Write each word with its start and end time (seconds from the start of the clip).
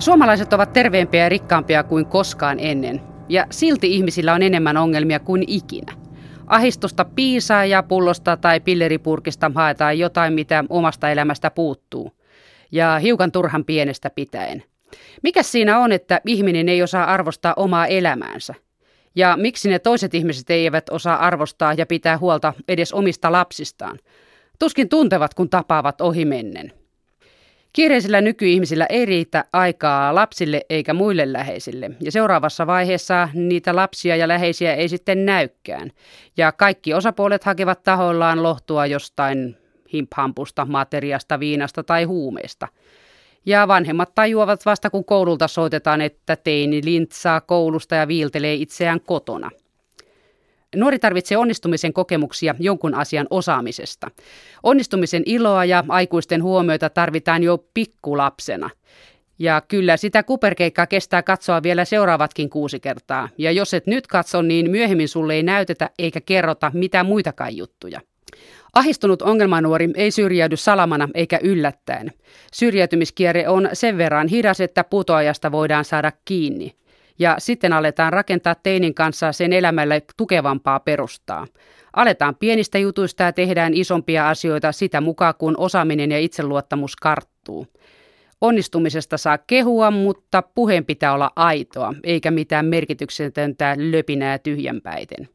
Suomalaiset 0.00 0.52
ovat 0.52 0.72
terveempiä 0.72 1.22
ja 1.22 1.28
rikkaampia 1.28 1.82
kuin 1.82 2.06
koskaan 2.06 2.60
ennen. 2.60 3.00
Ja 3.28 3.46
silti 3.50 3.94
ihmisillä 3.94 4.34
on 4.34 4.42
enemmän 4.42 4.76
ongelmia 4.76 5.20
kuin 5.20 5.44
ikinä. 5.46 5.92
Ahistusta 6.46 7.04
piisaa 7.04 7.64
ja 7.64 7.82
pullosta 7.82 8.36
tai 8.36 8.60
pilleripurkista 8.60 9.50
haetaan 9.54 9.98
jotain, 9.98 10.32
mitä 10.32 10.64
omasta 10.68 11.10
elämästä 11.10 11.50
puuttuu. 11.50 12.12
Ja 12.72 12.98
hiukan 12.98 13.32
turhan 13.32 13.64
pienestä 13.64 14.10
pitäen. 14.10 14.62
Mikä 15.22 15.42
siinä 15.42 15.78
on, 15.78 15.92
että 15.92 16.20
ihminen 16.26 16.68
ei 16.68 16.82
osaa 16.82 17.04
arvostaa 17.04 17.54
omaa 17.56 17.86
elämäänsä? 17.86 18.54
Ja 19.14 19.36
miksi 19.36 19.70
ne 19.70 19.78
toiset 19.78 20.14
ihmiset 20.14 20.50
eivät 20.50 20.88
osaa 20.88 21.16
arvostaa 21.16 21.72
ja 21.72 21.86
pitää 21.86 22.18
huolta 22.18 22.52
edes 22.68 22.92
omista 22.92 23.32
lapsistaan? 23.32 23.98
Tuskin 24.58 24.88
tuntevat, 24.88 25.34
kun 25.34 25.50
tapaavat 25.50 26.00
ohimennen. 26.00 26.79
Kiireisillä 27.72 28.20
nykyihmisillä 28.20 28.86
ei 28.88 29.06
riitä 29.06 29.44
aikaa 29.52 30.14
lapsille 30.14 30.62
eikä 30.70 30.94
muille 30.94 31.32
läheisille. 31.32 31.90
Ja 32.00 32.12
seuraavassa 32.12 32.66
vaiheessa 32.66 33.28
niitä 33.34 33.76
lapsia 33.76 34.16
ja 34.16 34.28
läheisiä 34.28 34.74
ei 34.74 34.88
sitten 34.88 35.26
näykään. 35.26 35.90
Ja 36.36 36.52
kaikki 36.52 36.94
osapuolet 36.94 37.44
hakevat 37.44 37.82
tahollaan 37.82 38.42
lohtua 38.42 38.86
jostain 38.86 39.56
himphampusta, 39.92 40.64
materiasta, 40.64 41.40
viinasta 41.40 41.82
tai 41.82 42.04
huumeista. 42.04 42.68
Ja 43.46 43.68
vanhemmat 43.68 44.14
tajuavat 44.14 44.66
vasta 44.66 44.90
kun 44.90 45.04
koululta 45.04 45.48
soitetaan, 45.48 46.00
että 46.00 46.36
teini 46.36 46.80
lintsaa 46.84 47.40
koulusta 47.40 47.94
ja 47.94 48.08
viiltelee 48.08 48.54
itseään 48.54 49.00
kotona. 49.00 49.50
Nuori 50.76 50.98
tarvitsee 50.98 51.38
onnistumisen 51.38 51.92
kokemuksia 51.92 52.54
jonkun 52.58 52.94
asian 52.94 53.26
osaamisesta. 53.30 54.10
Onnistumisen 54.62 55.22
iloa 55.26 55.64
ja 55.64 55.84
aikuisten 55.88 56.42
huomioita 56.42 56.90
tarvitaan 56.90 57.42
jo 57.42 57.64
pikkulapsena. 57.74 58.70
Ja 59.38 59.62
kyllä 59.68 59.96
sitä 59.96 60.22
kuperkeikkaa 60.22 60.86
kestää 60.86 61.22
katsoa 61.22 61.62
vielä 61.62 61.84
seuraavatkin 61.84 62.50
kuusi 62.50 62.80
kertaa. 62.80 63.28
Ja 63.38 63.52
jos 63.52 63.74
et 63.74 63.86
nyt 63.86 64.06
katso, 64.06 64.42
niin 64.42 64.70
myöhemmin 64.70 65.08
sulle 65.08 65.34
ei 65.34 65.42
näytetä 65.42 65.90
eikä 65.98 66.20
kerrota 66.20 66.70
mitään 66.74 67.06
muitakaan 67.06 67.56
juttuja. 67.56 68.00
Ahistunut 68.72 69.22
ongelmanuori 69.22 69.90
ei 69.94 70.10
syrjäydy 70.10 70.56
salamana 70.56 71.08
eikä 71.14 71.38
yllättäen. 71.42 72.12
Syrjäytymiskierre 72.52 73.48
on 73.48 73.68
sen 73.72 73.98
verran 73.98 74.28
hidas, 74.28 74.60
että 74.60 74.84
putoajasta 74.84 75.52
voidaan 75.52 75.84
saada 75.84 76.12
kiinni 76.24 76.79
ja 77.20 77.36
sitten 77.38 77.72
aletaan 77.72 78.12
rakentaa 78.12 78.54
teinin 78.54 78.94
kanssa 78.94 79.32
sen 79.32 79.52
elämälle 79.52 80.02
tukevampaa 80.16 80.80
perustaa. 80.80 81.46
Aletaan 81.96 82.36
pienistä 82.36 82.78
jutuista 82.78 83.22
ja 83.22 83.32
tehdään 83.32 83.74
isompia 83.74 84.28
asioita 84.28 84.72
sitä 84.72 85.00
mukaan, 85.00 85.34
kun 85.38 85.54
osaaminen 85.58 86.10
ja 86.10 86.18
itseluottamus 86.18 86.96
karttuu. 86.96 87.66
Onnistumisesta 88.40 89.18
saa 89.18 89.38
kehua, 89.38 89.90
mutta 89.90 90.42
puheen 90.42 90.84
pitää 90.84 91.12
olla 91.12 91.30
aitoa, 91.36 91.94
eikä 92.04 92.30
mitään 92.30 92.66
merkityksetöntä 92.66 93.76
löpinää 93.78 94.38
tyhjänpäiten. 94.38 95.28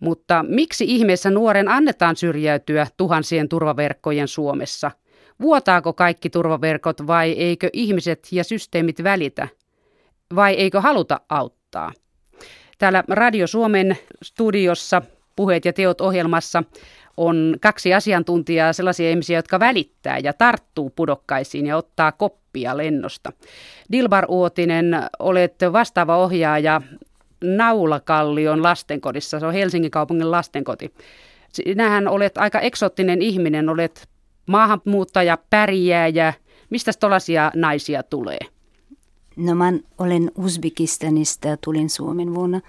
Mutta 0.00 0.44
miksi 0.48 0.84
ihmeessä 0.88 1.30
nuoren 1.30 1.68
annetaan 1.68 2.16
syrjäytyä 2.16 2.86
tuhansien 2.96 3.48
turvaverkkojen 3.48 4.28
Suomessa? 4.28 4.90
Vuotaako 5.40 5.92
kaikki 5.92 6.30
turvaverkot 6.30 7.06
vai 7.06 7.32
eikö 7.32 7.70
ihmiset 7.72 8.28
ja 8.32 8.44
systeemit 8.44 9.04
välitä? 9.04 9.48
Vai 10.34 10.54
eikö 10.54 10.80
haluta 10.80 11.20
auttaa? 11.28 11.92
Täällä 12.78 13.04
Radio 13.08 13.46
Suomen 13.46 13.98
studiossa 14.22 15.02
Puheet 15.36 15.64
ja 15.64 15.72
teot 15.72 16.00
ohjelmassa 16.00 16.62
on 17.16 17.56
kaksi 17.60 17.94
asiantuntijaa, 17.94 18.72
sellaisia 18.72 19.10
ihmisiä, 19.10 19.38
jotka 19.38 19.60
välittää 19.60 20.18
ja 20.18 20.32
tarttuu 20.32 20.90
pudokkaisiin 20.90 21.66
ja 21.66 21.76
ottaa 21.76 22.12
koppia 22.12 22.76
lennosta. 22.76 23.32
Dilbar 23.92 24.24
Uotinen, 24.28 24.96
olet 25.18 25.54
vastaava 25.72 26.16
ohjaaja 26.16 26.80
Naulakallion 27.44 28.62
lastenkodissa, 28.62 29.40
se 29.40 29.46
on 29.46 29.52
Helsingin 29.52 29.90
kaupungin 29.90 30.30
lastenkoti. 30.30 30.94
Sinähän 31.52 32.08
olet 32.08 32.38
aika 32.38 32.60
eksoottinen 32.60 33.22
ihminen, 33.22 33.68
olet 33.68 34.08
maahanmuuttaja, 34.46 35.38
pärjääjä. 35.50 36.34
Mistä 36.70 36.92
tuollaisia 37.00 37.50
naisia 37.54 38.02
tulee? 38.02 38.38
No 39.36 39.54
mä 39.54 39.72
olen 39.98 40.30
Uzbekistanista 40.38 41.48
ja 41.48 41.56
tulin 41.56 41.90
Suomen 41.90 42.34
vuonna 42.34 42.60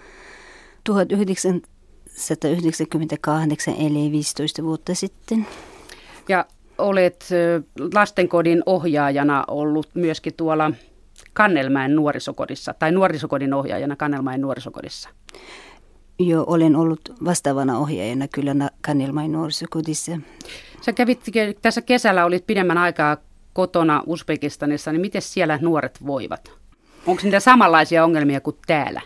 1998 0.84 3.76
eli 3.80 4.12
15 4.12 4.64
vuotta 4.64 4.96
sitten. 4.96 5.48
Ja 6.30 6.46
olet 6.78 7.30
lastenkodin 7.94 8.64
ohjaajana 8.66 9.44
ollut 9.48 9.90
myöskin 9.94 10.34
tuolla 10.34 10.72
Kannelmäen 11.34 11.96
nuorisokodissa, 11.96 12.74
tai 12.74 12.92
nuorisokodin 12.92 13.54
ohjaajana 13.54 13.96
Kannelmäen 13.96 14.42
nuorisokodissa. 14.42 15.10
Joo, 16.20 16.44
olen 16.48 16.76
ollut 16.76 17.02
vastaavana 17.26 17.80
ohjaajana 17.80 18.28
kyllä 18.28 18.56
Kannelmäen 18.82 19.32
nuorisokodissa. 19.32 20.12
Sä 20.82 20.94
kävit 20.94 21.20
tässä 21.62 21.82
kesällä, 21.82 22.26
olit 22.26 22.48
pidemmän 22.48 22.78
aikaa 22.78 23.18
kotona 23.54 24.04
Uzbekistanissa, 24.08 24.92
niin 24.92 25.02
miten 25.02 25.22
siellä 25.22 25.60
nuoret 25.62 26.06
voivat? 26.06 26.52
Onko 27.08 27.22
niitä 27.24 27.40
samanlaisia 27.40 28.04
ongelmia 28.04 28.42
kuin 28.42 28.56
täällä? 28.68 29.02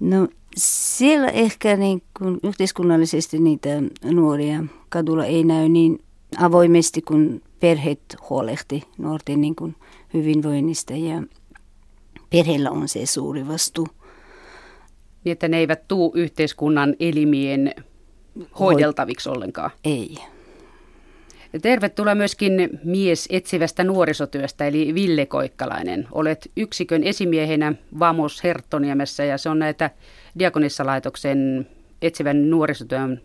No 0.00 0.28
siellä 0.56 1.28
ehkä 1.28 1.76
niin 1.76 2.02
kuin 2.18 2.40
yhteiskunnallisesti 2.42 3.38
niitä 3.38 3.68
nuoria 4.04 4.64
kadulla 4.88 5.24
ei 5.24 5.44
näy 5.44 5.68
niin 5.68 5.98
avoimesti, 6.38 7.02
kun 7.02 7.42
perheet 7.60 8.00
huolehti 8.30 8.82
nuorten 8.98 9.40
niin 9.40 9.56
kuin 9.56 9.76
hyvinvoinnista 10.14 10.92
ja 10.92 11.22
perheellä 12.30 12.70
on 12.70 12.88
se 12.88 13.06
suuri 13.06 13.48
vastuu. 13.48 13.88
Niin, 15.24 15.32
että 15.32 15.48
ne 15.48 15.58
eivät 15.58 15.88
tuu 15.88 16.12
yhteiskunnan 16.14 16.94
elimien 17.00 17.74
hoideltaviksi 18.58 19.28
ollenkaan? 19.28 19.70
Ei. 19.84 20.18
Tervetuloa 21.62 22.14
myöskin 22.14 22.80
mies 22.84 23.28
etsivästä 23.30 23.84
nuorisotyöstä, 23.84 24.66
eli 24.66 24.94
Ville 24.94 25.26
Koikkalainen. 25.26 26.08
Olet 26.12 26.50
yksikön 26.56 27.04
esimiehenä 27.04 27.72
Vamos 27.98 28.44
Herttoniemessä 28.44 29.24
ja 29.24 29.38
se 29.38 29.48
on 29.48 29.58
näitä 29.58 29.90
Diakonissalaitoksen 30.38 31.68
etsivän 32.02 32.50
nuorisotyön 32.50 33.20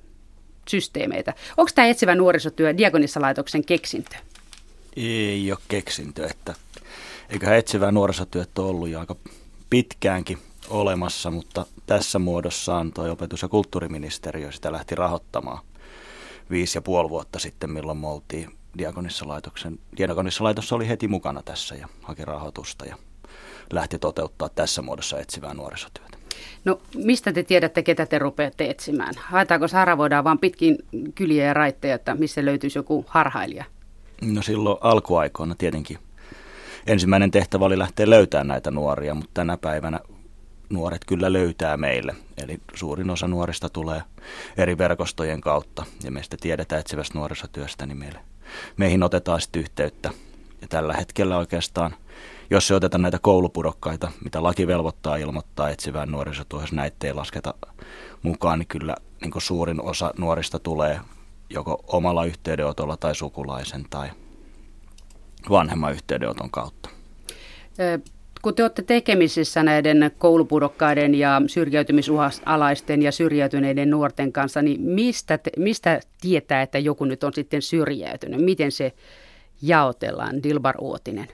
systeemeitä. 0.70 1.34
Onko 1.58 1.72
tämä 1.76 1.88
etsivä 1.88 2.16
nuorisotyö 2.16 2.78
Diakonissalaitoksen 2.78 3.66
keksintö? 3.66 4.16
Ei 4.96 5.52
ole 5.52 5.60
keksintö, 5.68 6.28
että 6.28 6.54
eiköhän 7.30 7.58
etsivää 7.58 7.92
nuorisotyöt 7.92 8.60
ole 8.60 8.70
ollut 8.70 8.90
jo 8.90 9.00
aika 9.00 9.16
pitkäänkin 9.70 10.38
olemassa, 10.70 11.32
mutta 11.32 11.66
tässä 11.86 12.20
muodossaan 12.20 12.94
tuo 12.94 13.12
opetus- 13.12 13.42
ja 13.42 13.48
kulttuuriministeriö 13.48 14.52
sitä 14.52 14.72
lähti 14.72 14.96
rahoittamaan 14.96 15.69
viisi 16.50 16.78
ja 16.78 16.82
puoli 16.82 17.10
vuotta 17.10 17.40
sitten, 17.40 17.70
milloin 17.70 17.98
me 17.98 18.08
oltiin 18.08 18.50
Diakonissalaitoksen. 18.78 19.80
Diakonissa 19.98 20.44
oli 20.76 20.88
heti 20.88 21.08
mukana 21.08 21.44
tässä 21.44 21.76
ja 21.76 21.88
haki 22.02 22.26
rahoitusta 22.26 22.86
ja 22.86 22.96
lähti 23.74 24.00
toteuttaa 24.00 24.50
tässä 24.50 24.82
muodossa 24.82 25.20
etsivää 25.20 25.54
nuorisotyötä. 25.54 26.18
No 26.66 26.82
mistä 26.96 27.32
te 27.34 27.44
tiedätte, 27.44 27.84
ketä 27.84 28.06
te 28.06 28.20
rupeatte 28.20 28.70
etsimään? 28.70 29.14
Haetaanko 29.18 29.68
haravoidaan 29.74 30.24
vaan 30.24 30.40
pitkin 30.40 30.78
kyliä 31.16 31.46
ja 31.46 31.54
raitteja, 31.54 31.96
että 31.96 32.16
missä 32.16 32.46
löytyisi 32.46 32.80
joku 32.80 33.06
harhailija? 33.08 33.66
No 34.22 34.42
silloin 34.42 34.78
alkuaikoina 34.82 35.56
tietenkin. 35.58 35.98
Ensimmäinen 36.88 37.32
tehtävä 37.32 37.66
oli 37.66 37.80
lähteä 37.80 38.10
löytämään 38.10 38.48
näitä 38.48 38.72
nuoria, 38.72 39.14
mutta 39.14 39.32
tänä 39.34 39.58
päivänä 39.58 40.00
nuoret 40.70 41.06
kyllä 41.06 41.34
löytää 41.34 41.78
meille. 41.78 42.16
Eli 42.44 42.60
suurin 42.74 43.10
osa 43.10 43.28
nuorista 43.28 43.70
tulee 43.70 44.02
eri 44.58 44.78
verkostojen 44.78 45.42
kautta 45.42 45.86
ja 46.04 46.12
meistä 46.12 46.38
tiedetään 46.40 46.80
etsivästä 46.80 47.18
nuorisotyöstä, 47.18 47.86
niin 47.86 47.98
meille, 47.98 48.20
meihin 48.78 49.04
otetaan 49.04 49.42
sitten 49.42 49.60
yhteyttä. 49.60 50.10
Ja 50.62 50.68
tällä 50.68 50.94
hetkellä 50.94 51.38
oikeastaan, 51.38 51.96
jos 52.50 52.68
se 52.68 52.76
otetaan 52.76 53.02
näitä 53.02 53.20
koulupudokkaita, 53.22 54.12
mitä 54.24 54.44
laki 54.44 54.68
velvoittaa 54.68 55.16
ilmoittaa 55.16 55.70
etsivään 55.70 56.12
nuorisotyöhön, 56.12 56.70
näitä 56.72 57.08
ei 57.08 57.14
lasketa 57.14 57.54
mukaan, 58.24 58.60
niin 58.60 58.68
kyllä 58.68 58.96
niin 59.22 59.34
suurin 59.38 59.82
osa 59.82 60.14
nuorista 60.18 60.60
tulee 60.60 61.00
joko 61.50 61.84
omalla 61.88 62.26
yhteydenotolla 62.26 62.98
tai 62.98 63.16
sukulaisen 63.16 63.86
tai 63.90 64.10
vanhemman 65.50 65.92
yhteydenoton 65.92 66.52
kautta 66.52 66.90
kun 68.42 68.56
te 68.56 68.64
olette 68.64 68.82
tekemisissä 68.82 69.64
näiden 69.64 70.12
koulupudokkaiden 70.18 71.16
ja 71.16 71.42
syrjäytymisalaisten 71.48 73.02
ja 73.02 73.12
syrjäytyneiden 73.12 73.90
nuorten 73.90 74.32
kanssa, 74.32 74.62
niin 74.62 74.82
mistä, 74.82 75.38
te, 75.38 75.52
mistä 75.58 76.00
tietää, 76.22 76.62
että 76.62 76.80
joku 76.80 77.06
nyt 77.06 77.24
on 77.24 77.34
sitten 77.34 77.62
syrjäytynyt? 77.62 78.46
Miten 78.46 78.72
se 78.72 78.94
jaotellaan, 79.62 80.44
Dilbar 80.44 80.76
Uotinen? 80.82 81.28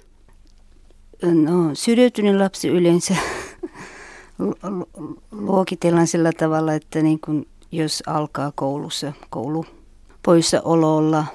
No, 1.22 1.69
syrjäytynyt 1.74 2.36
lapsi 2.36 2.68
yleensä 2.68 3.16
luokitellaan 5.31 6.07
sillä 6.07 6.31
tavalla, 6.38 6.74
että 6.74 7.02
niin 7.02 7.19
kun, 7.19 7.46
jos 7.72 8.04
alkaa 8.07 8.52
koulussa, 8.56 9.13
koulu 9.30 9.66
poissaololla, 10.24 11.25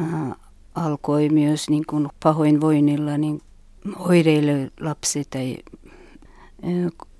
ää, 0.00 0.36
alkoi 0.74 1.28
myös 1.28 1.70
niin 1.70 1.84
kun 1.86 2.08
pahoinvoinnilla, 2.22 3.18
niin 3.18 3.40
oireille 3.98 4.70
lapsi 4.80 5.24
tai 5.30 5.58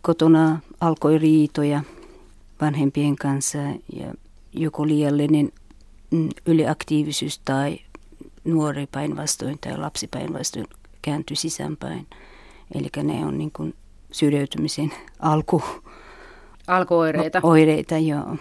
kotona 0.02 0.58
alkoi 0.80 1.18
riitoja 1.18 1.82
vanhempien 2.60 3.16
kanssa 3.16 3.58
ja 3.92 4.14
joko 4.52 4.86
liiallinen 4.86 5.52
mm, 6.10 6.28
yliaktiivisuus 6.46 7.40
tai 7.44 7.78
nuori 8.44 8.86
päinvastoin 8.86 9.58
tai 9.58 9.78
lapsi 9.78 10.08
päinvastoin 10.08 10.66
kääntyi 11.02 11.36
sisäänpäin. 11.36 12.06
Eli 12.74 12.88
ne 13.02 13.26
on 13.26 13.38
niin 13.38 13.52
kuin 13.52 13.74
syrjäytymisen 14.12 14.92
alku. 15.18 15.62
Alkuoireita. 16.66 17.40
Oireita, 17.42 17.98
joo. 17.98 18.36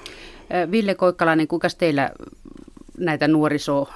Ville 0.72 0.96
Koikkalainen, 0.96 1.48
kuinka 1.48 1.68
teillä 1.78 2.12
näitä 2.98 3.28
nuoriso, 3.28 3.90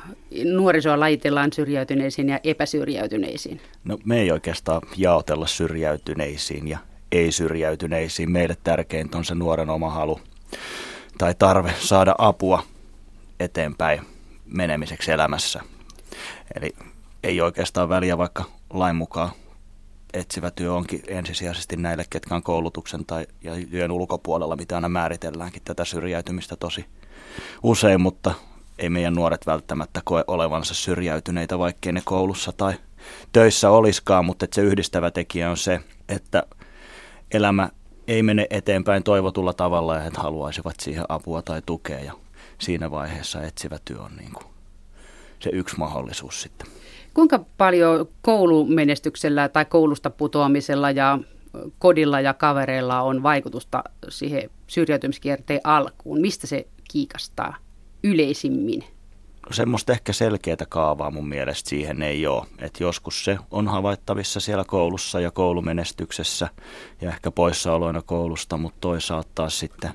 nuorisoa 0.45 0.99
lajitellaan 0.99 1.53
syrjäytyneisiin 1.53 2.29
ja 2.29 2.39
epäsyrjäytyneisiin? 2.43 3.61
No 3.83 3.97
me 4.05 4.21
ei 4.21 4.31
oikeastaan 4.31 4.81
jaotella 4.97 5.47
syrjäytyneisiin 5.47 6.67
ja 6.67 6.79
ei-syrjäytyneisiin. 7.11 8.31
Meille 8.31 8.57
tärkeintä 8.63 9.17
on 9.17 9.25
se 9.25 9.35
nuoren 9.35 9.69
oma 9.69 9.89
halu 9.89 10.19
tai 11.17 11.35
tarve 11.39 11.73
saada 11.79 12.15
apua 12.17 12.63
eteenpäin 13.39 14.01
menemiseksi 14.45 15.11
elämässä. 15.11 15.61
Eli 16.55 16.75
ei 17.23 17.41
oikeastaan 17.41 17.89
väliä, 17.89 18.17
vaikka 18.17 18.43
lain 18.69 18.95
mukaan 18.95 19.29
etsivä 20.13 20.51
työ 20.51 20.73
onkin 20.73 21.03
ensisijaisesti 21.07 21.75
näille, 21.75 22.05
ketkä 22.09 22.35
on 22.35 22.43
koulutuksen 22.43 23.05
tai 23.05 23.27
ja 23.43 23.51
työn 23.71 23.91
ulkopuolella, 23.91 24.55
mitä 24.55 24.75
aina 24.75 24.89
määritelläänkin 24.89 25.61
tätä 25.65 25.85
syrjäytymistä 25.85 26.55
tosi 26.55 26.85
usein, 27.63 28.01
mutta 28.01 28.33
ei 28.81 28.89
meidän 28.89 29.13
nuoret 29.13 29.47
välttämättä 29.47 30.01
koe 30.03 30.23
olevansa 30.27 30.73
syrjäytyneitä, 30.73 31.59
vaikkei 31.59 31.93
ne 31.93 32.01
koulussa 32.05 32.51
tai 32.51 32.73
töissä 33.31 33.69
olisikaan, 33.69 34.25
mutta 34.25 34.47
se 34.51 34.61
yhdistävä 34.61 35.11
tekijä 35.11 35.49
on 35.49 35.57
se, 35.57 35.79
että 36.09 36.43
elämä 37.31 37.69
ei 38.07 38.23
mene 38.23 38.47
eteenpäin 38.49 39.03
toivotulla 39.03 39.53
tavalla 39.53 39.95
ja 39.95 40.01
he 40.01 40.11
haluaisivat 40.17 40.79
siihen 40.79 41.05
apua 41.09 41.41
tai 41.41 41.61
tukea 41.65 41.99
ja 41.99 42.13
siinä 42.59 42.91
vaiheessa 42.91 43.43
etsivä 43.43 43.77
työ 43.85 44.01
on 44.01 44.11
niin 44.17 44.33
kuin 44.33 44.45
se 45.39 45.49
yksi 45.53 45.77
mahdollisuus 45.77 46.41
sitten. 46.41 46.67
Kuinka 47.13 47.45
paljon 47.57 48.07
koulumenestyksellä 48.21 49.49
tai 49.49 49.65
koulusta 49.65 50.09
putoamisella 50.09 50.91
ja 50.91 51.19
kodilla 51.79 52.21
ja 52.21 52.33
kavereilla 52.33 53.01
on 53.01 53.23
vaikutusta 53.23 53.83
siihen 54.09 54.49
syrjäytymiskierteen 54.67 55.61
alkuun? 55.63 56.21
Mistä 56.21 56.47
se 56.47 56.67
kiikastaa 56.91 57.55
yleisimmin? 58.03 58.83
Semmoista 59.51 59.91
ehkä 59.91 60.13
selkeää 60.13 60.65
kaavaa 60.69 61.11
mun 61.11 61.27
mielestä 61.27 61.69
siihen 61.69 62.01
ei 62.01 62.27
ole. 62.27 62.47
Et 62.59 62.79
joskus 62.79 63.25
se 63.25 63.37
on 63.51 63.67
havaittavissa 63.67 64.39
siellä 64.39 64.63
koulussa 64.67 65.19
ja 65.19 65.31
koulumenestyksessä 65.31 66.49
ja 67.01 67.09
ehkä 67.09 67.31
poissaoloina 67.31 68.01
koulusta, 68.01 68.57
mutta 68.57 68.77
toisaalta 68.81 69.29
taas 69.35 69.59
sitten 69.59 69.91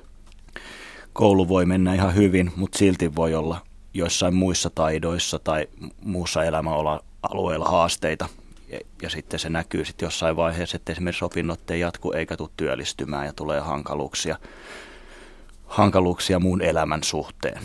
koulu 1.13 1.47
voi 1.47 1.65
mennä 1.65 1.93
ihan 1.93 2.15
hyvin, 2.15 2.51
mutta 2.55 2.77
silti 2.77 3.15
voi 3.15 3.35
olla 3.35 3.61
joissain 3.93 4.35
muissa 4.35 4.69
taidoissa 4.69 5.39
tai 5.39 5.67
muussa 6.03 6.43
elämäalueella 6.43 7.65
haasteita. 7.65 8.29
Ja, 8.69 8.79
ja 9.01 9.09
sitten 9.09 9.39
se 9.39 9.49
näkyy 9.49 9.85
sitten 9.85 10.05
jossain 10.05 10.35
vaiheessa, 10.35 10.75
että 10.75 10.91
esimerkiksi 10.91 11.25
opinnot 11.25 11.71
ei 11.71 11.79
jatku 11.79 12.11
eikä 12.11 12.37
tule 12.37 12.49
työllistymään 12.57 13.25
ja 13.25 13.33
tulee 13.33 13.59
hankaluuksia, 13.59 14.37
hankaluuksia 15.65 16.39
muun 16.39 16.61
elämän 16.61 17.03
suhteen. 17.03 17.61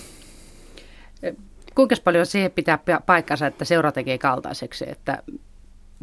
Kuinka 1.75 1.95
paljon 2.05 2.27
siihen 2.27 2.51
pitää 2.51 2.79
paikkansa, 3.07 3.47
että 3.47 3.65
seura 3.65 3.93
tekee 3.93 4.19
kaltaiseksi, 4.19 4.85
että 4.89 5.23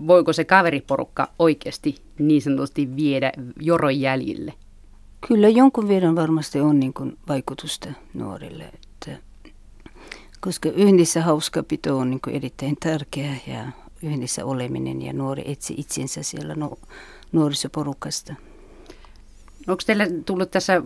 voiko 0.08 0.34
se 0.34 0.46
kaveriporukka 0.46 1.28
oikeasti 1.40 1.96
niin 2.20 2.42
sanotusti 2.42 2.96
viedä 2.96 3.32
joron 3.60 4.00
jäljille? 4.00 4.54
Kyllä 5.28 5.50
jonkun 5.50 5.88
verran 5.88 6.16
varmasti 6.16 6.60
on 6.60 6.80
niin 6.80 6.94
kuin 6.94 7.18
vaikutusta 7.28 7.90
nuorille, 8.14 8.64
että, 8.64 9.18
koska 10.40 10.70
yhdessä 10.70 11.22
hauskapito 11.22 11.98
on 11.98 12.10
niin 12.10 12.22
kuin 12.22 12.36
erittäin 12.36 12.78
tärkeää 12.80 13.38
ja 13.48 13.66
yhdessä 14.04 14.46
oleminen 14.46 15.02
ja 15.02 15.14
nuori 15.14 15.44
etsi 15.46 15.76
itsensä 15.78 16.24
siellä 16.24 16.56
no, 16.56 16.78
nuorisoporukasta. 17.32 18.34
Onko 19.68 19.84
teille 19.86 20.08
tullut 20.26 20.52
tässä 20.52 20.82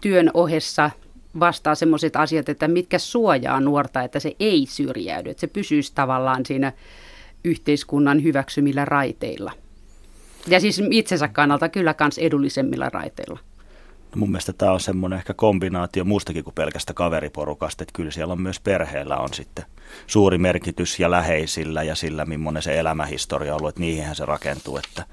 työn 0.00 0.30
ohessa 0.34 0.90
vastaa 1.40 1.74
sellaiset 1.74 2.16
asiat, 2.16 2.48
että 2.48 2.68
mitkä 2.68 2.98
suojaa 2.98 3.60
nuorta, 3.60 4.02
että 4.02 4.20
se 4.20 4.36
ei 4.40 4.66
syrjäydy, 4.68 5.30
että 5.30 5.40
se 5.40 5.46
pysyisi 5.46 5.92
tavallaan 5.94 6.46
siinä 6.46 6.72
yhteiskunnan 7.44 8.22
hyväksymillä 8.22 8.84
raiteilla. 8.84 9.52
Ja 10.46 10.60
siis 10.60 10.82
itsensä 10.90 11.28
kannalta 11.28 11.68
kyllä 11.68 11.94
myös 12.00 12.18
edullisemmilla 12.18 12.88
raiteilla. 12.88 13.38
No 14.14 14.18
mun 14.18 14.30
mielestä 14.30 14.52
tämä 14.52 14.72
on 14.72 14.80
semmoinen 14.80 15.16
ehkä 15.16 15.34
kombinaatio 15.34 16.04
muustakin 16.04 16.44
kuin 16.44 16.54
pelkästä 16.54 16.94
kaveriporukasta, 16.94 17.84
että 17.84 17.92
kyllä 17.96 18.10
siellä 18.10 18.32
on 18.32 18.40
myös 18.40 18.60
perheellä 18.60 19.16
on 19.16 19.34
sitten 19.34 19.64
suuri 20.06 20.38
merkitys 20.38 21.00
ja 21.00 21.10
läheisillä 21.10 21.82
ja 21.82 21.94
sillä, 21.94 22.24
millainen 22.24 22.62
se 22.62 22.78
elämähistoria 22.78 23.54
on 23.54 23.60
ollut, 23.60 23.68
että 23.68 23.80
niihinhän 23.80 24.16
se 24.16 24.26
rakentuu, 24.26 24.76
että 24.76 25.04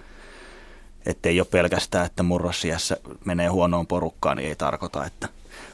että 1.06 1.30
ei 1.30 1.40
ole 1.40 1.48
pelkästään, 1.52 2.06
että 2.06 2.24
murrosiässä 2.24 2.98
menee 3.26 3.48
huonoon 3.48 3.88
porukkaan, 3.88 4.38
niin 4.38 4.50
ei 4.50 4.56
tarkoita, 4.56 5.06
että 5.06 5.28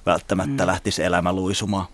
välttämättä 0.07 0.63
mm. 0.63 0.67
lähtisi 0.67 1.03
elämä 1.03 1.33
luisumaan 1.33 1.85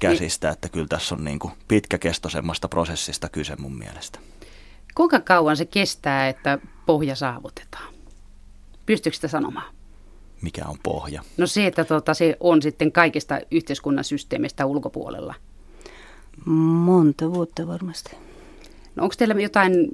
käsistä, 0.00 0.46
niin. 0.46 0.52
että 0.52 0.68
kyllä 0.68 0.86
tässä 0.88 1.14
on 1.14 1.24
niin 1.24 1.38
kuin 1.38 1.52
pitkäkestoisemmasta 1.68 2.68
prosessista 2.68 3.28
kyse 3.28 3.56
mun 3.56 3.78
mielestä. 3.78 4.18
Kuinka 4.94 5.20
kauan 5.20 5.56
se 5.56 5.64
kestää, 5.64 6.28
että 6.28 6.58
pohja 6.86 7.14
saavutetaan? 7.16 7.94
Pystyykö 8.86 9.14
sitä 9.14 9.28
sanomaan? 9.28 9.74
Mikä 10.42 10.64
on 10.68 10.76
pohja? 10.82 11.22
No 11.36 11.46
se, 11.46 11.66
että 11.66 11.84
tuota, 11.84 12.14
se 12.14 12.36
on 12.40 12.62
sitten 12.62 12.92
kaikista 12.92 13.40
yhteiskunnan 13.50 14.04
systeemistä 14.04 14.66
ulkopuolella. 14.66 15.34
Monta 16.46 17.32
vuotta 17.32 17.66
varmasti. 17.66 18.16
No 18.96 19.02
onko 19.02 19.14
teillä 19.18 19.34
jotain 19.34 19.88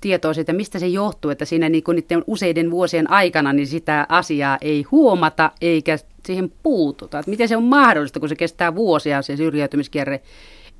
tietoa 0.00 0.34
siitä, 0.34 0.52
mistä 0.52 0.78
se 0.78 0.86
johtuu, 0.86 1.30
että 1.30 1.44
siinä 1.44 1.68
niin 1.68 1.84
kuin 1.84 1.94
niiden 1.94 2.24
useiden 2.26 2.70
vuosien 2.70 3.10
aikana 3.10 3.52
niin 3.52 3.66
sitä 3.66 4.06
asiaa 4.08 4.58
ei 4.60 4.82
huomata 4.82 5.50
eikä 5.60 5.98
siihen 6.26 6.52
puututa. 6.62 7.18
Että 7.18 7.30
miten 7.30 7.48
se 7.48 7.56
on 7.56 7.64
mahdollista, 7.64 8.20
kun 8.20 8.28
se 8.28 8.36
kestää 8.36 8.74
vuosia 8.74 9.22
se 9.22 9.36
syrjäytymiskierre, 9.36 10.20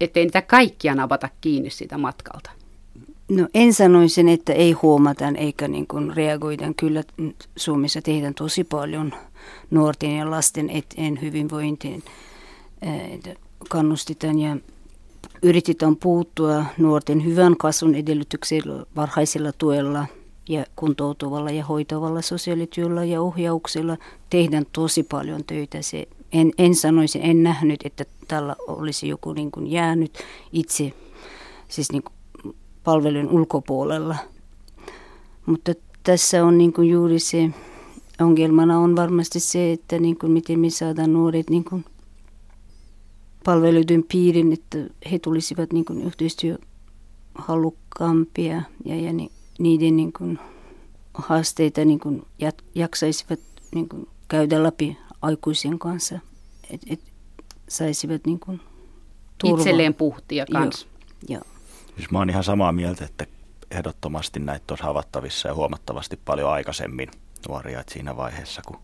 ettei 0.00 0.25
niitä 0.25 0.42
kaikkia 0.42 0.94
napata 0.94 1.28
kiinni 1.40 1.70
siitä 1.70 1.99
matkalta? 1.99 2.50
No 3.28 3.49
en 3.54 3.75
sanoisin, 3.75 4.28
että 4.28 4.52
ei 4.52 4.73
huomata 4.73 5.25
eikä 5.38 5.68
niin 5.68 5.87
kuin 5.87 6.16
reagoida. 6.16 6.73
Kyllä 6.76 7.02
Suomessa 7.56 8.02
tehdään 8.02 8.35
tosi 8.35 8.64
paljon 8.64 9.12
nuorten 9.70 10.16
ja 10.16 10.30
lasten 10.30 10.70
eteen 10.70 11.18
hyvinvointiin. 11.23 12.02
Kannustetaan 13.68 14.38
ja 14.38 14.56
yritetään 15.43 15.97
puuttua 15.97 16.64
nuorten 16.78 17.25
hyvän 17.25 17.57
kasvun 17.57 17.95
edellytyksillä 17.95 18.87
varhaisella 18.97 19.52
tuella 19.52 20.07
ja 20.49 20.64
kuntoutuvalla 20.76 21.50
ja 21.50 21.64
hoitavalla 21.64 22.23
sosiaalityöllä 22.23 23.05
ja 23.05 23.23
ohjauksella 23.23 23.97
tehdään 24.31 24.66
tosi 24.73 25.02
paljon 25.02 25.45
töitä. 25.45 25.83
Se, 25.83 26.09
en, 26.33 26.52
en 26.59 26.75
sanoisi, 26.75 27.19
en 27.23 27.43
nähnyt, 27.43 27.81
että 27.85 28.05
tällä 28.28 28.57
olisi 28.66 29.09
joku 29.09 29.33
niin 29.33 29.50
kuin 29.50 29.66
jäänyt 29.66 30.19
itse 30.52 30.93
siis 31.69 31.93
niin 31.93 32.02
kuin 32.02 32.57
palvelun 32.85 33.31
ulkopuolella. 33.31 34.16
Mutta 35.47 35.73
tässä 36.02 36.45
on 36.45 36.59
niin 36.59 36.73
kuin 36.73 36.88
juuri 36.88 37.19
se, 37.19 37.50
ongelmana 38.21 38.78
on 38.78 38.97
varmasti 38.97 39.40
se, 39.40 39.73
että 39.73 39.99
niin 39.99 40.19
kuin 40.19 40.33
miten 40.33 40.61
me 40.61 40.71
saadaan 40.71 41.12
nuoret 41.12 41.50
niin 41.50 41.64
kuin 41.64 41.85
palveluiden 43.47 44.05
piirin, 44.12 44.53
että 44.53 44.79
he 45.12 45.19
tulisivat 45.19 45.73
niin 45.73 45.85
kuin 45.85 46.03
yhteistyöhalukkaampia 46.03 48.62
ja, 48.85 48.97
ja 48.97 49.12
ni, 49.12 49.31
niiden 49.59 49.97
niin 49.97 50.12
kuin 50.12 50.38
haasteita 51.15 51.85
niin 51.85 52.00
kuin 52.00 52.23
jaksaisivat 52.75 53.41
niin 53.75 53.88
kuin 53.88 54.09
käydä 54.29 54.62
läpi 54.62 54.99
aikuisien 55.23 55.79
kanssa, 55.79 56.19
että 56.71 56.87
et 56.91 57.00
saisivat 57.69 58.26
niin 58.26 58.41
kuin 58.41 58.61
turva. 59.38 59.59
Itselleen 59.59 59.95
puhtia 59.95 60.47
kanssa. 60.53 60.87
Joo, 61.29 61.38
joo. 61.38 61.45
Siis 61.97 62.11
mä 62.11 62.19
oon 62.19 62.31
ihan 62.31 62.45
samaa 62.45 62.73
mieltä, 62.73 63.05
että 63.05 63.26
ehdottomasti 63.71 64.41
näitä 64.41 64.75
on 64.75 64.79
havattavissa 64.81 65.49
ja 65.49 65.55
huomattavasti 65.55 66.21
paljon 66.25 66.50
aikaisemmin 66.50 67.11
nuoria, 67.49 67.81
että 67.81 67.93
siinä 67.93 68.17
vaiheessa, 68.17 68.62
kun 68.67 68.79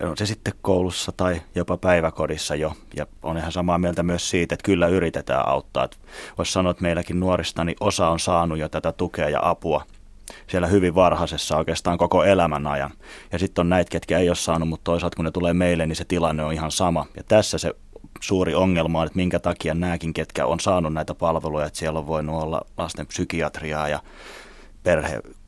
on 0.00 0.16
se 0.16 0.26
sitten 0.26 0.54
koulussa 0.62 1.12
tai 1.12 1.42
jopa 1.54 1.76
päiväkodissa 1.76 2.54
jo. 2.54 2.72
Ja 2.96 3.06
on 3.22 3.38
ihan 3.38 3.52
samaa 3.52 3.78
mieltä 3.78 4.02
myös 4.02 4.30
siitä, 4.30 4.54
että 4.54 4.64
kyllä 4.64 4.88
yritetään 4.88 5.48
auttaa. 5.48 5.88
Voisi 6.38 6.52
sanoa, 6.52 6.70
että 6.70 6.82
meilläkin 6.82 7.20
nuorista 7.20 7.64
niin 7.64 7.76
osa 7.80 8.08
on 8.08 8.20
saanut 8.20 8.58
jo 8.58 8.68
tätä 8.68 8.92
tukea 8.92 9.28
ja 9.28 9.40
apua 9.42 9.84
siellä 10.46 10.66
hyvin 10.66 10.94
varhaisessa 10.94 11.56
oikeastaan 11.56 11.98
koko 11.98 12.24
elämän 12.24 12.66
ajan. 12.66 12.90
Ja 13.32 13.38
sitten 13.38 13.62
on 13.62 13.68
näitä, 13.68 13.90
ketkä 13.90 14.18
ei 14.18 14.28
ole 14.28 14.36
saanut, 14.36 14.68
mutta 14.68 14.84
toisaalta 14.84 15.16
kun 15.16 15.24
ne 15.24 15.30
tulee 15.30 15.54
meille, 15.54 15.86
niin 15.86 15.96
se 15.96 16.04
tilanne 16.04 16.44
on 16.44 16.52
ihan 16.52 16.70
sama. 16.70 17.06
Ja 17.16 17.22
tässä 17.22 17.58
se 17.58 17.74
suuri 18.20 18.54
ongelma 18.54 19.00
on, 19.00 19.06
että 19.06 19.16
minkä 19.16 19.38
takia 19.38 19.74
nämäkin, 19.74 20.14
ketkä 20.14 20.46
on 20.46 20.60
saanut 20.60 20.92
näitä 20.92 21.14
palveluja, 21.14 21.66
että 21.66 21.78
siellä 21.78 21.98
on 21.98 22.06
voinut 22.06 22.42
olla 22.42 22.66
lasten 22.78 23.06
psykiatriaa 23.06 23.88
ja 23.88 24.00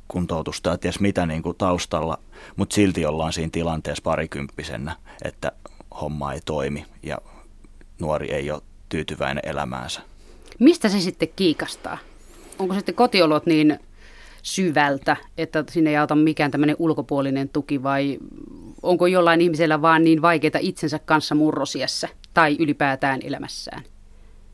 perhekuntoutusta 0.08 0.70
ja 0.70 0.78
ties 0.78 1.00
mitä 1.00 1.26
niin 1.26 1.42
kuin 1.42 1.56
taustalla, 1.56 2.18
mutta 2.56 2.74
silti 2.74 3.06
ollaan 3.06 3.32
siinä 3.32 3.50
tilanteessa 3.52 4.02
parikymppisenä, 4.02 4.96
että 5.24 5.52
homma 6.00 6.32
ei 6.32 6.40
toimi 6.44 6.86
ja 7.02 7.18
nuori 8.00 8.32
ei 8.32 8.50
ole 8.50 8.62
tyytyväinen 8.88 9.42
elämäänsä. 9.46 10.00
Mistä 10.58 10.88
se 10.88 11.00
sitten 11.00 11.28
kiikastaa? 11.36 11.98
Onko 12.58 12.74
sitten 12.74 12.94
kotiolot 12.94 13.46
niin 13.46 13.78
syvältä, 14.42 15.16
että 15.38 15.64
sinne 15.70 15.90
ei 15.90 15.96
auta 15.96 16.14
mikään 16.14 16.50
tämmöinen 16.50 16.76
ulkopuolinen 16.78 17.48
tuki 17.48 17.82
vai 17.82 18.18
onko 18.82 19.06
jollain 19.06 19.40
ihmisellä 19.40 19.82
vaan 19.82 20.04
niin 20.04 20.22
vaikeita 20.22 20.58
itsensä 20.60 20.98
kanssa 20.98 21.34
murrosiessä 21.34 22.08
tai 22.34 22.56
ylipäätään 22.58 23.20
elämässään? 23.22 23.82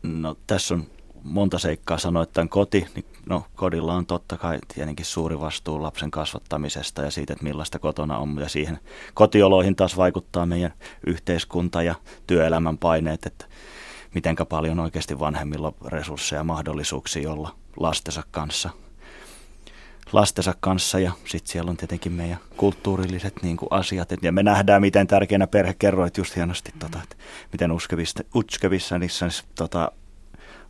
No 0.02 0.37
tässä 0.47 0.75
on 0.75 0.87
monta 1.22 1.58
seikkaa 1.58 1.98
sanoa, 1.98 2.22
että 2.22 2.46
koti, 2.50 2.87
niin 2.94 3.04
no 3.26 3.44
kodilla 3.54 3.94
on 3.94 4.06
totta 4.06 4.37
kai 4.37 4.58
tietenkin 4.75 5.06
suuri 5.06 5.40
vastuu 5.40 5.82
lapsen 5.82 6.10
kasvattamisesta 6.10 7.02
ja 7.02 7.10
siitä, 7.10 7.32
että 7.32 7.44
millaista 7.44 7.78
kotona 7.78 8.18
on. 8.18 8.38
Ja 8.38 8.48
siihen 8.48 8.78
kotioloihin 9.14 9.76
taas 9.76 9.96
vaikuttaa 9.96 10.46
meidän 10.46 10.72
yhteiskunta 11.06 11.82
ja 11.82 11.94
työelämän 12.26 12.78
paineet, 12.78 13.26
että 13.26 13.44
mitenkä 14.14 14.44
paljon 14.44 14.80
oikeasti 14.80 15.18
vanhemmilla 15.18 15.68
on 15.68 15.92
resursseja 15.92 16.40
ja 16.40 16.44
mahdollisuuksia 16.44 17.32
olla 17.32 17.54
lastensa 17.76 18.22
kanssa 18.30 18.70
lastensa 20.12 20.54
kanssa 20.60 20.98
ja 20.98 21.12
sitten 21.25 21.52
siellä 21.52 21.70
on 21.70 21.76
tietenkin 21.76 22.12
meidän 22.12 22.38
kulttuurilliset 22.56 23.34
niin 23.42 23.56
kuin 23.56 23.68
asiat. 23.70 24.08
Ja 24.22 24.32
me 24.32 24.42
nähdään, 24.42 24.80
miten 24.80 25.06
tärkeänä 25.06 25.46
perhe 25.46 25.75
kerroit 25.78 26.16
just 26.16 26.37
hienosti, 26.37 26.72
tota, 26.78 26.98
että 27.02 27.16
miten 27.52 27.70
uskevissa, 28.34 28.98
niissä 28.98 29.26
tota, 29.54 29.80
ää, 29.80 29.98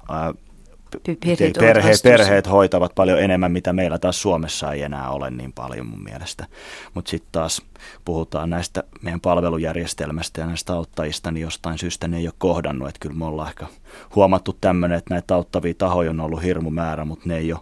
perheet, 0.09 1.57
perheet, 1.59 2.03
perheet 2.03 2.51
hoitavat 2.51 2.95
paljon 2.95 3.23
enemmän, 3.23 3.53
mitä 3.53 3.73
meillä 3.73 3.99
taas 3.99 4.23
Suomessa 4.23 4.73
ei 4.73 4.83
enää 4.83 5.11
ole 5.11 5.31
niin 5.31 5.53
paljon 5.53 5.87
mun 5.87 6.03
mielestä. 6.03 6.47
Mutta 6.95 7.11
sitten 7.11 7.29
taas 7.33 7.63
puhutaan 8.05 8.51
näistä 8.51 8.85
meidän 9.03 9.21
palvelujärjestelmästä 9.21 10.41
ja 10.41 10.47
näistä 10.47 10.73
auttajista, 10.73 11.31
niin 11.31 11.43
jostain 11.43 11.79
syystä 11.79 12.09
ne 12.09 12.17
ei 12.17 12.27
ole 12.27 12.35
kohdannut. 12.39 12.89
Että 12.89 13.01
kyllä 13.01 13.17
me 13.17 13.25
ollaan 13.25 13.49
ehkä 13.49 13.67
huomattu 14.15 14.57
tämmöinen, 14.61 14.99
että 14.99 15.15
näitä 15.15 15.35
auttavia 15.35 15.75
tahoja 15.75 16.11
on 16.11 16.21
ollut 16.21 16.43
hirmu 16.43 16.71
määrä, 16.71 17.05
mutta 17.05 17.29
ne 17.29 17.37
ei 17.37 17.53
ole 17.53 17.61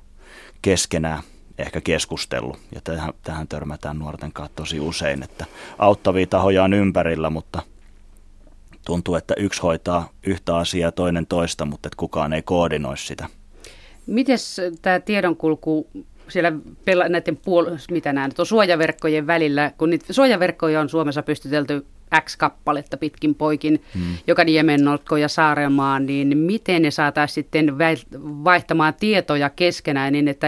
keskenään 0.62 1.22
ehkä 1.58 1.80
keskustellut. 1.80 2.58
Ja 2.74 2.80
tähän, 2.84 3.12
tähän 3.22 3.48
törmätään 3.48 3.98
nuorten 3.98 4.32
kanssa 4.32 4.56
tosi 4.56 4.80
usein, 4.80 5.22
että 5.22 5.46
auttavia 5.78 6.26
tahoja 6.26 6.64
on 6.64 6.74
ympärillä, 6.74 7.30
mutta 7.30 7.62
tuntuu, 8.86 9.14
että 9.14 9.34
yksi 9.38 9.62
hoitaa 9.62 10.08
yhtä 10.26 10.56
asiaa, 10.56 10.92
toinen 10.92 11.26
toista, 11.26 11.64
mutta 11.64 11.88
että 11.88 11.96
kukaan 11.96 12.32
ei 12.32 12.42
koordinoi 12.42 12.98
sitä. 12.98 13.26
Miten 14.06 14.38
tämä 14.82 15.00
tiedonkulku 15.00 15.88
siellä 16.28 16.52
pela, 16.84 17.08
näiden 17.08 17.36
puol- 17.36 17.78
mitä 17.90 18.12
nämä 18.12 18.28
on 18.38 18.46
suojaverkkojen 18.46 19.26
välillä, 19.26 19.72
kun 19.78 19.90
niitä 19.90 20.12
suojaverkkoja 20.12 20.80
on 20.80 20.88
Suomessa 20.88 21.22
pystytelty 21.22 21.86
X 22.20 22.36
kappaletta 22.36 22.96
pitkin 22.96 23.34
poikin, 23.34 23.82
hmm. 23.94 24.16
joka 24.26 24.44
Niemennokko 24.44 25.16
ja 25.16 25.28
Saarenmaan, 25.28 26.06
niin 26.06 26.38
miten 26.38 26.82
ne 26.82 26.90
saataisiin 26.90 27.34
sitten 27.34 27.78
vaihtamaan 28.44 28.94
tietoja 29.00 29.50
keskenään 29.50 30.12
niin, 30.12 30.28
että 30.28 30.46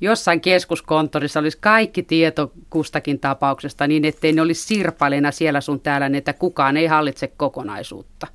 jossain 0.00 0.40
keskuskonttorissa 0.40 1.40
olisi 1.40 1.58
kaikki 1.60 2.02
tieto 2.02 2.52
kustakin 2.70 3.20
tapauksesta 3.20 3.86
niin, 3.86 4.04
ettei 4.04 4.32
ne 4.32 4.42
olisi 4.42 4.66
sirpaleina 4.66 5.32
siellä 5.32 5.60
sun 5.60 5.80
täällä, 5.80 6.08
niin 6.08 6.18
että 6.18 6.32
kukaan 6.32 6.76
ei 6.76 6.86
hallitse 6.86 7.28
kokonaisuutta 7.36 8.26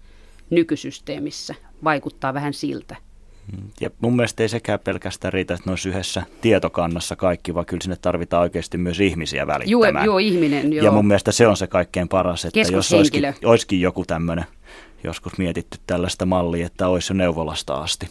nykysysteemissä. 0.49 1.55
Vaikuttaa 1.83 2.33
vähän 2.33 2.53
siltä. 2.53 2.95
Mm. 3.51 3.69
Ja 3.81 3.89
mun 4.01 4.15
mielestä 4.15 4.43
ei 4.43 4.49
sekään 4.49 4.79
pelkästään 4.79 5.33
riitä, 5.33 5.53
että 5.53 5.69
ne 5.69 5.71
olisi 5.71 5.89
yhdessä 5.89 6.23
tietokannassa 6.41 7.15
kaikki, 7.15 7.53
vaan 7.53 7.65
kyllä 7.65 7.81
sinne 7.81 7.97
tarvitaan 8.01 8.41
oikeasti 8.41 8.77
myös 8.77 8.99
ihmisiä 8.99 9.47
välittämään. 9.47 10.05
Joo, 10.05 10.05
joo 10.05 10.17
ihminen. 10.17 10.73
Joo. 10.73 10.85
Ja 10.85 10.91
mun 10.91 11.07
mielestä 11.07 11.31
se 11.31 11.47
on 11.47 11.57
se 11.57 11.67
kaikkein 11.67 12.09
paras, 12.09 12.45
että 12.45 12.59
jos 12.59 12.93
olisikin, 12.93 13.33
olisikin 13.45 13.81
joku 13.81 14.05
tämmöinen, 14.05 14.45
joskus 15.03 15.37
mietitty 15.37 15.77
tällaista 15.87 16.25
mallia, 16.25 16.65
että 16.65 16.87
olisi 16.87 17.13
jo 17.13 17.17
neuvolasta 17.17 17.73
asti 17.73 18.07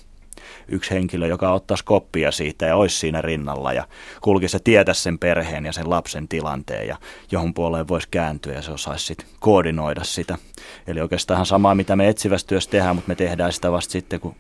yksi 0.69 0.91
henkilö, 0.91 1.27
joka 1.27 1.53
ottaisi 1.53 1.85
koppia 1.85 2.33
siitä 2.33 2.67
ja 2.67 2.77
olisi 2.77 2.99
siinä 2.99 3.23
rinnalla 3.23 3.73
ja 3.73 3.89
kulkisi 4.21 4.57
ja 4.57 4.61
tietäisi 4.65 5.03
sen 5.03 5.19
perheen 5.19 5.67
ja 5.67 5.73
sen 5.73 5.91
lapsen 5.91 6.29
tilanteen 6.29 6.89
ja 6.89 6.97
johon 7.31 7.55
puoleen 7.55 7.89
voisi 7.89 8.09
kääntyä 8.11 8.55
ja 8.55 8.63
se 8.63 8.73
osaisi 8.73 9.07
sitten 9.07 9.27
koordinoida 9.41 10.05
sitä. 10.05 10.39
Eli 10.87 11.01
oikeastaan 11.01 11.47
samaa, 11.47 11.75
mitä 11.75 11.97
me 11.97 12.09
etsivässä 12.09 12.47
työssä 12.47 12.71
tehdään, 12.71 12.97
mutta 12.97 13.09
me 13.09 13.15
tehdään 13.15 13.53
sitä 13.53 13.73
vasta 13.73 13.93
sitten, 13.93 14.21
kun 14.21 14.37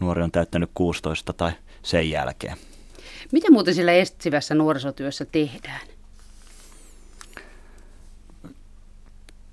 nuori 0.00 0.22
on 0.22 0.30
täyttänyt 0.30 0.70
16 0.74 1.32
tai 1.32 1.52
sen 1.82 2.10
jälkeen. 2.10 2.56
Mitä 3.32 3.50
muuten 3.50 3.74
sillä 3.74 3.92
etsivässä 3.92 4.54
nuorisotyössä 4.54 5.24
tehdään? 5.24 5.86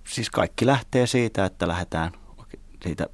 Siis 0.07 0.29
kaikki 0.29 0.65
lähtee 0.65 1.07
siitä, 1.07 1.45
että 1.45 1.67
lähdetään 1.67 2.11
siitä 2.83 3.07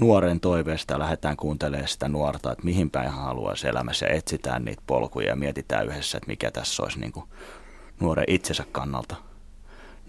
nuoren 0.00 0.40
toiveesta 0.40 0.98
lähdetään 0.98 1.36
kuuntelemaan 1.36 1.88
sitä 1.88 2.08
nuorta, 2.08 2.52
että 2.52 2.64
mihin 2.64 2.90
päin 2.90 3.10
hän 3.10 3.24
haluaisi 3.24 3.68
elämässä 3.68 4.06
ja 4.06 4.12
etsitään 4.12 4.64
niitä 4.64 4.82
polkuja 4.86 5.28
ja 5.28 5.36
mietitään 5.36 5.86
yhdessä, 5.86 6.18
että 6.18 6.28
mikä 6.28 6.50
tässä 6.50 6.82
olisi 6.82 7.00
niin 7.00 7.12
kuin 7.12 7.26
nuoren 8.00 8.24
itsensä 8.28 8.64
kannalta 8.72 9.16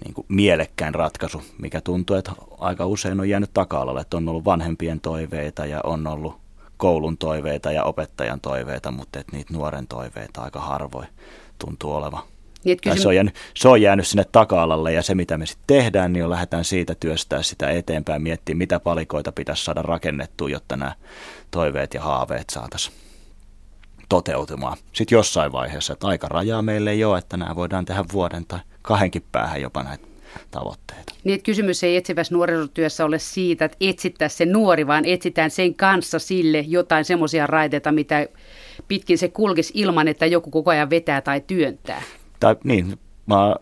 niin 0.05 0.13
kuin 0.13 0.25
mielekkäin 0.29 0.95
ratkaisu, 0.95 1.41
mikä 1.57 1.81
tuntuu, 1.81 2.15
että 2.15 2.31
aika 2.59 2.85
usein 2.85 3.19
on 3.19 3.29
jäänyt 3.29 3.53
taka-alalle, 3.53 4.01
että 4.01 4.17
on 4.17 4.29
ollut 4.29 4.45
vanhempien 4.45 5.01
toiveita 5.01 5.65
ja 5.65 5.81
on 5.83 6.07
ollut 6.07 6.37
koulun 6.77 7.17
toiveita 7.17 7.71
ja 7.71 7.83
opettajan 7.83 8.41
toiveita, 8.41 8.91
mutta 8.91 9.19
että 9.19 9.35
niitä 9.35 9.53
nuoren 9.53 9.87
toiveita 9.87 10.41
aika 10.41 10.59
harvoin 10.59 11.07
tuntuu 11.59 11.93
olevan. 11.93 12.23
Niin, 12.63 12.77
kysym- 12.81 13.01
se, 13.01 13.07
on 13.07 13.15
jäänyt, 13.15 13.35
se 13.55 13.67
on 13.67 13.81
jäänyt 13.81 14.07
sinne 14.07 14.25
taka-alalle 14.31 14.93
ja 14.93 15.01
se 15.01 15.15
mitä 15.15 15.37
me 15.37 15.45
sitten 15.45 15.77
tehdään, 15.77 16.13
niin 16.13 16.23
on 16.23 16.29
lähdetään 16.29 16.65
siitä 16.65 16.95
työstää 16.99 17.43
sitä 17.43 17.69
eteenpäin, 17.71 18.21
miettiä 18.21 18.55
mitä 18.55 18.79
palikoita 18.79 19.31
pitäisi 19.31 19.63
saada 19.63 19.81
rakennettua, 19.81 20.49
jotta 20.49 20.77
nämä 20.77 20.95
toiveet 21.51 21.93
ja 21.93 22.01
haaveet 22.01 22.49
saataisiin 22.49 22.95
toteutumaan. 24.09 24.77
Sitten 24.93 25.15
jossain 25.15 25.51
vaiheessa, 25.51 25.93
että 25.93 26.07
aika 26.07 26.27
rajaa 26.27 26.61
meille 26.61 26.91
ei 26.91 27.03
ole, 27.03 27.17
että 27.17 27.37
nämä 27.37 27.55
voidaan 27.55 27.85
tehdä 27.85 28.03
vuoden 28.13 28.45
tai 28.45 28.59
kahdenkin 28.81 29.23
päähän 29.31 29.61
jopa 29.61 29.83
näitä 29.83 30.07
tavoitteita. 30.51 31.13
Niin, 31.23 31.35
että 31.35 31.45
kysymys 31.45 31.83
ei 31.83 31.95
etsivässä 31.97 32.35
nuorisotyössä 32.35 33.05
ole 33.05 33.19
siitä, 33.19 33.65
että 33.65 33.77
etsittäisiin 33.81 34.37
se 34.37 34.45
nuori, 34.45 34.87
vaan 34.87 35.05
etsitään 35.05 35.51
sen 35.51 35.75
kanssa 35.75 36.19
sille 36.19 36.59
jotain 36.59 37.05
semmoisia 37.05 37.47
raiteita, 37.47 37.91
mitä 37.91 38.27
pitkin 38.87 39.17
se 39.17 39.27
kulkisi 39.27 39.73
ilman, 39.75 40.07
että 40.07 40.25
joku 40.25 40.49
koko 40.49 40.71
ajan 40.71 40.89
vetää 40.89 41.21
tai 41.21 41.41
työntää 41.47 42.01
tai 42.39 42.55
niin, 42.63 42.99
mä 43.25 43.55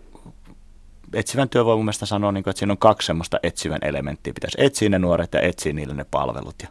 etsivän 1.13 1.49
työvoiman 1.49 1.85
mielestä 1.85 2.05
sanoo, 2.05 2.31
niin 2.31 2.43
kuin, 2.43 2.51
että 2.51 2.59
siinä 2.59 2.71
on 2.71 2.77
kaksi 2.77 3.05
semmoista 3.05 3.39
etsivän 3.43 3.79
elementtiä. 3.81 4.33
Pitäisi 4.33 4.57
etsiä 4.59 4.89
ne 4.89 4.99
nuoret 4.99 5.33
ja 5.33 5.41
etsiä 5.41 5.73
niille 5.73 5.93
ne 5.93 6.05
palvelut 6.11 6.55
ja 6.61 6.67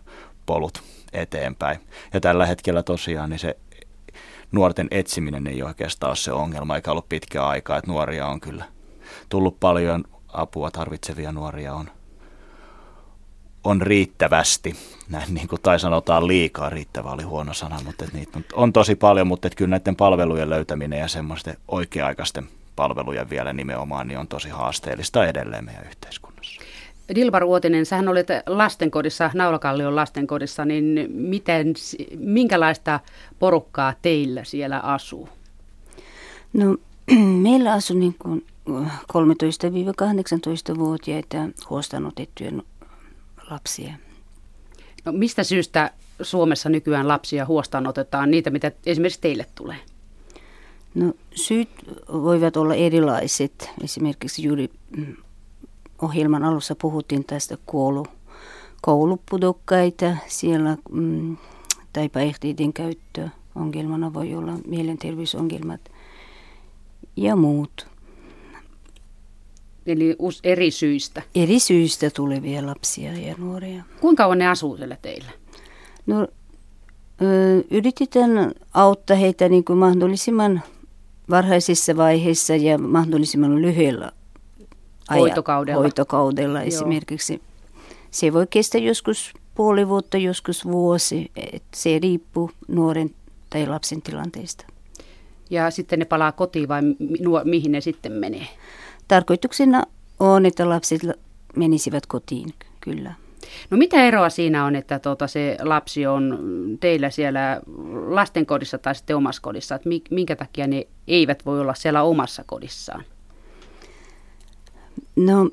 polut 0.47 0.83
eteenpäin. 1.13 1.79
Ja 2.15 2.21
tällä 2.21 2.47
hetkellä 2.47 2.83
tosiaan 2.83 3.31
niin 3.31 3.39
se 3.39 3.57
nuorten 4.53 4.89
etsiminen 4.91 5.47
ei 5.47 5.63
oikeastaan 5.63 6.11
ole 6.11 6.17
se 6.17 6.33
ongelma, 6.33 6.77
eikä 6.77 6.91
ollut 6.91 7.09
pitkä 7.09 7.47
aikaa, 7.47 7.79
että 7.79 7.91
nuoria 7.91 8.27
on 8.27 8.41
kyllä 8.41 8.65
tullut 9.29 9.61
paljon 9.61 10.05
apua 10.29 10.71
tarvitsevia 10.71 11.33
nuoria 11.33 11.75
on, 11.75 11.91
on 13.67 13.83
riittävästi. 13.83 14.77
Näin 15.11 15.35
niin 15.35 15.49
kuin, 15.49 15.63
tai 15.63 15.81
sanotaan 15.81 16.27
liikaa, 16.27 16.71
riittävä 16.71 17.11
oli 17.11 17.23
huono 17.23 17.55
sana, 17.55 17.81
mutta 17.85 18.05
että 18.05 18.17
niitä 18.17 18.41
on, 18.53 18.73
tosi 18.73 18.95
paljon, 18.95 19.27
mutta 19.27 19.49
että 19.49 19.57
kyllä 19.57 19.71
näiden 19.71 19.97
palvelujen 19.97 20.51
löytäminen 20.51 20.99
ja 20.99 21.09
semmoisten 21.09 21.57
oikea-aikaisten 21.69 22.49
palvelujen 22.77 23.31
vielä 23.31 23.53
nimenomaan 23.53 24.09
niin 24.09 24.19
on 24.19 24.29
tosi 24.29 24.49
haasteellista 24.49 25.27
edelleen 25.27 25.65
meidän 25.65 25.87
yhteiskunnassa. 25.89 26.61
Dilbar 27.15 27.45
Uotinen, 27.45 27.87
sähän 27.87 28.09
olet 28.09 28.29
lastenkodissa, 28.47 29.31
Naulakallion 29.35 29.97
lastenkodissa, 29.97 30.65
niin 30.65 31.11
miten, 31.13 31.75
minkälaista 32.19 33.01
porukkaa 33.39 33.95
teillä 34.03 34.45
siellä 34.45 34.79
asuu? 34.79 35.29
No 36.53 36.77
meillä 37.43 37.73
asuu 37.73 37.97
niin 37.97 38.17
kuin 38.19 38.47
13-18-vuotiaita 38.69 41.37
huostaanotettuja 41.71 42.51
lapsia. 43.51 43.95
No, 45.05 45.13
mistä 45.13 45.45
syystä 45.45 45.91
Suomessa 46.23 46.69
nykyään 46.69 47.09
lapsia 47.09 47.47
huostaan 47.47 47.87
otetaan 47.87 48.31
niitä, 48.31 48.51
mitä 48.51 48.73
esimerkiksi 48.87 49.21
teille 49.21 49.47
tulee? 49.55 49.77
No 50.95 51.13
syyt 51.35 51.69
voivat 52.13 52.57
olla 52.57 52.75
erilaiset. 52.75 53.71
Esimerkiksi 53.85 54.43
juuri 54.43 54.71
mm, 54.97 55.17
ohjelman 56.03 56.45
alussa 56.45 56.75
puhuttiin 56.75 57.25
tästä 57.25 57.59
koulu, 57.67 58.07
koulupudokkaita 58.83 60.17
siellä 60.27 60.77
mm, 60.91 61.37
tai 61.93 62.09
päihteiden 62.09 62.73
käyttö. 62.73 63.29
Ongelmana 63.55 64.15
voi 64.15 64.35
olla 64.35 64.53
mielenterveysongelmat 64.67 65.81
ja 67.17 67.37
muut. 67.37 67.87
Eli 69.87 70.17
eri 70.45 70.71
syistä? 70.71 71.23
Eri 71.35 71.61
syistä 71.61 72.11
tulevia 72.11 72.67
lapsia 72.67 73.13
ja 73.13 73.35
nuoria. 73.39 73.83
Kuinka 74.01 74.23
kauan 74.23 74.39
ne 74.39 74.49
asuu 74.49 74.77
siellä 74.77 74.97
teillä? 75.03 75.31
No, 76.07 76.29
yritetään 77.71 78.53
auttaa 78.75 79.17
heitä 79.17 79.49
niin 79.49 79.65
kuin 79.65 79.79
mahdollisimman 79.79 80.63
varhaisissa 81.31 81.97
vaiheissa 81.97 82.57
ja 82.57 82.79
mahdollisimman 82.79 83.63
lyhyellä 83.63 84.13
hoitokaudella, 85.15 85.81
hoitokaudella 85.81 86.63
esimerkiksi. 86.63 87.43
Se 88.11 88.33
voi 88.33 88.47
kestää 88.51 88.81
joskus 88.81 89.33
puoli 89.55 89.89
vuotta, 89.89 90.19
joskus 90.19 90.65
vuosi. 90.65 91.31
Se 91.75 91.99
riippuu 91.99 92.51
nuoren 92.69 93.11
tai 93.51 93.67
lapsen 93.67 94.03
tilanteesta. 94.03 94.65
Ja 95.51 95.71
sitten 95.71 95.99
ne 95.99 96.05
palaa 96.05 96.33
kotiin 96.33 96.69
vai 96.69 96.83
mihin 97.45 97.73
ne 97.73 97.81
sitten 97.81 98.13
menee? 98.13 98.47
Tarkoituksena 99.09 99.83
on, 100.21 100.47
että 100.47 100.69
lapset 100.69 101.01
menisivät 101.57 102.07
kotiin, 102.07 102.55
kyllä. 102.81 103.15
No 103.71 103.77
mitä 103.77 104.05
eroa 104.05 104.31
siinä 104.31 104.65
on, 104.65 104.77
että 104.77 104.99
tuota, 104.99 105.27
se 105.27 105.57
lapsi 105.63 106.07
on 106.07 106.39
teillä 106.81 107.11
siellä 107.11 107.61
lastenkodissa 108.07 108.79
tai 108.79 108.95
sitten 108.95 109.17
omassa 109.17 109.43
kodissa? 109.43 109.75
Että 109.75 109.89
minkä 110.11 110.37
takia 110.37 110.67
ne 110.67 110.87
eivät 111.09 111.47
voi 111.47 111.61
olla 111.61 111.75
siellä 111.75 112.03
omassa 112.03 112.45
kodissaan? 112.47 113.05
No 115.17 115.51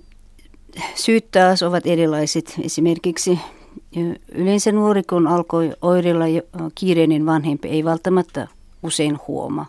syyt 0.95 1.31
taas 1.31 1.63
ovat 1.63 1.87
erilaiset. 1.87 2.55
Esimerkiksi 2.63 3.39
yleensä 4.31 4.71
nuori, 4.71 5.03
kun 5.03 5.27
alkoi 5.27 5.73
oirilla 5.81 6.25
kiireinen 6.75 7.25
vanhempi, 7.25 7.67
ei 7.69 7.83
välttämättä 7.83 8.47
usein 8.83 9.19
huomaa. 9.27 9.65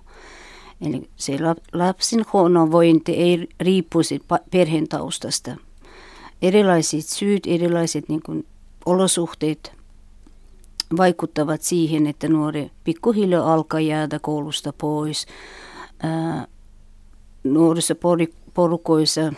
Eli 0.81 1.09
se 1.17 1.39
lapsen 1.73 2.25
huonovointi 2.33 3.13
ei 3.13 3.49
riippuisi 3.61 4.23
perheen 4.51 4.89
taustasta. 4.89 5.57
Erilaiset 6.43 7.05
syyt, 7.05 7.47
erilaiset 7.47 8.09
niin 8.09 8.23
kuin, 8.23 8.47
olosuhteet 8.87 9.73
vaikuttavat 10.97 11.63
siihen, 11.63 12.07
että 12.07 12.29
nuori 12.29 12.71
pikkuhiljaa 12.85 13.53
alkaa 13.53 13.81
jäädä 13.81 14.19
koulusta 14.19 14.73
pois. 14.73 15.27
Ää, 16.03 16.47
nuorissa 17.45 17.95
porukoissa 18.55 19.33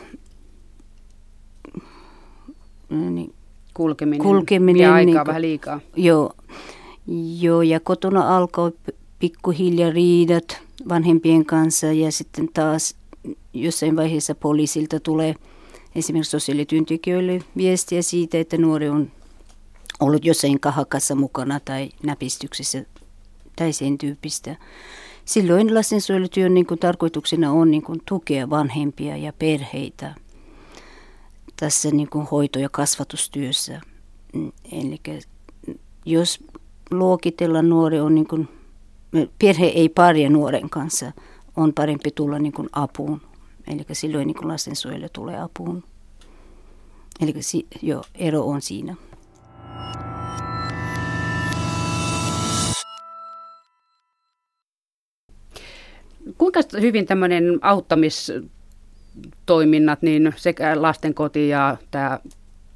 niin, 2.90 3.34
kulkeminen, 3.74 4.26
kulkeminen 4.26 4.78
vie 4.78 4.86
aikaa 4.86 5.14
niin, 5.14 5.26
vähän 5.26 5.42
liikaa. 5.42 5.80
Joo, 5.96 6.32
joo, 7.40 7.62
ja 7.62 7.80
kotona 7.80 8.36
alkoi 8.36 8.72
pikkuhiljaa 9.18 9.90
riidat 9.90 10.65
vanhempien 10.88 11.46
kanssa 11.46 11.86
ja 11.86 12.12
sitten 12.12 12.48
taas 12.54 12.96
jossain 13.52 13.96
vaiheessa 13.96 14.34
poliisilta 14.34 15.00
tulee 15.00 15.34
esimerkiksi 15.94 16.30
sosiaalityöntekijöille 16.30 17.40
viestiä 17.56 18.02
siitä, 18.02 18.38
että 18.38 18.58
nuori 18.58 18.88
on 18.88 19.10
ollut 20.00 20.24
jossain 20.24 20.60
kahakassa 20.60 21.14
mukana 21.14 21.60
tai 21.60 21.90
näpistyksessä 22.02 22.84
tai 23.56 23.72
sen 23.72 23.98
tyyppistä. 23.98 24.56
Silloin 25.24 25.74
lastensuojelutyön 25.74 26.54
niin 26.54 26.66
kuin, 26.66 26.80
tarkoituksena 26.80 27.52
on 27.52 27.70
niin 27.70 27.82
kuin, 27.82 28.00
tukea 28.08 28.50
vanhempia 28.50 29.16
ja 29.16 29.32
perheitä 29.32 30.14
tässä 31.56 31.90
niin 31.90 32.08
kuin, 32.10 32.26
hoito- 32.26 32.58
ja 32.58 32.68
kasvatustyössä. 32.68 33.80
Mm, 34.32 34.52
eli 34.72 35.00
jos 36.04 36.44
luokitellaan 36.90 37.68
nuori 37.68 38.00
on 38.00 38.14
niin 38.14 38.26
kuin, 38.26 38.48
perhe 39.38 39.66
ei 39.66 39.88
pärjää 39.88 40.30
nuoren 40.30 40.70
kanssa, 40.70 41.12
on 41.56 41.72
parempi 41.72 42.10
tulla 42.14 42.38
niin 42.38 42.52
kuin 42.52 42.68
apuun. 42.72 43.20
Eli 43.66 43.84
silloin 43.92 44.26
niin 44.26 44.48
lastensuojelu 44.48 45.06
tulee 45.12 45.40
apuun. 45.40 45.84
Eli 47.20 47.34
si, 47.40 47.66
jo, 47.82 48.02
ero 48.14 48.42
on 48.42 48.62
siinä. 48.62 48.96
Kuinka 56.38 56.60
hyvin 56.80 57.06
tämmöinen 57.06 57.58
auttamistoiminnat, 57.62 60.02
niin 60.02 60.34
sekä 60.36 60.82
lastenkoti 60.82 61.48
ja 61.48 61.76
tämä 61.90 62.20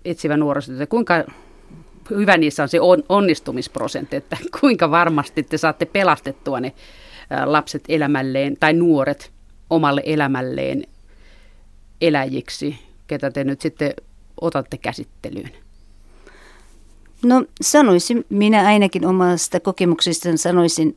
etsivä 0.04 0.36
nuorisotyö, 0.36 0.86
kuinka 0.86 1.24
hyvä 2.10 2.36
niissä 2.36 2.62
on 2.62 2.68
se 2.68 2.80
on, 2.80 3.02
onnistumisprosentti, 3.08 4.16
että 4.16 4.36
kuinka 4.60 4.90
varmasti 4.90 5.42
te 5.42 5.58
saatte 5.58 5.84
pelastettua 5.84 6.60
ne 6.60 6.72
lapset 7.44 7.84
elämälleen 7.88 8.56
tai 8.60 8.72
nuoret 8.72 9.30
omalle 9.70 10.02
elämälleen 10.04 10.84
eläjiksi, 12.00 12.78
ketä 13.06 13.30
te 13.30 13.44
nyt 13.44 13.60
sitten 13.60 13.94
otatte 14.40 14.78
käsittelyyn? 14.78 15.50
No 17.24 17.44
sanoisin, 17.62 18.24
minä 18.28 18.66
ainakin 18.66 19.06
omasta 19.06 19.60
kokemuksesta 19.60 20.36
sanoisin 20.36 20.96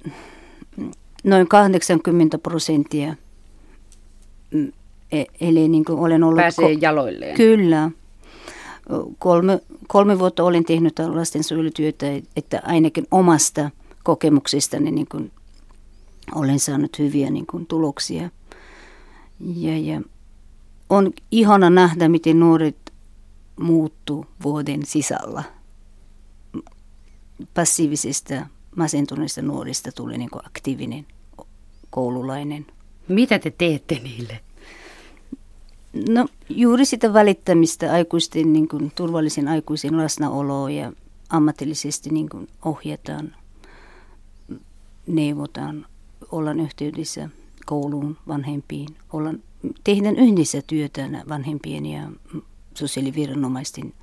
noin 1.23 1.47
80 1.47 2.37
prosenttia. 2.37 3.15
Mm, 4.51 4.71
e, 5.11 5.23
eli 5.41 5.67
niin 5.67 5.85
kuin 5.85 5.99
olen 5.99 6.23
ollut... 6.23 6.41
Pääsee 6.41 6.73
ko- 6.73 6.77
jaloilleen. 6.81 7.35
Kyllä 7.35 7.91
kolme, 9.19 9.61
kolme 9.93 10.19
vuotta 10.19 10.43
olen 10.43 10.65
tehnyt 10.65 10.99
lastensuojelutyötä, 10.99 12.05
että 12.35 12.61
ainakin 12.63 13.07
omasta 13.11 13.69
kokemuksestani 14.03 14.91
niin 14.91 15.07
kuin 15.11 15.31
olen 16.35 16.59
saanut 16.59 16.99
hyviä 16.99 17.29
niin 17.29 17.45
kuin 17.45 17.65
tuloksia. 17.65 18.29
Ja, 19.39 19.77
ja 19.77 20.01
on 20.89 21.13
ihana 21.31 21.69
nähdä, 21.69 22.09
miten 22.09 22.39
nuoret 22.39 22.93
muuttuu 23.59 24.25
vuoden 24.43 24.85
sisällä. 24.85 25.43
Passiivisesta, 27.53 28.45
masentuneista 28.75 29.41
nuorista 29.41 29.91
tulee 29.91 30.17
niin 30.17 30.29
kuin 30.29 30.45
aktiivinen 30.45 31.05
koululainen. 31.89 32.65
Mitä 33.07 33.39
te 33.39 33.51
teette 33.51 33.99
niille? 34.03 34.39
No 36.09 36.27
juuri 36.49 36.85
sitä 36.85 37.13
välittämistä 37.13 37.93
aikuisten 37.93 38.53
niin 38.53 38.67
kuin, 38.67 38.91
turvallisen 38.95 39.47
aikuisen 39.47 39.97
läsnäoloa 39.97 40.69
ja 40.69 40.93
ammatillisesti 41.29 42.09
niin 42.09 42.29
kuin, 42.29 42.47
ohjataan, 42.65 43.35
neuvotaan, 45.07 45.85
ollaan 46.31 46.59
yhteydessä 46.59 47.29
kouluun, 47.65 48.17
vanhempiin, 48.27 48.87
ollaan, 49.13 49.43
tehdään 49.83 50.15
yhdessä 50.15 50.61
työtä 50.67 51.09
vanhempien 51.29 51.85
ja 51.85 52.09
sosiaaliviranomaisten 52.73 53.93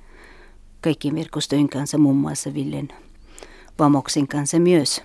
kaikkien 0.81 1.15
verkostojen 1.15 1.69
kanssa, 1.69 1.97
muun 1.97 2.17
muassa 2.17 2.53
Villen 2.53 2.87
Vamoksen 3.79 4.27
kanssa 4.27 4.59
myös. 4.59 5.01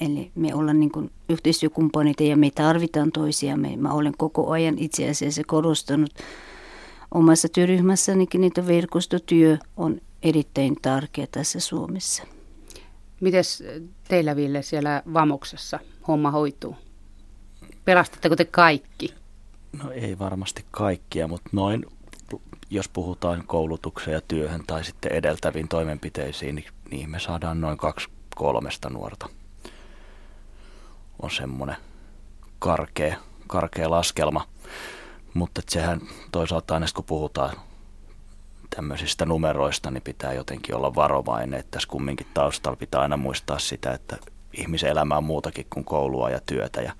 Eli 0.00 0.30
me 0.34 0.54
ollaan 0.54 0.80
niin 0.80 0.92
kuin 0.92 1.10
yhteistyökumppaneita 1.28 2.22
ja 2.22 2.36
me 2.36 2.50
tarvitaan 2.50 3.12
toisiamme. 3.12 3.76
Mä 3.76 3.92
olen 3.92 4.14
koko 4.18 4.50
ajan 4.50 4.78
itse 4.78 5.10
asiassa 5.10 5.42
korostanut 5.46 6.10
omassa 7.14 7.48
työryhmässänikin, 7.48 8.44
että 8.44 8.66
verkostotyö 8.66 9.58
on 9.76 10.00
erittäin 10.22 10.76
tärkeä 10.82 11.26
tässä 11.32 11.60
Suomessa. 11.60 12.22
Miten 13.20 13.44
teillä 14.08 14.36
Ville 14.36 14.62
siellä 14.62 15.02
Vamoksessa 15.14 15.78
homma 16.08 16.30
hoituu? 16.30 16.76
Pelastatteko 17.84 18.36
te 18.36 18.44
kaikki? 18.44 19.14
No 19.82 19.90
ei 19.90 20.18
varmasti 20.18 20.64
kaikkia, 20.70 21.28
mutta 21.28 21.50
noin, 21.52 21.86
jos 22.70 22.88
puhutaan 22.88 23.44
koulutukseen 23.46 24.14
ja 24.14 24.20
työhön 24.20 24.62
tai 24.66 24.84
sitten 24.84 25.12
edeltäviin 25.12 25.68
toimenpiteisiin, 25.68 26.54
niin 26.54 26.66
niihin 26.90 27.10
me 27.10 27.20
saadaan 27.20 27.60
noin 27.60 27.78
kaksi 27.78 28.08
kolmesta 28.36 28.90
nuorta 28.90 29.28
on 31.22 31.30
semmoinen 31.30 31.76
karkea, 32.58 33.16
karkea 33.46 33.90
laskelma. 33.90 34.46
Mutta 35.34 35.62
sehän 35.68 36.00
toisaalta 36.32 36.74
aina 36.74 36.86
kun 36.94 37.04
puhutaan 37.04 37.56
tämmöisistä 38.76 39.26
numeroista, 39.26 39.90
niin 39.90 40.02
pitää 40.02 40.32
jotenkin 40.32 40.74
olla 40.74 40.94
varovainen. 40.94 41.60
Että 41.60 41.70
tässä 41.70 41.88
kumminkin 41.88 42.26
taustalla 42.34 42.76
pitää 42.76 43.00
aina 43.00 43.16
muistaa 43.16 43.58
sitä, 43.58 43.92
että 43.92 44.16
ihmisen 44.56 44.90
elämä 44.90 45.16
on 45.16 45.24
muutakin 45.24 45.66
kuin 45.70 45.84
koulua 45.84 46.30
ja 46.30 46.40
työtä. 46.46 46.80
Ja 46.80 46.92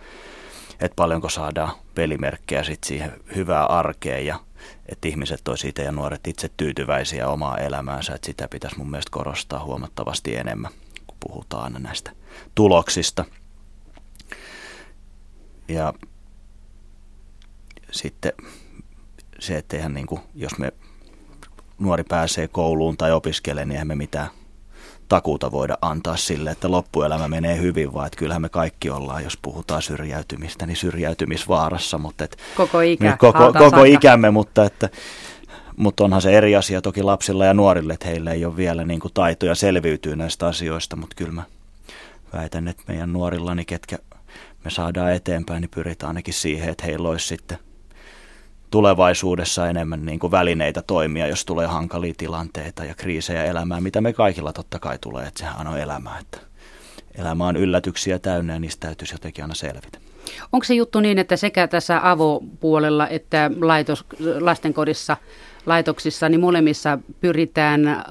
että 0.80 0.96
paljonko 0.96 1.28
saadaan 1.28 1.72
pelimerkkejä 1.94 2.64
sit 2.64 2.84
siihen 2.84 3.12
hyvää 3.36 3.66
arkeen 3.66 4.26
ja 4.26 4.40
että 4.86 5.08
ihmiset 5.08 5.48
olisi 5.48 5.68
itse 5.68 5.82
ja 5.82 5.92
nuoret 5.92 6.26
itse 6.26 6.50
tyytyväisiä 6.56 7.28
omaa 7.28 7.58
elämäänsä. 7.58 8.14
Että 8.14 8.26
sitä 8.26 8.48
pitäisi 8.48 8.78
mun 8.78 8.90
mielestä 8.90 9.10
korostaa 9.10 9.64
huomattavasti 9.64 10.36
enemmän, 10.36 10.72
kun 11.06 11.16
puhutaan 11.20 11.64
aina 11.64 11.78
näistä 11.78 12.12
tuloksista– 12.54 13.24
ja 15.70 15.92
sitten 17.90 18.32
se, 19.38 19.58
että 19.58 19.76
eihän 19.76 19.94
niin 19.94 20.06
kuin, 20.06 20.20
jos 20.34 20.58
me 20.58 20.72
nuori 21.78 22.04
pääsee 22.04 22.48
kouluun 22.48 22.96
tai 22.96 23.12
opiskelee, 23.12 23.64
niin 23.64 23.72
eihän 23.72 23.88
me 23.88 23.94
mitään 23.94 24.28
takuuta 25.08 25.52
voida 25.52 25.78
antaa 25.82 26.16
sille, 26.16 26.50
että 26.50 26.70
loppuelämä 26.70 27.28
menee 27.28 27.60
hyvin, 27.60 27.92
vaan 27.92 28.06
että 28.06 28.18
kyllähän 28.18 28.42
me 28.42 28.48
kaikki 28.48 28.90
ollaan, 28.90 29.24
jos 29.24 29.38
puhutaan 29.42 29.82
syrjäytymistä, 29.82 30.66
niin 30.66 30.76
syrjäytymisvaarassa. 30.76 31.98
Mutta 31.98 32.24
et, 32.24 32.36
koko 32.56 32.80
ikä. 32.80 33.04
Niin 33.04 33.18
koko, 33.18 33.52
koko 33.52 33.84
ikämme, 33.84 34.30
mutta 34.30 34.64
että 34.64 34.88
mutta 35.76 36.04
onhan 36.04 36.22
se 36.22 36.32
eri 36.32 36.56
asia 36.56 36.82
toki 36.82 37.02
lapsilla 37.02 37.44
ja 37.44 37.54
nuorille, 37.54 37.92
että 37.92 38.08
heillä 38.08 38.32
ei 38.32 38.44
ole 38.44 38.56
vielä 38.56 38.84
niin 38.84 39.00
kuin 39.00 39.14
taitoja 39.14 39.54
selviytyä 39.54 40.16
näistä 40.16 40.46
asioista, 40.46 40.96
mutta 40.96 41.16
kyllä 41.16 41.32
mä 41.32 41.42
väitän, 42.32 42.68
että 42.68 42.82
meidän 42.88 43.12
nuorillani, 43.12 43.64
ketkä 43.64 43.98
me 44.64 44.70
saadaan 44.70 45.12
eteenpäin, 45.12 45.60
niin 45.60 45.70
pyritään 45.70 46.08
ainakin 46.08 46.34
siihen, 46.34 46.68
että 46.68 46.84
heillä 46.86 47.08
olisi 47.08 47.26
sitten 47.28 47.58
tulevaisuudessa 48.70 49.68
enemmän 49.68 50.06
niin 50.06 50.18
kuin 50.18 50.30
välineitä 50.30 50.82
toimia, 50.82 51.26
jos 51.26 51.44
tulee 51.44 51.66
hankalia 51.66 52.14
tilanteita 52.16 52.84
ja 52.84 52.94
kriisejä 52.94 53.44
elämään, 53.44 53.82
mitä 53.82 54.00
me 54.00 54.12
kaikilla 54.12 54.52
totta 54.52 54.78
kai 54.78 54.98
tulee, 55.00 55.26
että 55.26 55.38
sehän 55.38 55.66
on 55.66 55.78
elämä, 55.78 56.18
että 56.18 56.38
elämä 57.14 57.46
on 57.46 57.56
yllätyksiä 57.56 58.18
täynnä 58.18 58.52
ja 58.52 58.60
niistä 58.60 58.86
täytyisi 58.86 59.14
jotenkin 59.14 59.44
aina 59.44 59.54
selvitä. 59.54 59.98
Onko 60.52 60.64
se 60.64 60.74
juttu 60.74 61.00
niin, 61.00 61.18
että 61.18 61.36
sekä 61.36 61.68
tässä 61.68 62.10
avopuolella 62.10 63.08
että 63.08 63.50
laitos, 63.60 64.04
lastenkodissa, 64.40 65.16
laitoksissa, 65.66 66.28
niin 66.28 66.40
molemmissa 66.40 66.98
pyritään 67.20 68.04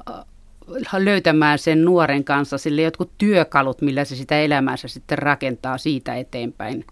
löytämään 0.98 1.60
sen 1.60 1.86
nuoren 1.86 2.24
kanssa 2.24 2.58
sille 2.58 2.82
jotkut 2.82 3.12
työkalut, 3.18 3.82
millä 3.82 4.06
se 4.06 4.16
sitä 4.16 4.40
elämäänsä 4.40 4.88
sitten 4.88 5.18
rakentaa 5.18 5.78
siitä 5.78 6.16
eteenpäin? 6.16 6.86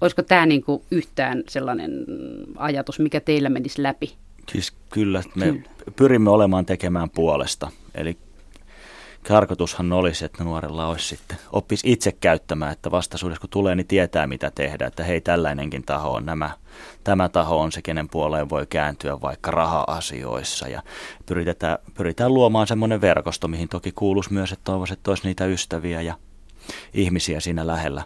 Olisiko 0.00 0.22
tämä 0.22 0.46
niin 0.46 0.62
kuin 0.62 0.82
yhtään 0.90 1.42
sellainen 1.48 1.90
ajatus, 2.56 2.98
mikä 2.98 3.20
teillä 3.20 3.48
menisi 3.48 3.82
läpi? 3.82 4.14
Siis 4.52 4.72
kyllä, 4.90 5.22
me 5.34 5.44
kyllä. 5.44 5.62
pyrimme 5.96 6.30
olemaan 6.30 6.66
tekemään 6.66 7.10
puolesta. 7.10 7.70
Eli 7.94 8.16
tarkoitushan 9.28 9.92
olisi, 9.92 10.24
että 10.24 10.44
nuorella 10.44 10.86
olisi 10.86 11.08
sitten, 11.08 11.38
oppisi 11.52 11.92
itse 11.92 12.12
käyttämään, 12.12 12.72
että 12.72 12.90
vastaisuudessa 12.90 13.40
kun 13.40 13.50
tulee, 13.50 13.74
niin 13.74 13.86
tietää 13.86 14.26
mitä 14.26 14.50
tehdä, 14.50 14.86
että 14.86 15.04
hei 15.04 15.20
tällainenkin 15.20 15.82
taho 15.82 16.12
on 16.12 16.26
nämä, 16.26 16.50
tämä 17.04 17.28
taho 17.28 17.60
on 17.60 17.72
se, 17.72 17.82
kenen 17.82 18.08
puoleen 18.08 18.50
voi 18.50 18.66
kääntyä 18.66 19.20
vaikka 19.20 19.50
raha-asioissa. 19.50 20.68
Ja 20.68 20.82
pyritään, 21.26 21.78
pyritään 21.94 22.34
luomaan 22.34 22.66
semmoinen 22.66 23.00
verkosto, 23.00 23.48
mihin 23.48 23.68
toki 23.68 23.92
kuuluisi 23.92 24.32
myös, 24.32 24.52
että 24.52 24.64
toivoisi, 24.64 24.92
että 24.92 25.10
olisi 25.10 25.24
niitä 25.24 25.46
ystäviä 25.46 26.00
ja 26.02 26.14
ihmisiä 26.94 27.40
siinä 27.40 27.66
lähellä, 27.66 28.02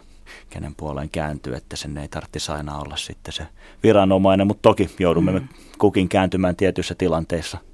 kenen 0.49 0.75
puoleen 0.75 1.09
kääntyy, 1.09 1.55
että 1.55 1.75
sen 1.75 1.97
ei 1.97 2.07
tarvitsisi 2.07 2.51
aina 2.51 2.77
olla 2.79 2.95
sitten 2.95 3.33
se 3.33 3.47
viranomainen, 3.83 4.47
mutta 4.47 4.61
toki 4.61 4.89
joudumme 4.99 5.31
mm. 5.31 5.47
kukin 5.77 6.09
kääntymään 6.09 6.55
tietyissä 6.55 6.95
tilanteissa– 6.95 7.57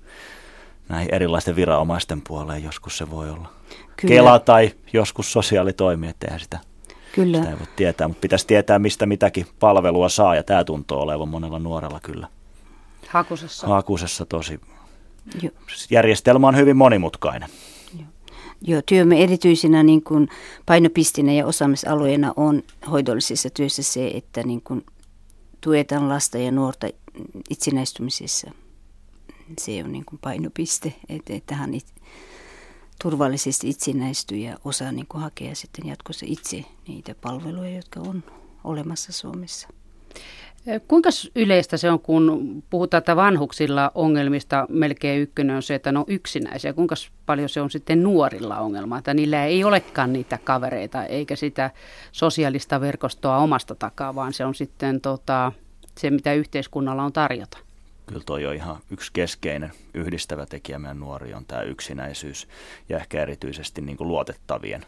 näihin 0.91 1.13
erilaisten 1.13 1.55
viranomaisten 1.55 2.21
puoleen. 2.27 2.63
Joskus 2.63 2.97
se 2.97 3.09
voi 3.11 3.29
olla 3.29 3.49
Kyllä. 4.01 4.15
Kela 4.15 4.39
tai 4.39 4.71
joskus 4.93 5.33
sosiaalitoimi, 5.33 6.07
eihän 6.25 6.39
sitä, 6.39 6.59
kyllä. 7.15 7.37
sitä 7.37 7.49
ei 7.49 7.59
voi 7.59 7.67
tietää. 7.75 8.07
Mutta 8.07 8.21
pitäisi 8.21 8.47
tietää, 8.47 8.79
mistä 8.79 9.05
mitäkin 9.05 9.47
palvelua 9.59 10.09
saa, 10.09 10.35
ja 10.35 10.43
tämä 10.43 10.63
tuntuu 10.63 10.99
olevan 10.99 11.29
monella 11.29 11.59
nuorella 11.59 11.99
kyllä. 11.99 12.27
Hakusessa. 13.07 13.67
Hakusessa 13.67 14.25
tosi. 14.25 14.59
Joo. 15.41 15.51
Järjestelmä 15.89 16.47
on 16.47 16.55
hyvin 16.55 16.77
monimutkainen. 16.77 17.49
Joo, 18.61 18.81
työmme 18.85 19.23
erityisinä 19.23 19.83
niin 19.83 20.03
kuin 20.03 20.27
painopistinä 20.65 21.31
ja 21.31 21.45
osaamisalueena 21.45 22.33
on 22.35 22.63
hoidollisessa 22.91 23.49
työssä 23.49 23.83
se, 23.83 24.07
että 24.07 24.43
niin 24.43 24.61
kuin 24.61 24.85
tuetaan 25.61 26.09
lasta 26.09 26.37
ja 26.37 26.51
nuorta 26.51 26.87
itsenäistymisessä 27.49 28.51
se 29.59 29.83
on 29.83 29.91
niin 29.91 30.05
kuin 30.05 30.19
painopiste, 30.19 30.93
että, 31.09 31.33
että 31.33 31.55
hän 31.55 31.73
it, 31.73 31.85
turvallisesti 33.01 33.69
itsenäistyy 33.69 34.37
ja 34.37 34.57
osaa 34.65 34.91
niin 34.91 35.07
kuin 35.07 35.21
hakea 35.21 35.55
sitten 35.55 35.87
jatkossa 35.87 36.25
itse 36.29 36.65
niitä 36.87 37.15
palveluja, 37.21 37.75
jotka 37.75 37.99
on 37.99 38.23
olemassa 38.63 39.13
Suomessa. 39.13 39.67
Kuinka 40.87 41.09
yleistä 41.35 41.77
se 41.77 41.91
on, 41.91 41.99
kun 41.99 42.63
puhutaan, 42.69 42.99
että 42.99 43.15
vanhuksilla 43.15 43.91
ongelmista 43.95 44.65
melkein 44.69 45.21
ykkönen 45.21 45.55
on 45.55 45.63
se, 45.63 45.75
että 45.75 45.91
ne 45.91 45.99
on 45.99 46.05
yksinäisiä. 46.07 46.73
Kuinka 46.73 46.95
paljon 47.25 47.49
se 47.49 47.61
on 47.61 47.71
sitten 47.71 48.03
nuorilla 48.03 48.59
ongelma, 48.59 48.97
että 48.97 49.13
niillä 49.13 49.45
ei 49.45 49.63
olekaan 49.63 50.13
niitä 50.13 50.39
kavereita 50.43 51.05
eikä 51.05 51.35
sitä 51.35 51.71
sosiaalista 52.11 52.81
verkostoa 52.81 53.37
omasta 53.37 53.75
takaa, 53.75 54.15
vaan 54.15 54.33
se 54.33 54.45
on 54.45 54.55
sitten 54.55 55.01
tota, 55.01 55.51
se, 55.99 56.09
mitä 56.09 56.33
yhteiskunnalla 56.33 57.03
on 57.03 57.13
tarjota 57.13 57.57
kyllä 58.11 58.25
toi 58.25 58.45
on 58.45 58.55
ihan 58.55 58.79
yksi 58.91 59.11
keskeinen 59.13 59.71
yhdistävä 59.93 60.45
tekijä. 60.45 60.79
Meidän 60.79 60.99
nuori 60.99 61.33
on 61.33 61.45
tämä 61.45 61.61
yksinäisyys 61.61 62.47
ja 62.89 62.97
ehkä 62.97 63.21
erityisesti 63.21 63.81
niin 63.81 63.97
kuin 63.97 64.07
luotettavien 64.07 64.85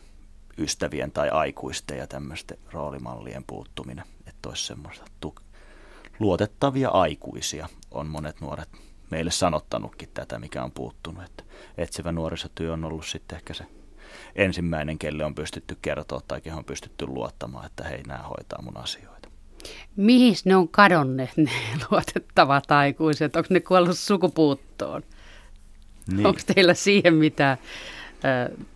ystävien 0.57 1.11
tai 1.11 1.29
aikuisten 1.29 1.97
ja 1.97 2.07
tämmöisten 2.07 2.57
roolimallien 2.71 3.43
puuttuminen, 3.47 4.05
että 4.27 4.49
olisi 4.49 4.65
semmoista 4.65 5.05
tu- 5.19 5.35
luotettavia 6.19 6.89
aikuisia 6.89 7.69
on 7.91 8.07
monet 8.07 8.41
nuoret 8.41 8.69
meille 9.09 9.31
sanottanutkin 9.31 10.09
tätä, 10.13 10.39
mikä 10.39 10.63
on 10.63 10.71
puuttunut, 10.71 11.23
että 11.23 11.43
etsivä 11.77 12.11
nuorisotyö 12.11 12.73
on 12.73 12.85
ollut 12.85 13.05
sitten 13.05 13.35
ehkä 13.35 13.53
se 13.53 13.65
ensimmäinen, 14.35 14.99
kelle 14.99 15.25
on 15.25 15.35
pystytty 15.35 15.77
kertoa 15.81 16.21
tai 16.27 16.41
kehen 16.41 16.57
on 16.57 16.65
pystytty 16.65 17.07
luottamaan, 17.07 17.65
että 17.65 17.83
hei, 17.83 18.03
nämä 18.03 18.23
hoitaa 18.23 18.61
mun 18.61 18.77
asioita. 18.77 19.12
Mihin 19.95 20.35
ne 20.45 20.55
on 20.55 20.67
kadonneet 20.67 21.37
ne 21.37 21.51
luotettavat 21.91 22.71
aikuiset? 22.71 23.35
Onko 23.35 23.47
ne 23.49 23.59
kuollut 23.59 23.97
sukupuuttoon? 23.97 25.03
Niin. 26.11 26.27
Onko 26.27 26.39
teillä 26.55 26.73
siihen 26.73 27.13
mitään, 27.13 27.57
äh, 28.25 28.67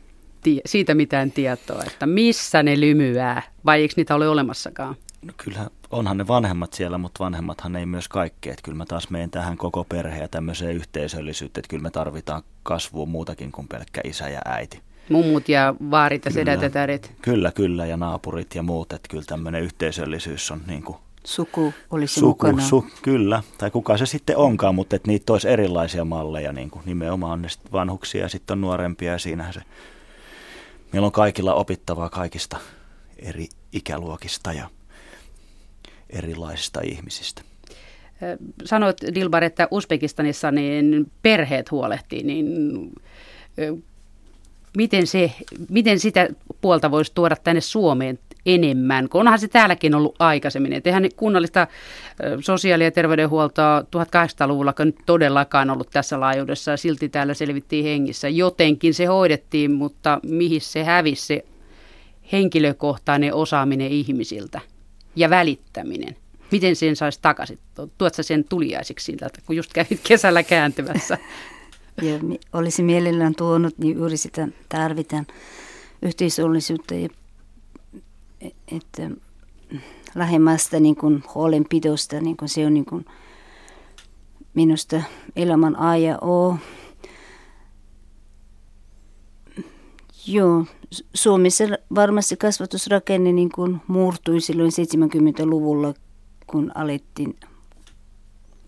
tie, 0.43 0.61
siitä 0.65 0.93
mitään 0.93 1.31
tietoa, 1.31 1.83
että 1.87 2.05
missä 2.05 2.63
ne 2.63 2.79
lymyää 2.79 3.41
vai 3.65 3.81
eikö 3.81 3.93
niitä 3.97 4.15
ole 4.15 4.29
olemassakaan? 4.29 4.95
No 5.21 5.33
kyllä 5.37 5.69
onhan 5.91 6.17
ne 6.17 6.27
vanhemmat 6.27 6.73
siellä, 6.73 6.97
mutta 6.97 7.23
vanhemmathan 7.23 7.75
ei 7.75 7.85
myös 7.85 8.07
kaikkea. 8.07 8.51
Että 8.51 8.63
kyllä 8.63 8.77
mä 8.77 8.85
taas 8.85 9.09
menen 9.09 9.31
tähän 9.31 9.57
koko 9.57 9.83
perhe 9.83 10.21
ja 10.21 10.27
tämmöiseen 10.27 10.75
yhteisöllisyyteen, 10.75 11.61
että 11.61 11.69
kyllä 11.69 11.83
me 11.83 11.91
tarvitaan 11.91 12.43
kasvua 12.63 13.05
muutakin 13.05 13.51
kuin 13.51 13.67
pelkkä 13.67 14.01
isä 14.03 14.29
ja 14.29 14.41
äiti. 14.45 14.81
Mummut 15.09 15.49
ja 15.49 15.75
vaarit 15.91 16.25
ja 16.25 16.31
sedät 16.31 16.61
ja 16.61 16.69
tärit. 16.69 17.11
Kyllä, 17.21 17.51
kyllä, 17.51 17.85
ja 17.85 17.97
naapurit 17.97 18.55
ja 18.55 18.63
muut. 18.63 18.93
Että 18.93 19.07
kyllä 19.09 19.23
tämmöinen 19.27 19.63
yhteisöllisyys 19.63 20.51
on 20.51 20.61
niin 20.67 20.83
kuin 20.83 20.97
Suku 21.27 21.73
olisi 21.91 22.13
suku, 22.13 22.27
mukana. 22.27 22.67
Su, 22.67 22.85
kyllä, 23.01 23.43
tai 23.57 23.71
kuka 23.71 23.97
se 23.97 24.05
sitten 24.05 24.37
onkaan, 24.37 24.75
mutta 24.75 24.95
että 24.95 25.07
niitä 25.07 25.33
olisi 25.33 25.49
erilaisia 25.49 26.05
malleja, 26.05 26.53
niin 26.53 26.69
kuin 26.69 26.83
nimenomaan 26.85 27.41
ne 27.41 27.47
vanhuksia 27.71 28.21
ja 28.21 28.29
sitten 28.29 28.53
on 28.53 28.61
nuorempia 28.61 29.11
ja 29.11 29.17
siinähän 29.17 29.53
se, 29.53 29.61
meillä 30.93 31.05
on 31.05 31.11
kaikilla 31.11 31.53
opittavaa 31.53 32.09
kaikista 32.09 32.57
eri 33.19 33.47
ikäluokista 33.73 34.53
ja 34.53 34.69
erilaisista 36.09 36.81
ihmisistä. 36.81 37.41
Sanoit 38.65 38.97
Dilbar, 39.15 39.43
että 39.43 39.67
Uzbekistanissa 39.71 40.51
niin 40.51 41.11
perheet 41.21 41.71
huolehtii, 41.71 42.23
niin 42.23 42.47
miten, 44.77 45.07
se, 45.07 45.31
miten 45.69 45.99
sitä 45.99 46.27
puolta 46.61 46.91
voisi 46.91 47.11
tuoda 47.15 47.35
tänne 47.35 47.61
Suomeen 47.61 48.19
enemmän, 48.45 49.09
kun 49.09 49.21
onhan 49.21 49.39
se 49.39 49.47
täälläkin 49.47 49.95
ollut 49.95 50.15
aikaisemmin. 50.19 50.73
Et 50.73 50.87
eihän 50.87 51.09
kunnallista 51.15 51.67
sosiaali- 52.39 52.83
ja 52.83 52.91
terveydenhuoltoa 52.91 53.81
1800-luvulla 53.81 54.73
nyt 54.79 54.95
todellakaan 55.05 55.69
ollut 55.69 55.89
tässä 55.89 56.19
laajuudessa 56.19 56.71
ja 56.71 56.77
silti 56.77 57.09
täällä 57.09 57.33
selvittiin 57.33 57.85
hengissä. 57.85 58.29
Jotenkin 58.29 58.93
se 58.93 59.05
hoidettiin, 59.05 59.71
mutta 59.71 60.19
mihin 60.23 60.61
se 60.61 60.83
hävisi 60.83 61.25
se 61.25 61.45
henkilökohtainen 62.31 63.33
osaaminen 63.33 63.91
ihmisiltä 63.91 64.61
ja 65.15 65.29
välittäminen? 65.29 66.15
Miten 66.51 66.75
sen 66.75 66.95
saisi 66.95 67.19
takaisin? 67.21 67.59
Tuot 67.97 68.13
sen 68.21 68.43
tuliaisiksi 68.43 69.05
siltä, 69.05 69.29
kun 69.45 69.55
just 69.55 69.73
kävit 69.73 69.99
kesällä 70.03 70.43
kääntymässä? 70.43 71.17
Ja 72.01 72.19
olisi 72.53 72.83
mielellään 72.83 73.35
tuonut, 73.35 73.77
niin 73.77 73.97
juuri 73.97 74.17
sitä 74.17 74.47
tarvitaan 74.69 75.27
yhteisöllisyyttä 76.01 76.95
ja 76.95 77.09
että 78.71 79.11
lähemmästä 80.15 80.79
niin 80.79 80.95
kuin 80.95 81.23
huolenpidosta, 81.35 82.21
niin 82.21 82.37
kuin 82.37 82.49
se 82.49 82.65
on 82.65 82.73
niin 82.73 82.85
kuin 82.85 83.05
minusta 84.53 85.01
elämän 85.35 85.79
A 85.79 85.97
ja 85.97 86.17
O. 86.19 86.57
Joo, 90.27 90.65
Suomessa 91.13 91.63
varmasti 91.95 92.37
kasvatusrakenne 92.37 93.31
niin 93.31 93.51
kuin 93.55 93.81
murtui 93.87 94.41
silloin 94.41 94.71
70-luvulla, 94.71 95.93
kun 96.47 96.71
alettiin 96.75 97.39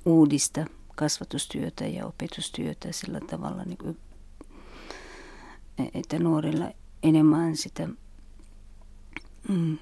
uudista 0.06 0.66
kasvatustyötä 1.00 1.88
ja 1.88 2.06
opetustyötä 2.06 2.92
sillä 2.92 3.20
tavalla, 3.20 3.64
niin 3.64 3.78
kuin, 3.78 3.98
että 5.94 6.20
nuorilla 6.20 6.72
enemmän 7.04 7.58
sitä 7.58 7.90
mm, 9.50 9.78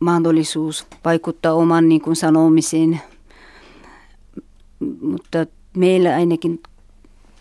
mahdollisuus 0.00 0.86
vaikuttaa 1.04 1.54
oman 1.54 1.88
niin 1.88 2.00
kuin 2.00 2.16
sanomiseen. 2.16 3.00
Mutta 5.00 5.46
meillä 5.76 6.14
ainakin 6.14 6.62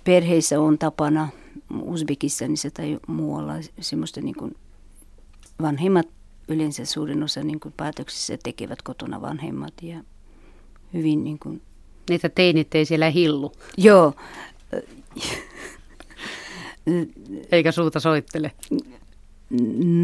perheissä 0.04 0.60
on 0.60 0.78
tapana 0.78 1.30
Uzbekistanissa 1.82 2.72
tai 2.72 3.00
muualla 3.08 3.54
semmoista 3.80 4.22
niin 4.22 4.36
kuin 4.36 4.56
vanhemmat 5.62 6.08
yleensä 6.48 6.86
suurin 6.86 7.24
osa 7.24 7.44
niin 7.44 7.60
kuin 7.60 7.74
päätöksissä 7.78 8.38
tekevät 8.44 8.82
kotona 8.82 9.22
vanhemmat 9.22 9.74
ja 9.82 10.04
hyvin 10.94 11.24
niin 11.24 11.40
kuin... 11.40 11.62
Niitä 12.10 12.30
teinit 12.30 12.76
ei 12.76 12.86
siellä 12.86 13.10
hillu. 13.10 13.52
Joo. 13.78 14.14
Eikä 17.52 17.72
suuta 17.72 18.00
soittele. 18.00 18.52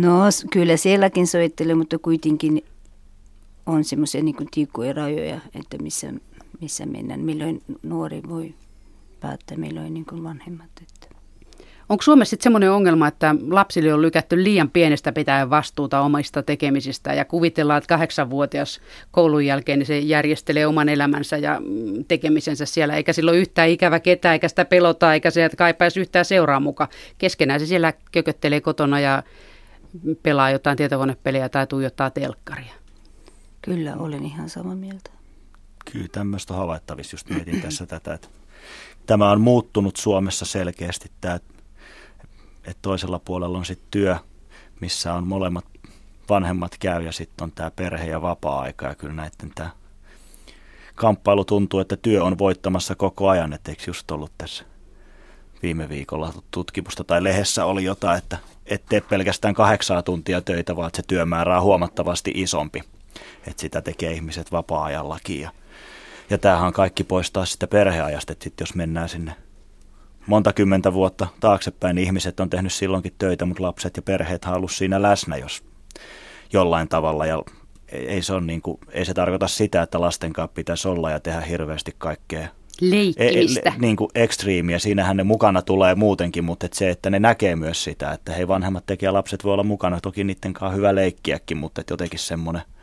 No 0.02 0.20
kyllä 0.52 0.78
sielläkin 0.78 1.28
soittelee, 1.28 1.76
mutta 1.76 1.98
kuitenkin 2.00 2.64
on 3.66 3.84
semmoisia 3.84 4.24
niin 4.24 4.36
tiukkoja 4.52 4.94
rajoja, 4.94 5.40
että 5.56 5.78
missä, 5.78 6.14
missä 6.62 6.86
mennään, 6.86 7.20
milloin 7.20 7.64
nuori 7.84 8.22
voi 8.30 8.54
päättää, 9.20 9.58
milloin 9.58 9.94
niin 9.94 10.06
kuin 10.06 10.24
vanhemmat. 10.24 10.70
Että. 10.82 11.07
Onko 11.90 12.02
Suomessa 12.02 12.30
sitten 12.30 12.44
semmoinen 12.44 12.72
ongelma, 12.72 13.08
että 13.08 13.36
lapsille 13.50 13.94
on 13.94 14.02
lykätty 14.02 14.44
liian 14.44 14.70
pienestä 14.70 15.12
pitää 15.12 15.50
vastuuta 15.50 16.02
omista 16.02 16.44
tekemisistä 16.44 17.14
ja 17.14 17.26
kuvitellaan, 17.26 17.78
että 17.78 17.88
kahdeksanvuotias 17.88 18.82
koulun 19.12 19.46
jälkeen 19.46 19.80
niin 19.80 19.88
se 19.88 20.00
järjestelee 20.00 20.68
oman 20.68 20.90
elämänsä 20.90 21.38
ja 21.38 21.60
mm, 21.60 22.06
tekemisensä 22.08 22.66
siellä, 22.66 22.96
eikä 22.96 23.14
silloin 23.14 23.38
yhtään 23.38 23.70
ikävä 23.70 24.00
ketään, 24.00 24.34
eikä 24.34 24.48
sitä 24.48 24.66
pelota, 24.66 25.14
eikä 25.14 25.32
se 25.32 25.50
kaipaisi 25.58 26.00
yhtään 26.00 26.26
seuraa 26.26 26.60
mukaan. 26.60 26.90
Keskenään 27.18 27.60
se 27.60 27.66
siellä 27.66 27.94
kököttelee 28.12 28.62
kotona 28.62 29.00
ja 29.00 29.24
pelaa 30.24 30.52
jotain 30.52 30.78
tietokonepeliä 30.78 31.50
tai 31.50 31.68
tuijottaa 31.68 32.10
telkkaria. 32.10 32.74
Kyllä, 33.62 33.96
olen 33.96 34.26
ihan 34.26 34.50
samaa 34.50 34.76
mieltä. 34.76 35.12
Kyllä 35.92 36.08
tämmöistä 36.12 36.54
havaittavissa, 36.54 37.14
just 37.14 37.30
mietin 37.30 37.62
tässä 37.62 37.86
tätä, 37.86 38.14
että 38.14 38.28
tämä 39.06 39.32
on 39.32 39.42
muuttunut 39.42 39.96
Suomessa 39.96 40.46
selkeästi, 40.46 41.12
tämä, 41.22 41.40
että 42.68 42.82
toisella 42.82 43.20
puolella 43.20 43.58
on 43.58 43.66
sitten 43.66 43.88
työ, 43.92 44.16
missä 44.80 45.14
on 45.14 45.28
molemmat 45.28 45.66
vanhemmat 46.30 46.72
käy 46.80 47.04
ja 47.04 47.12
sitten 47.12 47.44
on 47.44 47.52
tämä 47.52 47.72
perhe 47.72 48.06
ja 48.06 48.22
vapaa-aika 48.22 48.86
ja 48.88 48.96
kyllä 48.96 49.14
näiden 49.14 49.52
tämä 49.56 49.70
kamppailu 50.96 51.46
tuntuu, 51.46 51.80
että 51.80 51.98
työ 51.98 52.24
on 52.24 52.38
voittamassa 52.38 52.96
koko 52.96 53.30
ajan, 53.30 53.54
että 53.54 53.72
eikö 53.72 53.84
just 53.88 54.12
ollut 54.12 54.32
tässä 54.38 54.64
viime 55.64 55.90
viikolla 55.90 56.34
tutkimusta 56.52 57.04
tai 57.04 57.24
lehdessä 57.24 57.66
oli 57.66 57.84
jotain, 57.84 58.18
että 58.18 58.38
ettei 58.66 59.02
pelkästään 59.02 59.54
kahdeksaa 59.54 60.04
tuntia 60.04 60.42
töitä, 60.42 60.76
vaan 60.76 60.88
että 60.88 60.98
se 60.98 61.08
työmäärä 61.08 61.58
on 61.58 61.64
huomattavasti 61.64 62.32
isompi 62.36 62.84
että 63.48 63.62
sitä 63.62 63.82
tekee 63.82 64.12
ihmiset 64.12 64.52
vapaa-ajallakin. 64.52 65.42
Ja, 65.42 65.52
ja 66.30 66.38
tämähän 66.38 66.74
kaikki 66.74 67.04
poistaa 67.04 67.46
sitä 67.46 67.68
perheajasta, 67.68 68.34
että 68.34 68.44
sit 68.44 68.60
jos 68.60 68.76
mennään 68.76 69.10
sinne 69.10 69.36
monta 70.28 70.54
kymmentä 70.54 70.94
vuotta 70.94 71.28
taaksepäin, 71.40 71.96
niin 71.96 72.06
ihmiset 72.06 72.40
on 72.40 72.50
tehnyt 72.50 72.74
silloinkin 72.74 73.14
töitä, 73.18 73.46
mutta 73.46 73.64
lapset 73.64 73.98
ja 73.98 74.02
perheet 74.02 74.46
haluaisivat 74.46 74.78
siinä 74.78 75.02
läsnä, 75.02 75.38
jos 75.38 75.64
jollain 76.54 76.88
tavalla. 76.88 77.26
Ja 77.26 77.44
ei 77.92 78.22
se, 78.22 78.34
on 78.34 78.48
niin 78.48 78.62
kuin, 78.62 78.78
ei 78.92 79.06
se 79.06 79.14
tarkoita 79.14 79.48
sitä, 79.48 79.82
että 79.82 80.02
lasten 80.02 80.34
kanssa 80.34 80.54
pitäisi 80.54 80.88
olla 80.88 81.12
ja 81.12 81.20
tehdä 81.20 81.42
hirveästi 81.42 81.96
kaikkea 81.98 82.48
leikkimistä. 82.82 83.70
E, 83.70 83.74
e, 83.74 83.78
niin 83.78 83.96
kuin 83.96 84.10
ekstriimiä, 84.16 84.80
siinähän 84.80 85.18
ne 85.18 85.24
mukana 85.24 85.62
tulee 85.62 85.96
muutenkin, 85.96 86.44
mutta 86.44 86.66
et 86.66 86.74
se, 86.74 86.90
että 86.90 87.10
ne 87.10 87.20
näkee 87.20 87.56
myös 87.56 87.84
sitä, 87.84 88.12
että 88.12 88.34
hei 88.34 88.48
vanhemmat 88.48 88.86
tekijä 88.86 89.14
lapset 89.14 89.44
voi 89.44 89.54
olla 89.54 89.64
mukana, 89.64 90.02
toki 90.02 90.24
niiden 90.24 90.54
kanssa 90.54 90.76
hyvä 90.76 90.96
leikkiäkin, 90.96 91.58
mutta 91.58 91.82
et 91.82 91.90
jotenkin 91.90 92.20
semmoinen– 92.20 92.62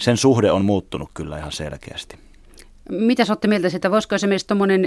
sen 0.00 0.16
suhde 0.16 0.50
on 0.50 0.64
muuttunut 0.64 1.10
kyllä 1.14 1.38
ihan 1.38 1.52
selkeästi. 1.52 2.27
Mitä 2.88 3.24
olette 3.28 3.48
mieltä 3.48 3.68
että 3.74 3.90
voisiko 3.90 4.14
esimerkiksi 4.14 4.46
tuommoinen 4.46 4.86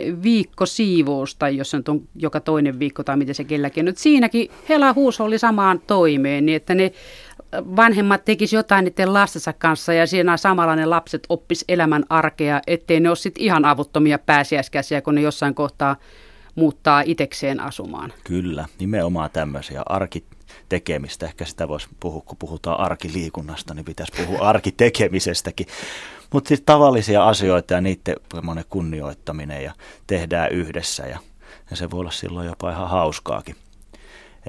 siivous, 0.66 1.36
tai 1.36 1.58
jos 1.58 1.72
se 1.72 1.78
on 1.78 2.02
joka 2.16 2.40
toinen 2.40 2.80
viikko 2.80 3.04
tai 3.04 3.18
miten 3.18 3.36
se 3.36 3.44
kelläkin, 3.44 3.86
nyt 3.86 3.98
siinäkin 3.98 4.52
hela 4.70 4.94
huusholli 4.94 5.40
samaan 5.40 5.82
toimeen, 5.88 6.46
niin 6.46 6.56
että 6.56 6.76
ne 6.76 6.92
vanhemmat 7.54 8.26
tekisivät 8.26 8.60
jotain 8.60 8.86
niiden 8.86 9.14
lastensa 9.14 9.54
kanssa 9.54 9.94
ja 9.94 10.08
siinä 10.08 10.38
samalla 10.38 10.76
ne 10.76 10.86
lapset 10.86 11.24
oppis 11.30 11.66
elämän 11.68 12.04
arkea, 12.10 12.62
ettei 12.68 13.00
ne 13.00 13.10
ole 13.10 13.16
sitten 13.16 13.44
ihan 13.44 13.66
avuttomia 13.66 14.20
pääsiäiskäsiä, 14.20 15.02
kun 15.02 15.16
ne 15.16 15.22
jossain 15.22 15.56
kohtaa 15.56 15.96
muuttaa 16.56 17.04
itekseen 17.06 17.60
asumaan. 17.60 18.14
Kyllä, 18.24 18.66
nimenomaan 18.80 19.30
tämmöisiä 19.34 19.82
arkit 19.86 20.26
tekemistä. 20.72 21.26
Ehkä 21.26 21.46
sitä 21.46 21.68
voisi 21.68 21.88
puhua, 22.00 22.22
kun 22.22 22.38
puhutaan 22.38 22.80
arkiliikunnasta, 22.80 23.74
niin 23.74 23.86
pitäisi 23.86 24.14
puhua 24.18 24.50
arkitekemisestäkin. 24.50 25.68
Mutta 26.34 26.48
siis 26.48 26.62
tavallisia 26.62 27.28
asioita 27.28 27.74
ja 27.74 27.82
niiden 27.82 28.16
kunnioittaminen 28.70 29.64
ja 29.64 29.74
tehdään 30.08 30.52
yhdessä 30.52 31.04
ja, 31.04 31.20
ja 31.70 31.76
se 31.76 31.92
voi 31.92 32.00
olla 32.00 32.12
silloin 32.12 32.48
jopa 32.48 32.72
ihan 32.72 32.90
hauskaakin. 32.90 33.56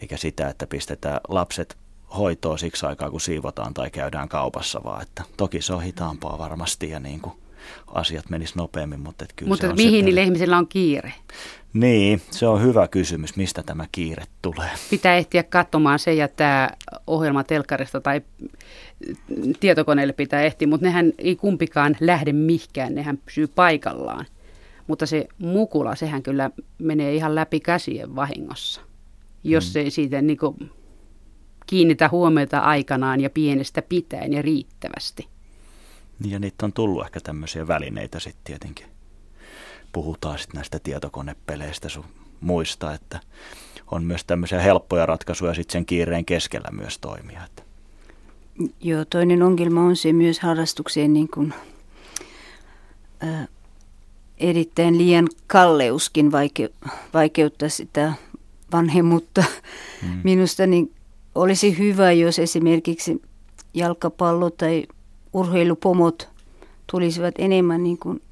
Eikä 0.01 0.17
sitä, 0.17 0.49
että 0.49 0.67
pistetään 0.67 1.21
lapset 1.29 1.77
hoitoa 2.19 2.57
siksi 2.57 2.87
aikaa, 2.87 3.11
kun 3.11 3.21
siivotaan 3.21 3.75
tai 3.75 3.91
käydään 3.91 4.29
kaupassa, 4.29 4.81
vaan 4.85 5.03
että 5.03 5.23
toki 5.37 5.63
se 5.63 5.73
on 5.73 5.83
hitaampaa 5.83 6.39
varmasti 6.39 6.91
ja 6.91 7.01
niin 7.01 7.21
kuin 7.21 7.35
asiat 7.87 8.31
menis 8.31 8.55
nopeammin, 8.55 9.01
mutta 9.01 9.25
kyllä 9.37 9.49
Mutta 9.49 9.67
se 9.67 9.71
on 9.71 9.77
mihin 9.77 10.01
se, 10.01 10.05
niillä 10.05 10.23
ihmisillä 10.23 10.59
on 10.59 10.69
kiire? 10.69 11.13
Niin, 11.73 12.23
se 12.31 12.47
on 12.47 12.63
hyvä 12.63 12.89
kysymys, 12.89 13.37
mistä 13.37 13.63
tämä 13.63 13.87
kiire 13.93 14.25
tulee. 14.43 14.71
Pitää 14.91 15.17
ehtiä 15.17 15.43
katsomaan 15.43 15.99
se 15.99 16.15
ja 16.15 16.29
tämä 16.29 16.71
ohjelma 17.07 17.45
telkkarista 17.45 18.01
tai 18.01 18.21
tietokoneelle 19.61 20.13
pitää 20.13 20.43
ehtiä, 20.43 20.69
mutta 20.69 20.87
nehän 20.87 21.13
ei 21.19 21.37
kumpikaan 21.37 21.97
lähde 22.01 22.33
mihkään, 22.33 22.95
nehän 22.95 23.19
pysyy 23.19 23.47
paikallaan. 23.47 24.27
Mutta 24.87 25.07
se 25.07 25.29
mukula, 25.39 25.95
sehän 25.95 26.23
kyllä 26.23 26.51
menee 26.79 27.15
ihan 27.15 27.35
läpi 27.35 27.61
käsien 27.61 28.17
vahingossa, 28.17 28.81
jos 29.45 29.75
hmm. 29.75 29.81
ei 29.81 29.91
siitä 29.91 30.23
niin 30.23 30.39
kuin, 30.39 30.71
kiinnitä 31.67 32.09
huomiota 32.09 32.59
aikanaan 32.59 33.21
ja 33.21 33.31
pienestä 33.31 33.83
pitäen 33.83 34.33
ja 34.33 34.43
riittävästi. 34.43 35.29
Ja 36.27 36.39
niitä 36.39 36.67
on 36.67 36.73
tullut 36.73 37.05
ehkä 37.05 37.21
tämmöisiä 37.21 37.69
välineitä 37.69 38.21
sitten 38.21 38.45
tietenkin 38.45 38.92
puhutaan 39.93 40.39
sitten 40.39 40.59
näistä 40.59 40.79
tietokonepeleistä 40.79 41.89
sun 41.89 42.05
muista, 42.41 42.95
että 42.95 43.21
on 43.91 44.05
myös 44.05 44.25
tämmöisiä 44.25 44.61
helppoja 44.61 45.07
ratkaisuja 45.07 45.55
sitten 45.55 45.73
sen 45.73 45.87
kiireen 45.87 46.25
keskellä 46.25 46.69
myös 46.73 46.99
toimia. 46.99 47.45
Että. 47.45 47.63
Joo, 48.81 49.05
toinen 49.05 49.43
ongelma 49.43 49.83
on 49.83 49.97
se 49.97 50.13
myös 50.13 50.41
harrastukseen 50.41 51.13
niin 51.13 51.29
kuin, 51.29 51.55
ää, 53.21 53.47
erittäin 54.39 54.99
liian 54.99 55.29
kalleuskin 55.47 56.33
vaike, 56.33 56.71
vaikeuttaa 57.15 57.69
sitä 57.69 58.13
vanhemmuutta. 58.73 59.45
Mm. 60.03 60.21
Minusta 60.25 60.67
niin 60.67 60.93
olisi 61.35 61.79
hyvä, 61.79 62.13
jos 62.13 62.39
esimerkiksi 62.39 63.23
jalkapallo 63.75 64.51
tai 64.51 64.87
urheilupomot 65.33 66.29
tulisivat 66.87 67.35
enemmän 67.39 67.83
niin 67.83 67.99
kuin 67.99 68.23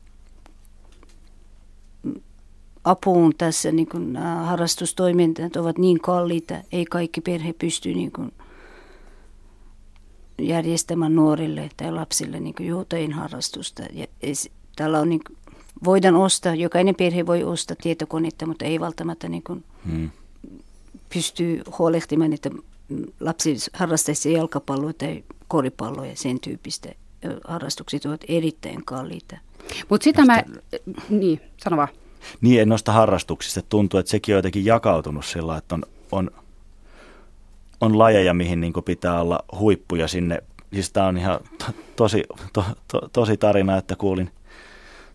apuun 2.85 3.35
tässä 3.39 3.73
niin 3.73 3.89
kuin, 3.89 4.17
äh, 4.17 4.47
harrastustoimintat 4.47 5.57
ovat 5.57 5.79
niin 5.79 6.01
kalliita, 6.01 6.55
ei 6.73 6.85
kaikki 6.85 7.21
perhe 7.21 7.53
pysty 7.53 7.95
niin 7.95 8.13
kuin, 8.13 8.33
järjestämään 10.39 11.15
nuorille 11.15 11.71
tai 11.77 11.93
lapsille 11.93 12.41
niin 12.41 12.55
kuin, 12.55 13.13
harrastusta. 13.13 13.83
Ja, 13.93 14.07
täällä 14.77 15.01
on, 15.01 15.09
niin 15.09 15.21
kuin, 15.27 15.37
voidaan 15.85 16.17
ostaa, 16.17 16.55
jokainen 16.55 16.95
perhe 16.95 17.27
voi 17.27 17.45
ostaa 17.45 17.77
tietokonetta, 17.83 18.47
mutta 18.47 18.65
ei 18.65 18.81
välttämättä 18.81 19.29
niin 19.29 19.43
kuin, 19.43 19.65
hmm. 19.87 20.11
pysty 21.13 21.63
huolehtimaan, 21.79 22.33
että 22.33 22.51
lapsi 23.21 23.57
harrastaisi 23.73 24.33
jalkapalloa 24.33 24.93
tai 24.93 25.25
koripalloa 25.49 26.07
ja 26.07 26.17
sen 26.17 26.41
tyyppistä. 26.41 26.89
Harrastukset 27.45 28.07
ovat 28.07 28.21
erittäin 28.29 28.85
kalliita. 28.85 29.39
Mutta 29.89 30.05
sitä 30.05 30.25
mä, 30.25 30.43
niin, 31.09 31.41
sano 31.57 31.77
vaan 31.77 31.89
niin 32.41 32.69
noista 32.69 32.93
harrastuksista. 32.93 33.63
Tuntuu, 33.63 34.01
että 34.01 34.11
sekin 34.11 34.35
on 34.35 34.39
jotenkin 34.39 34.65
jakautunut 34.65 35.25
sillä, 35.25 35.57
että 35.57 35.75
on, 35.75 35.83
on, 36.13 36.31
on 37.81 37.99
lajeja, 37.99 38.35
mihin 38.35 38.61
niin 38.61 38.73
pitää 38.85 39.21
olla 39.21 39.45
huippuja 39.59 40.09
sinne. 40.09 40.43
Siis 40.73 40.93
tämä 40.93 41.07
on 41.07 41.19
ihan 41.19 41.41
to, 41.59 41.65
tosi, 41.97 42.25
to, 42.53 42.65
to, 42.89 43.01
tosi 43.13 43.37
tarina, 43.37 43.77
että 43.77 43.97
kuulin 43.97 44.31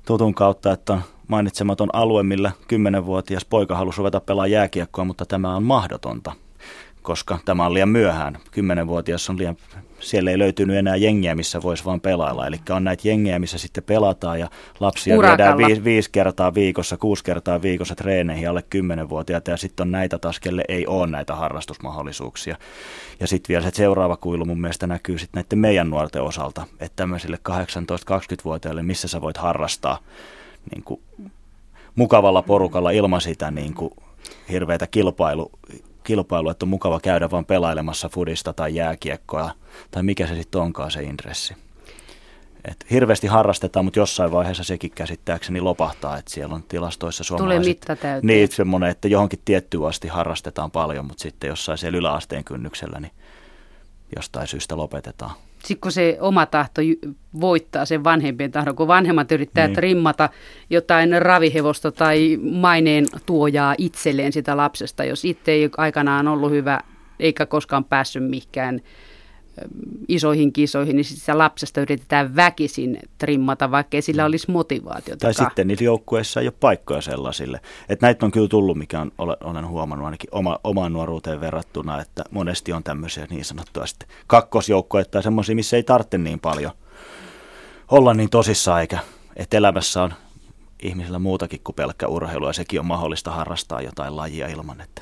tutun 0.05 0.33
kautta, 0.33 0.71
että 0.71 0.93
on 0.93 1.01
mainitsematon 1.27 1.89
alue, 1.93 2.23
millä 2.23 2.51
kymmenenvuotias 2.67 3.45
poika 3.45 3.75
halusi 3.75 3.97
ruveta 3.97 4.19
pelaamaan 4.19 4.51
jääkiekkoa, 4.51 5.05
mutta 5.05 5.25
tämä 5.25 5.55
on 5.55 5.63
mahdotonta, 5.63 6.31
koska 7.05 7.39
tämä 7.45 7.65
on 7.65 7.73
liian 7.73 7.89
myöhään. 7.89 8.37
Kymmenenvuotias 8.51 9.29
on 9.29 9.37
liian 9.37 9.57
siellä 9.99 10.31
ei 10.31 10.39
löytynyt 10.39 10.77
enää 10.77 10.95
jengiä, 10.95 11.35
missä 11.35 11.61
voisi 11.61 11.85
vaan 11.85 12.01
pelailla. 12.01 12.47
Eli 12.47 12.57
on 12.69 12.83
näitä 12.83 13.07
jengejä, 13.07 13.39
missä 13.39 13.57
sitten 13.57 13.83
pelataan 13.83 14.39
ja 14.39 14.49
lapsia 14.79 15.17
Urakalla. 15.17 15.57
viedään 15.57 15.75
vi- 15.77 15.83
viisi 15.83 16.09
kertaa 16.11 16.53
viikossa, 16.53 16.97
kuusi 16.97 17.23
kertaa 17.23 17.61
viikossa 17.61 17.95
treeneihin 17.95 18.49
alle 18.49 18.61
kymmenenvuotiaita 18.61 19.51
ja 19.51 19.57
sitten 19.57 19.83
on 19.83 19.91
näitä 19.91 20.19
taas, 20.19 20.39
kelle 20.39 20.63
ei 20.67 20.87
ole 20.87 21.07
näitä 21.07 21.35
harrastusmahdollisuuksia. 21.35 22.57
Ja 23.19 23.27
sitten 23.27 23.53
vielä 23.53 23.63
se 23.63 23.75
seuraava 23.75 24.17
kuilu 24.17 24.45
mun 24.45 24.61
mielestä 24.61 24.87
näkyy 24.87 25.17
sitten 25.17 25.43
näiden 25.43 25.59
meidän 25.59 25.89
nuorten 25.89 26.21
osalta, 26.21 26.67
että 26.79 26.95
tämmöisille 26.95 27.39
18-20-vuotiaille, 27.49 28.83
missä 28.83 29.07
sä 29.07 29.21
voit 29.21 29.37
harrastaa 29.37 29.99
niin 30.71 30.83
kuin 30.83 31.01
mukavalla 31.95 32.41
porukalla 32.41 32.91
ilman 32.91 33.21
sitä 33.21 33.51
niin 33.51 33.73
kuin 33.73 33.91
hirveätä 34.49 34.87
kilpailu, 34.87 35.51
kilpailu, 36.05 36.49
että 36.49 36.65
on 36.65 36.69
mukava 36.69 36.99
käydä 36.99 37.31
vaan 37.31 37.45
pelailemassa 37.45 38.09
fudista 38.09 38.53
tai 38.53 38.75
jääkiekkoa 38.75 39.51
tai 39.91 40.03
mikä 40.03 40.27
se 40.27 40.35
sitten 40.35 40.61
onkaan 40.61 40.91
se 40.91 41.03
intressi. 41.03 41.55
Et 42.65 42.85
hirveästi 42.91 43.27
harrastetaan, 43.27 43.85
mutta 43.85 43.99
jossain 43.99 44.31
vaiheessa 44.31 44.63
sekin 44.63 44.91
käsittääkseni 44.91 45.61
lopahtaa, 45.61 46.17
että 46.17 46.31
siellä 46.31 46.55
on 46.55 46.63
tilastoissa 46.63 47.23
suomalaiset. 47.23 47.61
Tulee 47.61 47.69
mitta 47.69 47.95
täyteen. 47.95 48.27
Niin, 48.27 48.51
semmoinen, 48.51 48.89
että 48.89 49.07
johonkin 49.07 49.39
tiettyyn 49.45 49.85
asti 49.85 50.07
harrastetaan 50.07 50.71
paljon, 50.71 51.05
mutta 51.05 51.21
sitten 51.21 51.47
jossain 51.47 51.77
siellä 51.77 51.97
yläasteen 51.97 52.43
kynnyksellä, 52.43 52.99
niin 52.99 53.11
jostain 54.15 54.47
syystä 54.47 54.77
lopetetaan. 54.77 55.31
Sitten 55.65 55.81
kun 55.81 55.91
se 55.91 56.17
oma 56.19 56.45
tahto 56.45 56.81
voittaa 57.41 57.85
sen 57.85 58.03
vanhempien 58.03 58.51
tahdon, 58.51 58.75
kun 58.75 58.87
vanhemmat 58.87 59.31
yrittää 59.31 59.67
niin. 59.67 59.75
trimmata 59.75 60.29
jotain 60.69 61.21
ravihevosta 61.21 61.91
tai 61.91 62.37
maineen 62.51 63.05
tuojaa 63.25 63.75
itselleen 63.77 64.31
sitä 64.31 64.57
lapsesta, 64.57 65.03
jos 65.03 65.25
itse 65.25 65.51
ei 65.51 65.69
aikanaan 65.77 66.27
ollut 66.27 66.51
hyvä 66.51 66.79
eikä 67.19 67.45
koskaan 67.45 67.85
päässyt 67.85 68.29
mihinkään 68.29 68.81
isoihin 70.07 70.53
kisoihin, 70.53 70.95
niin 70.95 71.05
sitä 71.05 71.37
lapsesta 71.37 71.81
yritetään 71.81 72.35
väkisin 72.35 72.99
trimmata, 73.17 73.71
vaikka 73.71 73.97
ei 73.97 74.01
sillä 74.01 74.21
mm. 74.21 74.25
olisi 74.25 74.51
motivaatiota. 74.51 75.21
Tai 75.21 75.33
sitten 75.33 75.67
niissä 75.67 75.85
joukkueissa 75.85 76.41
ei 76.41 76.47
ole 76.47 76.53
paikkoja 76.59 77.01
sellaisille. 77.01 77.61
Että 77.89 78.05
näitä 78.05 78.25
on 78.25 78.31
kyllä 78.31 78.47
tullut, 78.47 78.77
mikä 78.77 79.01
on, 79.01 79.11
olen 79.43 79.67
huomannut 79.67 80.05
ainakin 80.05 80.29
oma, 80.31 80.59
omaan 80.63 80.93
nuoruuteen 80.93 81.41
verrattuna, 81.41 82.01
että 82.01 82.23
monesti 82.31 82.73
on 82.73 82.83
tämmöisiä 82.83 83.27
niin 83.29 83.45
sanottua 83.45 83.85
sitten 83.85 84.07
kakkosjoukkoja 84.27 85.05
tai 85.05 85.23
semmoisia, 85.23 85.55
missä 85.55 85.77
ei 85.77 85.83
tarvitse 85.83 86.17
niin 86.17 86.39
paljon 86.39 86.71
olla 87.91 88.13
niin 88.13 88.29
tosissaan, 88.29 88.81
eikä 88.81 88.99
että 89.35 89.57
elämässä 89.57 90.03
on 90.03 90.13
ihmisillä 90.83 91.19
muutakin 91.19 91.59
kuin 91.63 91.75
pelkkä 91.75 92.07
urheilu, 92.07 92.47
ja 92.47 92.53
sekin 92.53 92.79
on 92.79 92.85
mahdollista 92.85 93.31
harrastaa 93.31 93.81
jotain 93.81 94.15
lajia 94.15 94.47
ilman, 94.47 94.81
että 94.81 95.01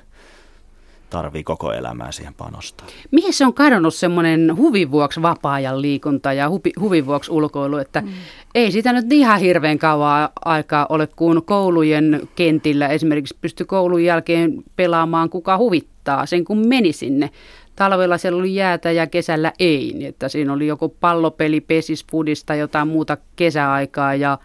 tarvii 1.14 1.44
koko 1.44 1.72
elämää 1.72 2.12
siihen 2.12 2.34
panostaa. 2.34 2.88
Mihin 3.12 3.34
se 3.34 3.46
on 3.46 3.54
kadonnut 3.54 3.94
semmoinen 3.94 4.58
huvin 4.58 4.92
vuoksi 4.92 5.22
vapaa-ajan 5.22 5.82
liikunta 5.82 6.34
ja 6.34 6.50
huvi, 6.50 6.72
huvin 6.80 7.06
vuoksi 7.06 7.32
ulkoilu, 7.32 7.78
että 7.78 8.02
mm. 8.02 8.08
ei 8.56 8.72
sitä 8.72 8.94
nyt 8.94 9.12
ihan 9.12 9.40
hirveän 9.40 9.80
kauan 9.80 10.30
aikaa 10.46 10.86
ole, 10.90 11.08
kun 11.08 11.42
koulujen 11.46 12.30
kentillä 12.36 12.88
esimerkiksi 12.88 13.38
pysty 13.42 13.66
koulun 13.66 14.04
jälkeen 14.04 14.64
pelaamaan 14.76 15.30
kuka 15.30 15.58
huvittaa 15.58 16.26
sen, 16.26 16.46
kun 16.46 16.68
meni 16.68 16.94
sinne. 16.94 17.30
Talvella 17.76 18.18
siellä 18.18 18.40
oli 18.40 18.56
jäätä 18.56 18.92
ja 18.92 19.08
kesällä 19.08 19.54
ei, 19.60 19.92
niin 19.96 20.10
että 20.10 20.30
siinä 20.30 20.54
oli 20.54 20.68
joku 20.68 20.90
pallopeli, 20.90 21.62
pesisfudista, 21.62 22.56
jotain 22.56 22.88
muuta 22.88 23.18
kesäaikaa 23.36 24.16
ja 24.16 24.38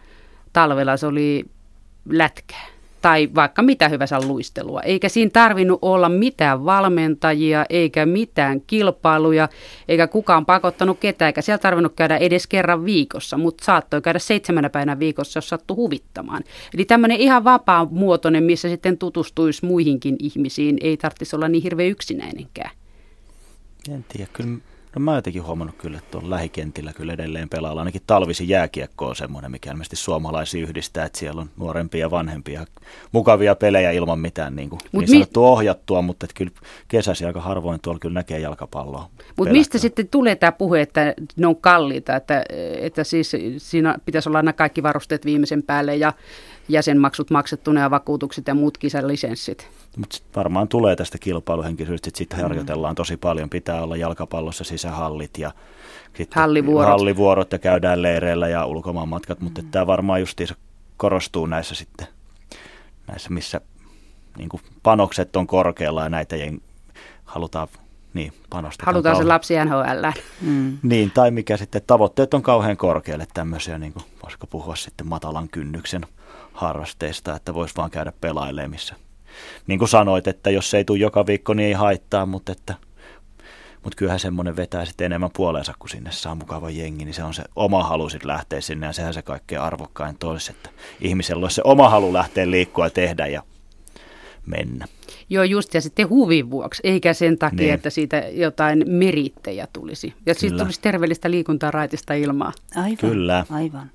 talvella 0.53 0.97
se 0.97 1.07
oli 1.07 1.45
lätkää 2.11 2.78
tai 3.03 3.29
vaikka 3.35 3.63
mitä 3.63 3.89
hyvänsä 3.89 4.21
luistelua. 4.21 4.81
Eikä 4.83 5.09
siinä 5.09 5.31
tarvinnut 5.31 5.79
olla 5.83 6.09
mitään 6.09 6.65
valmentajia, 6.65 7.67
eikä 7.71 8.07
mitään 8.07 8.61
kilpailuja, 8.61 9.49
eikä 9.89 10.07
kukaan 10.07 10.47
pakottanut 10.47 10.99
ketään, 11.01 11.27
eikä 11.27 11.43
siellä 11.43 11.59
tarvinnut 11.59 11.93
käydä 11.97 12.17
edes 12.17 12.47
kerran 12.47 12.85
viikossa, 12.85 13.39
mutta 13.39 13.65
saattoi 13.65 14.03
käydä 14.03 14.19
seitsemänä 14.19 14.71
päivänä 14.71 14.99
viikossa, 14.99 15.39
jos 15.39 15.49
sattui 15.49 15.75
huvittamaan. 15.77 16.43
Eli 16.75 16.85
tämmöinen 16.85 17.21
ihan 17.21 17.45
vapaa 17.45 17.85
muotoinen, 17.91 18.45
missä 18.45 18.69
sitten 18.69 18.99
tutustuisi 18.99 19.67
muihinkin 19.67 20.17
ihmisiin, 20.19 20.79
ei 20.81 20.97
tarvitsisi 20.97 21.37
olla 21.37 21.49
niin 21.49 21.63
hirveän 21.63 21.91
yksinäinenkään. 21.91 22.71
En 23.91 24.05
tiedä, 24.09 24.31
kyllä 24.33 24.59
No 24.95 25.01
mä 25.01 25.15
jotenkin 25.15 25.45
huomannut 25.45 25.77
kyllä, 25.77 25.99
että 25.99 26.11
tuolla 26.11 26.31
lähikentillä 26.31 26.93
kyllä 26.93 27.13
edelleen 27.13 27.49
pelailla. 27.49 27.81
Ainakin 27.81 28.03
talvisi 28.07 28.49
jääkiekko 28.49 29.07
on 29.07 29.17
semmoinen, 29.17 29.51
mikä 29.51 29.71
ilmeisesti 29.71 29.97
suomalaisia 29.97 30.63
yhdistää, 30.63 31.05
että 31.05 31.19
siellä 31.19 31.41
on 31.41 31.51
nuorempia 31.57 32.01
ja 32.01 32.11
vanhempia 32.11 32.67
mukavia 33.13 33.55
pelejä 33.55 33.91
ilman 33.91 34.19
mitään 34.19 34.57
niin, 34.57 34.71
kuin, 34.71 34.81
Mut 34.93 35.01
niin 35.01 35.09
sanottua 35.09 35.49
mi- 35.49 35.53
ohjattua, 35.53 36.03
mutta 36.03 36.25
että 36.27 36.35
kyllä 36.35 36.51
kesäsi 36.89 37.25
aika 37.25 37.41
harvoin 37.41 37.81
tuolla 37.83 37.99
kyllä 37.99 38.15
näkee 38.15 38.39
jalkapalloa. 38.39 39.11
Mutta 39.37 39.53
mistä 39.53 39.79
sitten 39.79 40.09
tulee 40.09 40.37
tämä 40.37 40.53
puhe, 40.53 40.81
että 40.81 41.15
ne 41.37 41.47
on 41.47 41.57
kalliita, 41.57 42.17
että, 42.17 42.45
että 42.81 43.05
siis 43.05 43.33
siinä 43.59 43.95
pitäisi 44.05 44.29
olla 44.29 44.39
aina 44.39 44.53
kaikki 44.53 44.83
varusteet 44.83 45.25
viimeisen 45.25 45.63
päälle 45.63 45.97
ja 45.97 46.13
jäsenmaksut 46.69 47.31
maksettuna 47.31 47.81
ja 47.81 47.91
vakuutukset 47.91 48.47
ja 48.47 48.55
muut 48.55 48.79
kisalisenssit? 48.79 49.69
Mutta 49.97 50.19
varmaan 50.37 50.69
tulee 50.69 50.97
tästä 50.97 51.19
kilpailuhenkisyydestä, 51.19 52.09
että 52.09 52.19
sitten 52.19 52.39
mm. 52.39 52.43
harjoitellaan 52.43 52.95
tosi 52.95 53.17
paljon. 53.17 53.51
Pitää 53.51 53.83
olla 53.83 53.97
jalkapallossa 53.97 54.65
sisähallit 54.65 55.39
ja 55.39 55.53
hallivuorot. 56.35 56.91
hallivuorot 56.91 57.53
ja 57.53 57.59
käydään 57.59 58.03
leireillä 58.03 58.49
ja 58.49 58.67
ulkomaanmatkat, 58.67 59.41
mutta 59.41 59.63
mm. 59.63 59.71
tämä 59.71 59.87
varmaan 59.87 60.21
justiinsa 60.21 60.55
korostuu 60.97 61.47
näissä 61.47 61.75
sitten, 61.75 62.07
näissä 63.07 63.31
missä 63.31 63.61
niin 64.39 64.49
panokset 64.83 65.37
on 65.37 65.47
korkealla 65.47 66.03
ja 66.03 66.09
näitä 66.09 66.37
ei 66.37 66.59
halutaan 67.25 67.69
niin, 68.15 68.33
panostetaan. 68.51 68.95
Halutaan 68.95 69.13
kauhean. 69.13 69.27
se 69.27 69.29
lapsi 69.29 69.55
NHL. 69.65 70.21
Mm. 70.41 70.79
Niin, 70.83 71.11
tai 71.11 71.31
mikä 71.31 71.57
sitten, 71.57 71.83
tavoitteet 71.87 72.35
on 72.35 72.43
kauhean 72.43 72.77
korkealle 72.77 73.27
tämmöisiä, 73.35 73.79
niin 73.79 73.93
kuin, 73.93 74.05
voisiko 74.23 74.47
puhua 74.47 74.77
sitten 74.77 75.07
matalan 75.07 75.49
kynnyksen 75.49 76.07
harrasteista, 76.59 77.37
että 77.37 77.55
voisi 77.55 77.77
vaan 77.77 77.91
käydä 77.91 78.13
pelailemaan 78.21 78.71
missä 78.71 78.95
niin 79.67 79.79
kuin 79.79 79.89
sanoit, 79.89 80.29
että 80.29 80.51
jos 80.51 80.75
ei 80.75 80.85
tule 80.85 80.99
joka 80.99 81.27
viikko, 81.27 81.55
niin 81.55 81.67
ei 81.67 81.73
haittaa, 81.73 82.27
mutta 82.27 82.53
että 82.53 82.75
mutta 83.83 83.97
kyllähän 83.97 84.21
semmoinen 84.21 84.57
vetää 84.57 84.85
sitten 84.85 85.05
enemmän 85.05 85.31
puoleensa, 85.37 85.75
kun 85.79 85.89
sinne 85.89 86.13
saa 86.13 86.35
mukava 86.35 86.71
jengi, 86.71 87.05
niin 87.05 87.15
se 87.15 87.25
on 87.25 87.35
se 87.35 87.45
oma 87.57 87.85
halu 87.85 88.09
sitten 88.09 88.29
lähteä 88.29 88.61
sinne 88.61 88.87
ja 88.87 88.93
sehän 88.93 89.15
se 89.15 89.23
kaikkein 89.23 89.61
arvokkain 89.61 90.19
toisi, 90.19 90.51
että 90.51 90.71
ihmisellä 91.01 91.45
olisi 91.45 91.55
se 91.55 91.63
oma 91.65 91.89
halu 91.89 92.13
lähteä 92.13 92.51
liikkua 92.51 92.87
ja 92.87 92.91
tehdä 92.91 93.27
ja 93.27 93.43
mennä. 94.47 94.87
Joo, 95.31 95.45
just 95.45 95.75
ja 95.75 95.81
sitten 95.81 96.09
huvin 96.09 96.51
vuoksi, 96.51 96.83
eikä 96.85 97.15
sen 97.15 97.39
takia, 97.39 97.59
niin. 97.59 97.75
että 97.75 97.91
siitä 97.91 98.17
jotain 98.17 98.85
merittejä 98.87 99.69
tulisi. 99.73 100.15
Ja 100.27 100.35
siitä 100.35 100.59
tulisi 100.59 100.81
terveellistä 100.81 101.31
liikuntaa 101.31 101.71
raitista 101.71 102.15
ilmaa. 102.15 102.53
Aivan, 102.77 102.97
Kyllä. 102.97 103.47
aivan. 103.51 103.91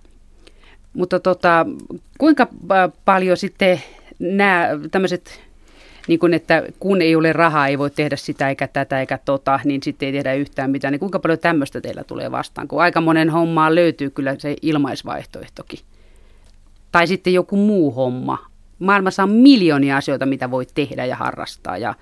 Mutta 0.93 1.19
tota, 1.19 1.65
kuinka 2.17 2.47
paljon 3.05 3.37
sitten 3.37 3.81
nämä 4.19 4.67
tämmöiset, 4.91 5.41
niin 6.07 6.19
kun, 6.19 6.33
että 6.33 6.63
kun 6.79 7.01
ei 7.01 7.15
ole 7.15 7.33
rahaa, 7.33 7.67
ei 7.67 7.77
voi 7.77 7.89
tehdä 7.91 8.15
sitä 8.15 8.49
eikä 8.49 8.67
tätä 8.67 8.99
eikä 8.99 9.19
tota, 9.25 9.59
niin 9.65 9.83
sitten 9.83 10.05
ei 10.05 10.13
tehdä 10.13 10.33
yhtään 10.33 10.71
mitään. 10.71 10.91
Niin 10.91 10.99
kuinka 10.99 11.19
paljon 11.19 11.39
tämmöistä 11.39 11.81
teillä 11.81 12.03
tulee 12.03 12.31
vastaan, 12.31 12.67
kun 12.67 12.81
aika 12.81 13.01
monen 13.01 13.29
hommaa 13.29 13.75
löytyy 13.75 14.09
kyllä 14.09 14.35
se 14.37 14.55
ilmaisvaihtoehtokin. 14.61 15.79
Tai 16.91 17.07
sitten 17.07 17.33
joku 17.33 17.57
muu 17.57 17.91
homma. 17.91 18.45
Maailmassa 18.79 19.23
on 19.23 19.31
miljoonia 19.31 19.97
asioita, 19.97 20.25
mitä 20.25 20.51
voi 20.51 20.65
tehdä 20.73 21.05
ja 21.05 21.15
harrastaa 21.15 21.77
ja 21.77 21.93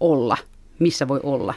olla. 0.00 0.36
Missä 0.78 1.08
voi 1.08 1.20
olla? 1.22 1.54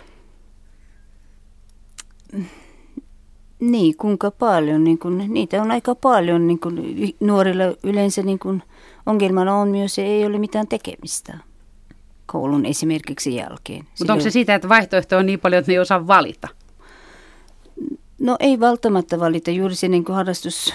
Niin, 3.72 3.98
kuinka 3.98 4.32
paljon. 4.32 4.84
Niin 4.84 5.00
kun, 5.00 5.24
niitä 5.28 5.62
on 5.62 5.72
aika 5.72 5.96
paljon. 5.96 6.48
Niin 6.48 6.60
kun, 6.60 6.86
nuorilla 7.20 7.64
yleensä 7.84 8.22
niin 8.22 8.40
kun, 8.40 8.64
ongelmana 9.06 9.56
on 9.56 9.68
myös, 9.68 10.00
että 10.00 10.12
ei 10.12 10.26
ole 10.26 10.38
mitään 10.38 10.68
tekemistä 10.68 11.38
koulun 12.26 12.66
esimerkiksi 12.66 13.36
jälkeen. 13.36 13.88
Mutta 14.00 14.14
onko 14.14 14.24
se 14.24 14.30
siitä, 14.30 14.56
että 14.56 14.70
vaihtoehto 14.70 15.18
on 15.18 15.26
niin 15.26 15.40
paljon, 15.40 15.60
että 15.60 15.72
ne 15.72 15.74
ei 15.74 15.80
osaa 15.80 16.08
valita? 16.08 16.48
No 18.20 18.36
ei 18.40 18.60
välttämättä 18.60 19.20
valita. 19.20 19.52
Juuri 19.52 19.76
se 19.76 19.88
niin 19.88 20.06
harrastus, 20.10 20.74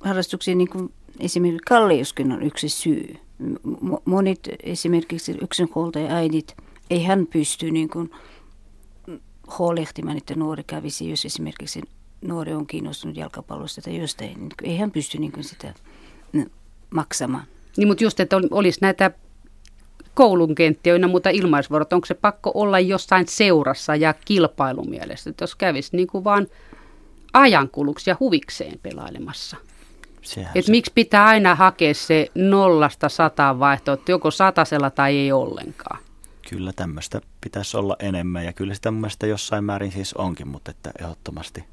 harrastuksiin 0.00 0.58
niin 0.58 0.70
kuin 0.70 0.92
esimerkiksi 1.20 1.64
kalliuskin 1.66 2.32
on 2.32 2.42
yksi 2.42 2.68
syy. 2.68 3.16
Monet 4.04 4.48
esimerkiksi 4.62 5.36
yksinhuoltaja-äidit, 5.42 6.56
ei 6.90 7.04
hän 7.04 7.26
pysty 7.26 7.70
niin 7.70 7.88
kuin, 7.88 8.10
huolehtimaan, 9.58 10.16
että 10.16 10.34
nuori 10.34 10.64
kävisi, 10.64 11.10
jos 11.10 11.24
esimerkiksi 11.24 11.82
nuori 12.24 12.52
on 12.52 12.66
kiinnostunut 12.66 13.16
jalkapallosta 13.16 13.82
tai 13.82 13.96
jostain, 13.96 14.34
niin 14.38 14.50
ei 14.62 14.76
hän 14.76 14.90
pysty 14.90 15.18
niin 15.18 15.32
sitä 15.40 15.74
maksamaan. 16.90 17.44
Niin, 17.76 17.88
mutta 17.88 18.04
just, 18.04 18.20
että 18.20 18.36
olisi 18.50 18.78
näitä 18.82 19.10
koulun 20.14 20.54
kenttiä 20.54 21.08
mutta 21.08 21.30
ilmaisvuorot, 21.30 21.92
onko 21.92 22.06
se 22.06 22.14
pakko 22.14 22.50
olla 22.54 22.80
jossain 22.80 23.28
seurassa 23.28 23.96
ja 23.96 24.14
kilpailumielessä, 24.24 25.30
että 25.30 25.42
jos 25.42 25.54
kävisi 25.54 25.96
niin 25.96 26.08
kuin 26.08 26.24
vaan 26.24 26.46
ajankuluksi 27.32 28.10
ja 28.10 28.16
huvikseen 28.20 28.78
pelailemassa. 28.82 29.56
että 30.54 30.70
miksi 30.70 30.92
pitää 30.94 31.24
aina 31.24 31.54
hakea 31.54 31.94
se 31.94 32.30
nollasta 32.34 33.08
sataan 33.08 33.60
vaihtoehto, 33.60 34.00
että 34.00 34.12
joko 34.12 34.30
satasella 34.30 34.90
tai 34.90 35.16
ei 35.16 35.32
ollenkaan? 35.32 36.05
Kyllä 36.48 36.72
tämmöistä 36.72 37.20
pitäisi 37.40 37.76
olla 37.76 37.96
enemmän 37.98 38.44
ja 38.44 38.52
kyllä 38.52 38.74
sitä 38.74 38.90
mun 38.90 39.10
jossain 39.28 39.64
määrin 39.64 39.92
siis 39.92 40.14
onkin, 40.14 40.48
mutta 40.48 40.70
että 40.70 40.90
ehdottomasti 41.00 41.64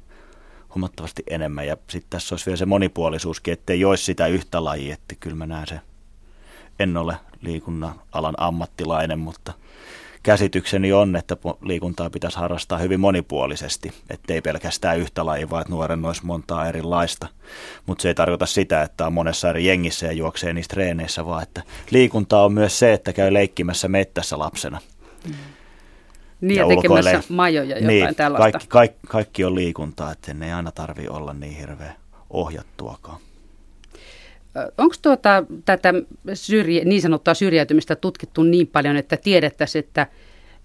huomattavasti 0.74 1.22
enemmän. 1.30 1.66
Ja 1.66 1.76
sitten 1.90 2.10
tässä 2.10 2.34
olisi 2.34 2.46
vielä 2.46 2.56
se 2.56 2.66
monipuolisuuskin, 2.66 3.52
ettei 3.52 3.84
olisi 3.84 4.04
sitä 4.04 4.26
yhtä 4.26 4.64
lajia, 4.64 4.94
että 4.94 5.14
kyllä 5.20 5.36
mä 5.36 5.46
näen 5.46 5.66
se, 5.66 5.80
en 6.78 6.96
ole 6.96 7.16
liikunnan 7.40 8.00
alan 8.12 8.34
ammattilainen, 8.38 9.18
mutta 9.18 9.52
käsitykseni 10.24 10.92
on, 10.92 11.16
että 11.16 11.36
liikuntaa 11.62 12.10
pitäisi 12.10 12.38
harrastaa 12.38 12.78
hyvin 12.78 13.00
monipuolisesti, 13.00 13.92
ettei 14.10 14.40
pelkästään 14.40 14.98
yhtä 14.98 15.26
lajia, 15.26 15.50
vaan 15.50 15.60
että 15.60 15.72
nuoren 15.72 16.04
olisi 16.04 16.26
montaa 16.26 16.68
erilaista. 16.68 17.28
Mutta 17.86 18.02
se 18.02 18.08
ei 18.08 18.14
tarkoita 18.14 18.46
sitä, 18.46 18.82
että 18.82 19.06
on 19.06 19.12
monessa 19.12 19.50
eri 19.50 19.66
jengissä 19.66 20.06
ja 20.06 20.12
juoksee 20.12 20.52
niissä 20.52 20.70
treeneissä, 20.70 21.26
vaan 21.26 21.42
että 21.42 21.62
liikunta 21.90 22.42
on 22.42 22.52
myös 22.52 22.78
se, 22.78 22.92
että 22.92 23.12
käy 23.12 23.32
leikkimässä 23.32 23.88
mettässä 23.88 24.38
lapsena. 24.38 24.78
Mm. 25.28 25.34
Niin 26.40 26.56
ja, 26.56 26.62
ja 26.62 26.76
tekemässä 26.76 27.22
majoja 27.28 27.68
jotain 27.68 27.86
niin, 27.86 28.14
tällaista. 28.14 28.50
Kaikki, 28.50 28.68
kaikki, 28.68 29.06
kaikki 29.08 29.44
on 29.44 29.54
liikuntaa, 29.54 30.12
että 30.12 30.34
ne 30.34 30.46
ei 30.46 30.52
aina 30.52 30.72
tarvi 30.72 31.08
olla 31.08 31.32
niin 31.32 31.56
hirveä 31.56 31.92
ohjattuakaan. 32.30 33.18
Onko 34.78 34.94
tuota, 35.02 35.44
tätä 35.64 35.94
syrjä, 36.34 36.84
niin 36.84 37.02
sanottua 37.02 37.34
syrjäytymistä 37.34 37.96
tutkittu 37.96 38.42
niin 38.42 38.66
paljon, 38.66 38.96
että 38.96 39.16
tiedettäisiin, 39.16 39.84
että 39.84 40.06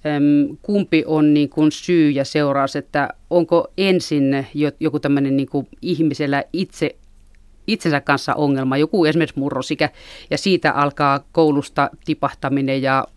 äm, 0.05 0.57
kumpi 0.61 1.03
on 1.07 1.33
niin 1.33 1.49
kuin 1.49 1.71
syy 1.71 2.09
ja 2.09 2.25
seuraus, 2.25 2.75
että 2.75 3.09
onko 3.29 3.67
ensin 3.77 4.47
joku 4.79 4.99
tämmöinen 4.99 5.37
niin 5.37 5.49
kuin 5.49 5.67
ihmisellä 5.81 6.43
itse 6.53 6.95
itsensä 7.67 8.01
kanssa 8.01 8.33
ongelma, 8.35 8.77
joku 8.77 9.05
esimerkiksi 9.05 9.39
murrosikä, 9.39 9.89
ja 10.29 10.37
siitä 10.37 10.71
alkaa 10.71 11.23
koulusta 11.31 11.89
tipahtaminen 12.05 12.81
ja 12.81 13.07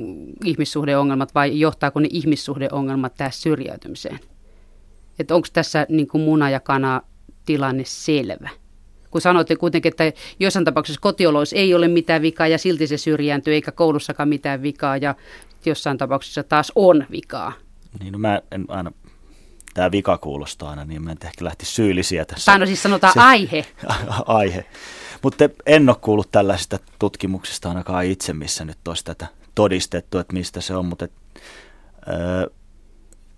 ihmissuhdeongelmat, 0.45 1.35
vai 1.35 1.61
johtaako 1.61 2.01
ne 2.01 2.09
ihmissuhdeongelmat 2.11 3.15
tässä 3.15 3.43
syrjäytymiseen? 3.43 4.19
Että 5.19 5.35
onko 5.35 5.49
tässä 5.53 5.87
niin 5.89 6.09
kuin 6.09 6.25
muna 6.25 6.51
ja 6.51 6.61
kana 6.61 7.03
tilanne 7.47 7.83
selvä? 7.87 8.62
Kun 9.13 9.21
sanoitte 9.21 9.57
kuitenkin, 9.57 9.91
että 9.91 10.13
jossain 10.41 10.65
tapauksessa 10.65 11.01
kotioloissa 11.01 11.57
ei 11.57 11.75
ole 11.75 11.89
mitään 11.89 12.23
vikaa 12.23 12.47
ja 12.47 12.59
silti 12.59 12.87
se 12.87 12.97
syrjääntyy, 12.97 13.55
eikä 13.55 13.73
koulussakaan 13.73 14.29
mitään 14.29 14.63
vikaa 14.63 14.97
ja 14.97 15.15
jossain 15.65 15.99
tapauksessa 15.99 16.43
taas 16.43 16.73
on 16.75 17.07
vikaa. 17.11 17.53
Niin, 18.01 18.13
no 18.13 18.19
mä 18.19 18.41
en 18.51 18.65
aina, 18.69 18.93
tämä 19.75 19.91
vika 19.91 20.19
kuulostaa 20.19 20.71
aina, 20.71 20.85
niin 20.85 21.03
mä 21.03 21.11
en 21.11 21.19
ehkä 21.25 21.45
lähti 21.45 21.67
syyllisiä 21.67 22.25
tässä. 22.25 22.53
Tai 22.53 22.59
no 22.59 22.67
siis 22.67 22.83
sanotaan 22.83 23.13
se, 23.13 23.21
aihe. 23.35 23.67
aihe. 24.27 24.65
Mutta 25.23 25.49
en 25.67 25.89
ole 25.89 25.97
kuullut 26.01 26.31
tällaisista 26.31 26.79
tutkimuksista 26.99 27.69
ainakaan 27.69 28.05
itse, 28.05 28.33
missä 28.33 28.65
nyt 28.65 28.89
olisi 28.89 29.05
tätä 29.05 29.27
todistettu, 29.55 30.19
että 30.19 30.35
mistä 30.35 30.61
se 30.61 30.75
on, 30.75 30.87
mutta 30.87 31.05
et, 31.05 31.13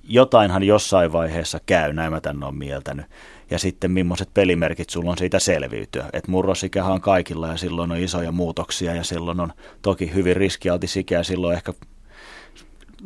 jotainhan 0.03 0.63
jossain 0.63 1.13
vaiheessa 1.13 1.61
käy, 1.67 1.93
näin 1.93 2.13
mä 2.13 2.21
tänne 2.21 2.47
olen 2.47 2.59
mieltänyt 2.59 3.07
ja 3.51 3.59
sitten 3.59 3.91
millaiset 3.91 4.29
pelimerkit 4.35 4.91
sulla 4.91 5.11
on 5.11 5.19
siitä 5.19 5.39
selviytyä. 5.39 6.05
Et 6.13 6.29
murrosikähän 6.29 6.93
on 6.93 7.01
kaikilla 7.01 7.49
ja 7.49 7.57
silloin 7.57 7.93
on 7.93 7.99
isoja 7.99 8.33
muutoksia 8.33 8.95
ja 8.95 9.05
silloin 9.05 9.41
on 9.41 9.53
toki 9.83 10.15
hyvin 10.15 10.37
riskialtis 10.37 10.97
ikä 10.97 11.15
ja 11.15 11.23
silloin 11.23 11.57
ehkä 11.57 11.73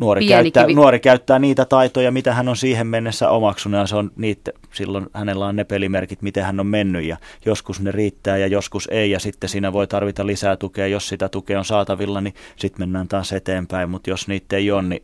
nuori 0.01 0.27
käyttää, 0.27 0.67
nuori 0.67 1.01
käyttää 1.01 1.39
niitä 1.39 1.65
taitoja, 1.65 2.11
mitä 2.11 2.35
hän 2.35 2.49
on 2.49 2.57
siihen 2.57 2.87
mennessä 2.87 3.31
omaksunut 3.31 3.81
ja 3.81 3.87
se 3.87 3.97
on 3.97 4.11
niitä, 4.17 4.51
silloin 4.73 5.07
hänellä 5.15 5.47
on 5.47 5.57
ne 5.57 5.65
pelimerkit, 5.65 6.23
miten 6.23 6.45
hän 6.45 6.61
on 6.61 6.67
mennyt 6.67 7.05
ja 7.05 7.17
joskus 7.45 7.81
ne 7.81 7.93
riittää 7.93 8.37
ja 8.37 8.47
joskus 8.47 8.89
ei 8.93 9.11
ja 9.11 9.21
sitten 9.21 9.51
siinä 9.51 9.73
voi 9.73 9.87
tarvita 9.87 10.27
lisää 10.27 10.57
tukea, 10.57 10.87
jos 10.87 11.09
sitä 11.09 11.29
tukea 11.29 11.59
on 11.59 11.65
saatavilla, 11.65 12.21
niin 12.21 12.35
sitten 12.57 12.83
mennään 12.83 13.09
taas 13.09 13.33
eteenpäin, 13.33 13.91
mutta 13.91 14.11
jos 14.11 14.29
niitä 14.29 14.57
ei 14.57 14.71
ole, 14.71 14.83
niin 14.83 15.03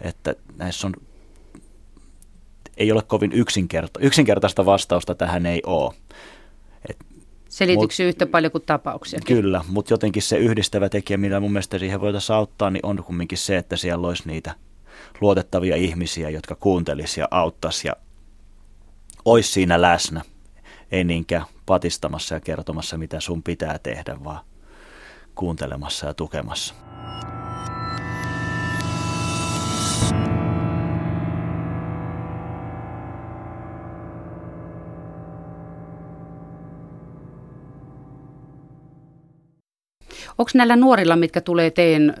että 0.00 0.34
näissä 0.56 0.86
on 0.86 0.94
ei 2.80 2.92
ole 2.92 3.02
kovin 3.02 3.32
yksinkerta, 3.32 4.00
yksinkertaista 4.00 4.64
vastausta 4.64 5.14
tähän 5.14 5.46
ei 5.46 5.62
ole. 5.66 5.94
Et, 6.90 6.96
Selityykö 7.48 7.94
se 7.94 8.04
yhtä 8.04 8.26
paljon 8.26 8.52
kuin 8.52 8.64
tapauksia? 8.66 9.20
Kyllä, 9.26 9.64
mutta 9.68 9.92
jotenkin 9.92 10.22
se 10.22 10.38
yhdistävä 10.38 10.88
tekijä, 10.88 11.16
millä 11.16 11.40
mun 11.40 11.52
mielestä 11.52 11.78
siihen 11.78 12.00
voitaisiin 12.00 12.36
auttaa, 12.36 12.70
niin 12.70 12.86
on 12.86 13.04
kumminkin 13.04 13.38
se, 13.38 13.56
että 13.56 13.76
siellä 13.76 14.08
olisi 14.08 14.22
niitä 14.26 14.54
luotettavia 15.20 15.76
ihmisiä, 15.76 16.30
jotka 16.30 16.54
kuuntelisi 16.54 17.20
ja 17.20 17.28
auttaisi 17.30 17.88
ja 17.88 17.92
olisi 19.24 19.52
siinä 19.52 19.82
läsnä. 19.82 20.22
Ei 20.90 21.04
niinkään 21.04 21.44
patistamassa 21.66 22.34
ja 22.34 22.40
kertomassa, 22.40 22.98
mitä 22.98 23.20
sun 23.20 23.42
pitää 23.42 23.78
tehdä, 23.78 24.24
vaan 24.24 24.44
kuuntelemassa 25.34 26.06
ja 26.06 26.14
tukemassa. 26.14 26.74
Onko 40.40 40.50
näillä 40.54 40.76
nuorilla, 40.76 41.16
mitkä 41.16 41.40
tulee 41.40 41.70
teidän 41.70 42.14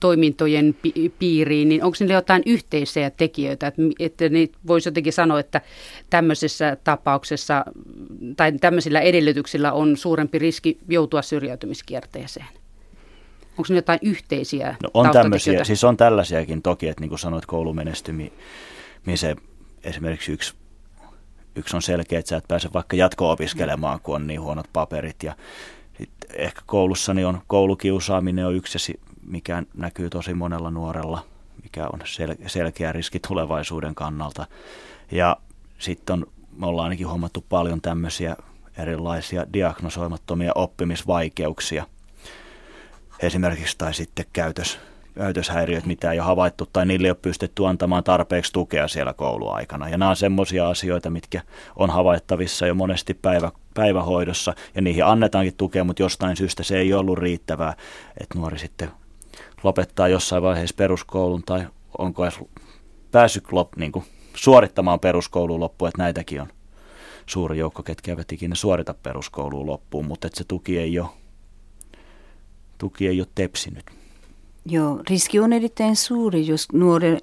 toimintojen 0.00 0.76
piiriin, 1.18 1.68
niin 1.68 1.84
onko 1.84 1.96
niillä 2.00 2.14
jotain 2.14 2.42
yhteisiä 2.46 3.10
tekijöitä, 3.10 3.66
että, 3.66 3.82
että 3.98 4.24
voisi 4.66 4.88
jotenkin 4.88 5.12
sanoa, 5.12 5.40
että 5.40 5.60
tämmöisessä 6.10 6.76
tapauksessa 6.84 7.64
tai 8.36 8.52
tämmöisillä 8.52 9.00
edellytyksillä 9.00 9.72
on 9.72 9.96
suurempi 9.96 10.38
riski 10.38 10.78
joutua 10.88 11.22
syrjäytymiskierteeseen? 11.22 12.46
Onko 13.50 13.66
ne 13.68 13.76
jotain 13.76 13.98
yhteisiä 14.02 14.76
no 14.82 14.90
on 14.94 15.10
tämmöisiä, 15.10 15.64
siis 15.64 15.84
on 15.84 15.96
tällaisiakin 15.96 16.62
toki, 16.62 16.88
että 16.88 17.00
niin 17.00 17.08
kuin 17.08 17.18
sanoit 17.18 17.46
koulumenestymisen 17.46 19.36
esimerkiksi 19.84 20.32
yksi 20.32 20.54
yksi 21.56 21.76
on 21.76 21.82
selkeä, 21.82 22.18
että 22.18 22.28
sä 22.28 22.36
et 22.36 22.48
pääse 22.48 22.68
vaikka 22.74 22.96
jatko-opiskelemaan, 22.96 24.00
kun 24.02 24.14
on 24.14 24.26
niin 24.26 24.40
huonot 24.40 24.66
paperit 24.72 25.22
ja 25.22 25.36
sitten 25.98 26.30
ehkä 26.34 26.60
koulussani 26.66 27.24
on 27.24 27.40
koulukiusaaminen 27.46 28.46
on 28.46 28.54
yksi, 28.54 29.00
mikä 29.26 29.62
näkyy 29.74 30.10
tosi 30.10 30.34
monella 30.34 30.70
nuorella, 30.70 31.24
mikä 31.62 31.88
on 31.92 32.00
sel- 32.00 32.48
selkeä 32.48 32.92
riski 32.92 33.20
tulevaisuuden 33.28 33.94
kannalta. 33.94 34.46
Ja 35.10 35.36
sitten 35.78 36.12
on, 36.12 36.26
me 36.56 36.66
ollaan 36.66 36.84
ainakin 36.84 37.08
huomattu 37.08 37.44
paljon 37.48 37.80
tämmöisiä 37.80 38.36
erilaisia 38.78 39.52
diagnosoimattomia 39.52 40.52
oppimisvaikeuksia. 40.54 41.86
Esimerkiksi 43.22 43.78
tai 43.78 43.94
sitten 43.94 44.26
käytös, 44.32 44.78
käytöshäiriöt, 45.14 45.86
mitä 45.86 46.12
ei 46.12 46.18
ole 46.18 46.26
havaittu 46.26 46.66
tai 46.72 46.86
niille 46.86 47.06
ei 47.06 47.10
ole 47.10 47.18
pystytty 47.22 47.66
antamaan 47.66 48.04
tarpeeksi 48.04 48.52
tukea 48.52 48.88
siellä 48.88 49.12
kouluaikana. 49.12 49.88
Ja 49.88 49.98
nämä 49.98 50.10
on 50.10 50.16
semmoisia 50.16 50.68
asioita, 50.68 51.10
mitkä 51.10 51.42
on 51.76 51.90
havaittavissa 51.90 52.66
jo 52.66 52.74
monesti 52.74 53.14
päivä, 53.14 53.52
päivähoidossa 53.78 54.54
ja 54.74 54.82
niihin 54.82 55.04
annetaankin 55.04 55.56
tukea, 55.56 55.84
mutta 55.84 56.02
jostain 56.02 56.36
syystä 56.36 56.62
se 56.62 56.78
ei 56.78 56.94
ollut 56.94 57.18
riittävää, 57.18 57.74
että 58.20 58.38
nuori 58.38 58.58
sitten 58.58 58.90
lopettaa 59.62 60.08
jossain 60.08 60.42
vaiheessa 60.42 60.76
peruskoulun 60.76 61.42
tai 61.46 61.66
onko 61.98 62.24
edes 62.24 62.40
päässyt 63.10 63.52
lop, 63.52 63.76
niin 63.76 63.92
kuin 63.92 64.04
suorittamaan 64.34 65.00
peruskouluun 65.00 65.60
loppuun, 65.60 65.88
että 65.88 66.02
näitäkin 66.02 66.40
on 66.40 66.48
suuri 67.26 67.58
joukko, 67.58 67.82
ketkä 67.82 68.12
eivät 68.12 68.32
ikinä 68.32 68.54
suorita 68.54 68.94
peruskouluun 68.94 69.66
loppuun, 69.66 70.06
mutta 70.06 70.26
että 70.26 70.38
se 70.38 70.44
tuki 70.44 70.78
ei 70.78 70.98
ole, 70.98 71.08
tuki 72.78 73.08
ei 73.08 73.20
ole 73.20 73.28
tepsinyt. 73.34 73.97
Joo, 74.70 75.00
riski 75.10 75.40
on 75.40 75.52
erittäin 75.52 75.96
suuri, 75.96 76.46
jos 76.46 76.68
nuori 76.72 77.16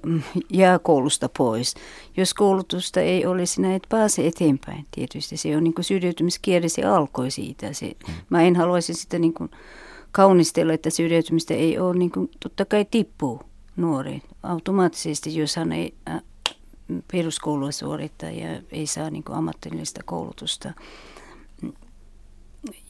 jää 0.50 0.78
koulusta 0.78 1.28
pois. 1.38 1.74
Jos 2.16 2.34
koulutusta 2.34 3.00
ei 3.00 3.26
olisi, 3.26 3.60
näin 3.60 3.74
et 3.74 3.86
pääse 3.88 4.26
eteenpäin 4.26 4.86
tietysti. 4.90 5.36
Se 5.36 5.56
on 5.56 5.64
niin 5.64 5.74
syrjäytymiskierre, 5.80 6.68
se 6.68 6.84
alkoi 6.84 7.30
siitä. 7.30 7.72
Se, 7.72 7.86
mm. 8.08 8.14
Mä 8.30 8.42
en 8.42 8.56
haluaisi 8.56 8.94
sitä 8.94 9.18
niin 9.18 9.34
kuin 9.34 9.50
kaunistella, 10.12 10.72
että 10.72 10.90
syrjäytymistä 10.90 11.54
ei 11.54 11.78
ole, 11.78 11.98
niin 11.98 12.10
kuin, 12.10 12.30
totta 12.40 12.64
kai 12.64 12.86
tippuu 12.90 13.40
nuori 13.76 14.22
automaattisesti, 14.42 15.36
jos 15.36 15.56
hän 15.56 15.72
ei 15.72 15.94
äh, 16.08 16.22
peruskoulua 17.12 17.72
suorittaa 17.72 18.30
ja 18.30 18.62
ei 18.72 18.86
saa 18.86 19.10
niin 19.10 19.24
kuin 19.24 19.36
ammatillista 19.36 20.00
koulutusta. 20.04 20.72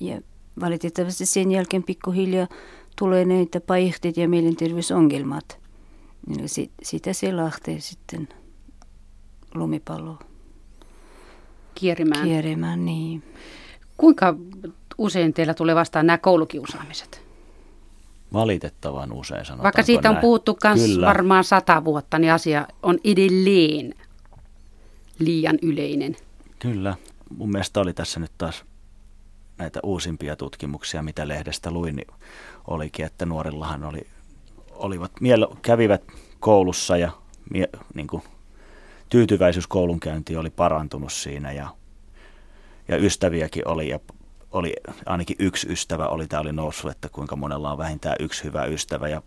Ja 0.01 0.21
valitettavasti 0.61 1.27
sen 1.27 1.51
jälkeen 1.51 1.83
pikkuhiljaa 1.83 2.49
tulee 2.99 3.25
näitä 3.25 3.61
päihteet 3.61 4.17
ja 4.17 4.29
mielenterveysongelmat. 4.29 5.59
Niin 6.27 6.49
sit, 6.49 6.71
sitä 6.83 7.13
se 7.13 7.37
lähtee 7.37 7.81
sitten 7.81 8.29
lumipallo 9.55 10.19
kierimään. 11.75 12.25
kierimään 12.25 12.85
niin. 12.85 13.23
Kuinka 13.97 14.35
usein 14.99 15.35
teillä 15.35 15.55
tulee 15.55 15.75
vastaan 15.75 16.07
nämä 16.07 16.19
koulukiusaamiset? 16.19 17.27
Valitettavan 18.33 19.13
usein 19.13 19.45
sanotaan. 19.45 19.63
Vaikka 19.65 19.83
siitä 19.83 20.09
on 20.09 20.15
näin. 20.15 20.21
puhuttu 20.21 20.57
myös 20.65 21.01
varmaan 21.01 21.45
sata 21.45 21.85
vuotta, 21.85 22.19
niin 22.19 22.33
asia 22.33 22.67
on 22.83 22.99
edelleen 23.05 23.95
liian 25.19 25.59
yleinen. 25.63 26.17
Kyllä. 26.59 26.95
Mun 27.37 27.53
mielestä 27.53 27.81
oli 27.81 27.93
tässä 27.93 28.21
nyt 28.21 28.33
taas 28.39 28.65
näitä 29.59 29.81
uusimpia 29.83 30.37
tutkimuksia, 30.37 31.03
mitä 31.03 31.29
lehdestä 31.29 31.71
luin, 31.71 31.97
niin 31.97 32.15
olikin, 32.67 33.07
että 33.07 33.27
nuorillahan 33.27 33.85
oli, 33.85 34.07
olivat, 34.71 35.13
miele, 35.21 35.49
kävivät 35.63 36.03
koulussa 36.41 36.97
ja 36.97 37.11
mie, 37.51 37.69
niin 37.95 38.07
kuin, 38.07 38.23
tyytyväisyys 39.09 39.67
koulunkäynti 39.67 40.37
oli 40.37 40.51
parantunut 40.51 41.13
siinä 41.13 41.53
ja, 41.53 41.69
ja 42.89 42.97
ystäviäkin 42.97 43.69
oli 43.69 43.89
ja 43.89 44.01
oli 44.53 44.75
ainakin 45.07 45.37
yksi 45.39 45.73
ystävä 45.73 46.07
oli, 46.07 46.27
tämä 46.27 46.41
oli 46.41 46.53
noussut, 46.53 46.91
että 46.91 47.09
kuinka 47.09 47.37
monella 47.37 47.73
on 47.73 47.79
vähintään 47.79 48.17
yksi 48.21 48.45
hyvä 48.45 48.65
ystävä 48.65 49.09
ja 49.09 49.23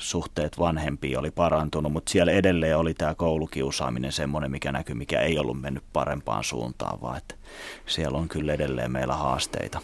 suhteet 0.00 0.58
vanhempiin 0.58 1.18
oli 1.18 1.30
parantunut, 1.30 1.92
mutta 1.92 2.10
siellä 2.10 2.32
edelleen 2.32 2.76
oli 2.76 2.94
tämä 2.94 3.14
koulukiusaaminen 3.14 4.12
semmoinen, 4.12 4.50
mikä 4.50 4.72
näkyy, 4.72 4.94
mikä 4.94 5.20
ei 5.20 5.38
ollut 5.38 5.60
mennyt 5.60 5.84
parempaan 5.92 6.44
suuntaan, 6.44 7.00
vaan 7.00 7.16
että 7.16 7.34
siellä 7.86 8.18
on 8.18 8.28
kyllä 8.28 8.52
edelleen 8.52 8.92
meillä 8.92 9.14
haasteita. 9.14 9.80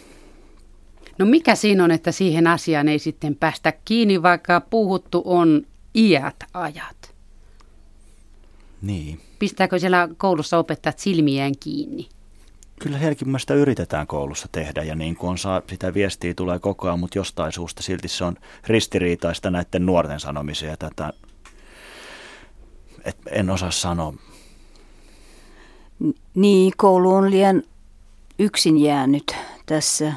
No 1.17 1.25
mikä 1.25 1.55
siinä 1.55 1.83
on, 1.83 1.91
että 1.91 2.11
siihen 2.11 2.47
asiaan 2.47 2.87
ei 2.87 2.99
sitten 2.99 3.35
päästä 3.35 3.73
kiinni, 3.85 4.21
vaikka 4.21 4.61
puhuttu 4.61 5.21
on 5.25 5.61
iät 5.95 6.43
ajat? 6.53 7.15
Niin. 8.81 9.19
Pistääkö 9.39 9.79
siellä 9.79 10.09
koulussa 10.17 10.57
opettajat 10.57 10.99
silmiään 10.99 11.53
kiinni? 11.59 12.09
Kyllä 12.79 12.99
sitä 13.39 13.53
yritetään 13.53 14.07
koulussa 14.07 14.47
tehdä 14.51 14.83
ja 14.83 14.95
niin 14.95 15.15
kuin 15.15 15.29
on 15.29 15.37
saa, 15.37 15.61
sitä 15.67 15.93
viestiä 15.93 16.33
tulee 16.33 16.59
koko 16.59 16.87
ajan, 16.87 16.99
mutta 16.99 17.17
jostain 17.17 17.51
suusta 17.51 17.83
silti 17.83 18.07
se 18.07 18.23
on 18.23 18.35
ristiriitaista 18.67 19.51
näiden 19.51 19.85
nuorten 19.85 20.19
sanomisia. 20.19 20.77
Tätä, 20.77 21.13
et 23.05 23.17
en 23.31 23.49
osaa 23.49 23.71
sanoa. 23.71 24.13
Niin, 26.35 26.73
koulu 26.77 27.13
on 27.13 27.31
liian 27.31 27.63
yksin 28.39 28.77
jäänyt 28.77 29.35
tässä, 29.65 30.13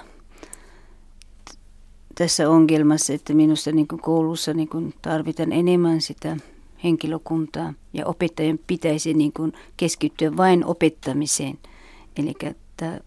tässä 2.15 2.51
ongelmassa, 2.51 3.13
että 3.13 3.35
minusta 3.35 3.73
niin 3.73 3.89
kuin 3.89 4.03
koulussa 4.03 4.55
niin 4.55 4.69
kuin 4.69 4.95
tarvitaan 5.03 5.53
enemmän 5.53 6.01
sitä 6.01 6.37
henkilökuntaa 6.85 7.75
ja 7.93 8.07
opettajien 8.07 8.61
pitäisi 8.67 9.15
niin 9.15 9.33
kuin 9.33 9.53
keskittyä 9.77 10.37
vain 10.37 10.65
opettamiseen– 10.65 11.59
Eli 12.17 12.35
että 12.43 13.01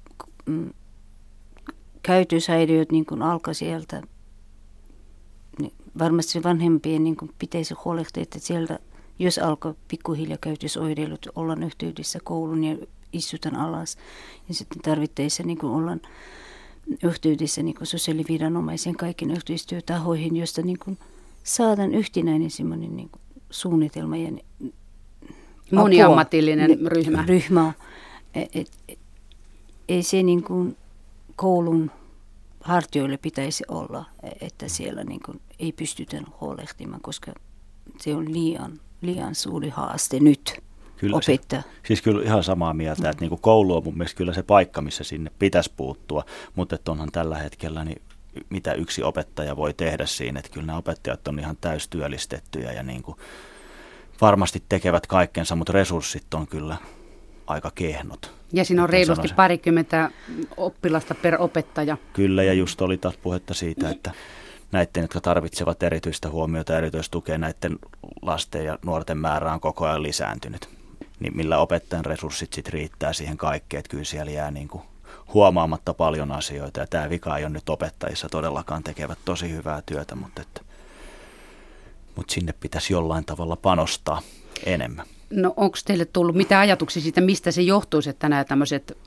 mm, 0.45 0.69
käytöshäiriöt 2.03 2.91
niin 2.91 3.05
kuin 3.05 3.21
alkaa 3.21 3.53
sieltä, 3.53 4.01
niin 5.59 5.73
varmasti 5.99 6.43
vanhempien 6.43 7.03
niin 7.03 7.15
kuin 7.15 7.31
pitäisi 7.39 7.73
huolehtia, 7.85 8.23
että 8.23 8.39
sieltä, 8.39 8.79
jos 9.19 9.37
alkaa 9.37 9.73
pikkuhiljaa 9.87 10.37
käytösoireilut, 10.41 11.27
ollaan 11.35 11.63
yhteydessä 11.63 12.19
koulun 12.23 12.63
ja 12.63 12.77
istutaan 13.13 13.55
alas. 13.55 13.97
Ja 14.47 14.53
sitten 14.53 14.81
tarvittaessa 14.81 15.43
niin 15.43 15.57
kuin 15.57 15.73
ollaan 15.73 16.01
yhteydessä 17.03 17.63
niin 17.63 17.75
kuin 17.75 17.87
sosiaaliviranomaisen 17.87 18.95
kaiken 18.95 19.31
yhteistyötahoihin, 19.31 20.35
joista 20.35 20.61
niin 20.61 20.79
kuin 20.85 20.97
saadaan 21.43 21.93
yhtenäinen 21.93 22.51
semmoinen 22.51 22.95
niin 22.95 23.09
kuin 23.09 23.21
suunnitelma 23.49 24.17
ja 24.17 24.31
Moniammatillinen 25.71 26.79
ryhmä. 26.85 27.25
ryhmä. 27.27 27.73
Et, 28.35 28.55
et, 28.55 28.99
ei 29.87 30.03
se 30.03 30.23
niin 30.23 30.43
kuin 30.43 30.77
koulun 31.35 31.91
hartioille 32.61 33.17
pitäisi 33.17 33.63
olla, 33.67 34.05
että 34.41 34.67
siellä 34.67 35.03
niin 35.03 35.21
kuin 35.25 35.41
ei 35.59 35.71
pystytä 35.71 36.21
huolehtimaan, 36.41 37.01
koska 37.01 37.33
se 38.01 38.15
on 38.15 38.33
liian, 38.33 38.79
liian 39.01 39.35
suuri 39.35 39.69
haaste 39.69 40.19
nyt 40.19 40.63
kyllä 40.97 41.17
opettaa. 41.17 41.61
Se, 41.61 41.67
siis 41.87 42.01
kyllä 42.01 42.23
ihan 42.23 42.43
samaa 42.43 42.73
mieltä, 42.73 43.09
että 43.09 43.21
niin 43.21 43.29
kuin 43.29 43.41
koulu 43.41 43.77
on 43.77 43.83
mun 43.83 43.97
mielestä 43.97 44.17
kyllä 44.17 44.33
se 44.33 44.43
paikka, 44.43 44.81
missä 44.81 45.03
sinne 45.03 45.31
pitäisi 45.39 45.73
puuttua, 45.77 46.25
mutta 46.55 46.75
että 46.75 46.91
onhan 46.91 47.11
tällä 47.11 47.37
hetkellä 47.37 47.85
niin 47.85 48.01
mitä 48.49 48.73
yksi 48.73 49.03
opettaja 49.03 49.55
voi 49.55 49.73
tehdä 49.73 50.05
siinä, 50.05 50.39
että 50.39 50.51
kyllä 50.51 50.65
nämä 50.65 50.77
opettajat 50.77 51.27
on 51.27 51.39
ihan 51.39 51.57
täystyöllistettyjä 51.61 52.71
ja 52.71 52.83
niin 52.83 53.03
kuin 53.03 53.17
varmasti 54.21 54.63
tekevät 54.69 55.07
kaikkensa, 55.07 55.55
mutta 55.55 55.73
resurssit 55.73 56.33
on 56.33 56.47
kyllä 56.47 56.77
aika 57.53 57.71
kehnot. 57.75 58.33
Ja 58.53 58.65
siinä 58.65 58.83
on 58.83 58.89
reilusti 58.89 59.27
parikymmentä 59.35 60.11
oppilasta 60.57 61.15
per 61.15 61.35
opettaja. 61.39 61.97
Kyllä, 62.13 62.43
ja 62.43 62.53
just 62.53 62.81
oli 62.81 62.97
taas 62.97 63.17
puhetta 63.17 63.53
siitä, 63.53 63.89
että 63.89 64.11
näiden, 64.71 65.01
jotka 65.01 65.21
tarvitsevat 65.21 65.83
erityistä 65.83 66.29
huomiota 66.29 66.71
ja 66.71 66.77
erityistukea, 66.77 67.37
näiden 67.37 67.79
lasten 68.21 68.65
ja 68.65 68.77
nuorten 68.85 69.17
määrä 69.17 69.53
on 69.53 69.59
koko 69.59 69.85
ajan 69.85 70.03
lisääntynyt. 70.03 70.69
Niin 71.19 71.37
millä 71.37 71.57
opettajan 71.57 72.05
resurssit 72.05 72.53
sitten 72.53 72.73
riittää 72.73 73.13
siihen 73.13 73.37
kaikkeen, 73.37 73.79
että 73.79 73.89
kyllä 73.89 74.03
siellä 74.03 74.31
jää 74.31 74.51
niin 74.51 74.67
kuin 74.67 74.83
huomaamatta 75.33 75.93
paljon 75.93 76.31
asioita. 76.31 76.79
Ja 76.79 76.87
tämä 76.87 77.09
vika 77.09 77.37
ei 77.37 77.43
ole 77.43 77.53
nyt 77.53 77.69
opettajissa 77.69 78.29
todellakaan 78.29 78.83
tekevät 78.83 79.19
tosi 79.25 79.51
hyvää 79.51 79.81
työtä, 79.85 80.15
mutta, 80.15 80.41
että, 80.41 80.61
mutta 82.15 82.33
sinne 82.33 82.53
pitäisi 82.59 82.93
jollain 82.93 83.25
tavalla 83.25 83.55
panostaa 83.55 84.21
enemmän. 84.65 85.05
No 85.35 85.53
onko 85.57 85.77
teille 85.85 86.05
tullut 86.05 86.35
mitä 86.35 86.59
ajatuksia 86.59 87.01
siitä, 87.01 87.21
mistä 87.21 87.51
se 87.51 87.61
johtuisi, 87.61 88.09
että 88.09 88.29
nämä 88.29 88.43
tämmöiset 88.43 88.97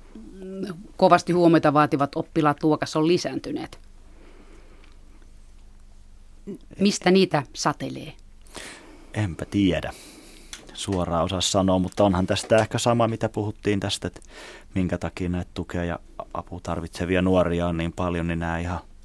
kovasti 0.96 1.32
huomiota 1.32 1.72
vaativat 1.72 2.16
oppilaat 2.16 2.62
luokassa 2.62 2.98
on 2.98 3.06
lisääntyneet? 3.06 3.78
Mistä 6.80 7.10
niitä 7.10 7.42
satelee? 7.52 8.12
Enpä 9.14 9.44
tiedä. 9.44 9.92
Suoraan 10.74 11.24
osaa 11.24 11.40
sanoa, 11.40 11.78
mutta 11.78 12.04
onhan 12.04 12.26
tästä 12.26 12.56
ehkä 12.56 12.78
sama, 12.78 13.08
mitä 13.08 13.28
puhuttiin 13.28 13.80
tästä, 13.80 14.06
että 14.06 14.20
minkä 14.74 14.98
takia 14.98 15.28
näitä 15.28 15.50
tukea 15.54 15.84
ja 15.84 15.98
apua 16.34 16.60
tarvitsevia 16.62 17.22
nuoria 17.22 17.66
on 17.66 17.76
niin 17.76 17.92
paljon, 17.92 18.26
niin 18.26 18.38
nämä 18.38 18.58
ihan– 18.58 18.80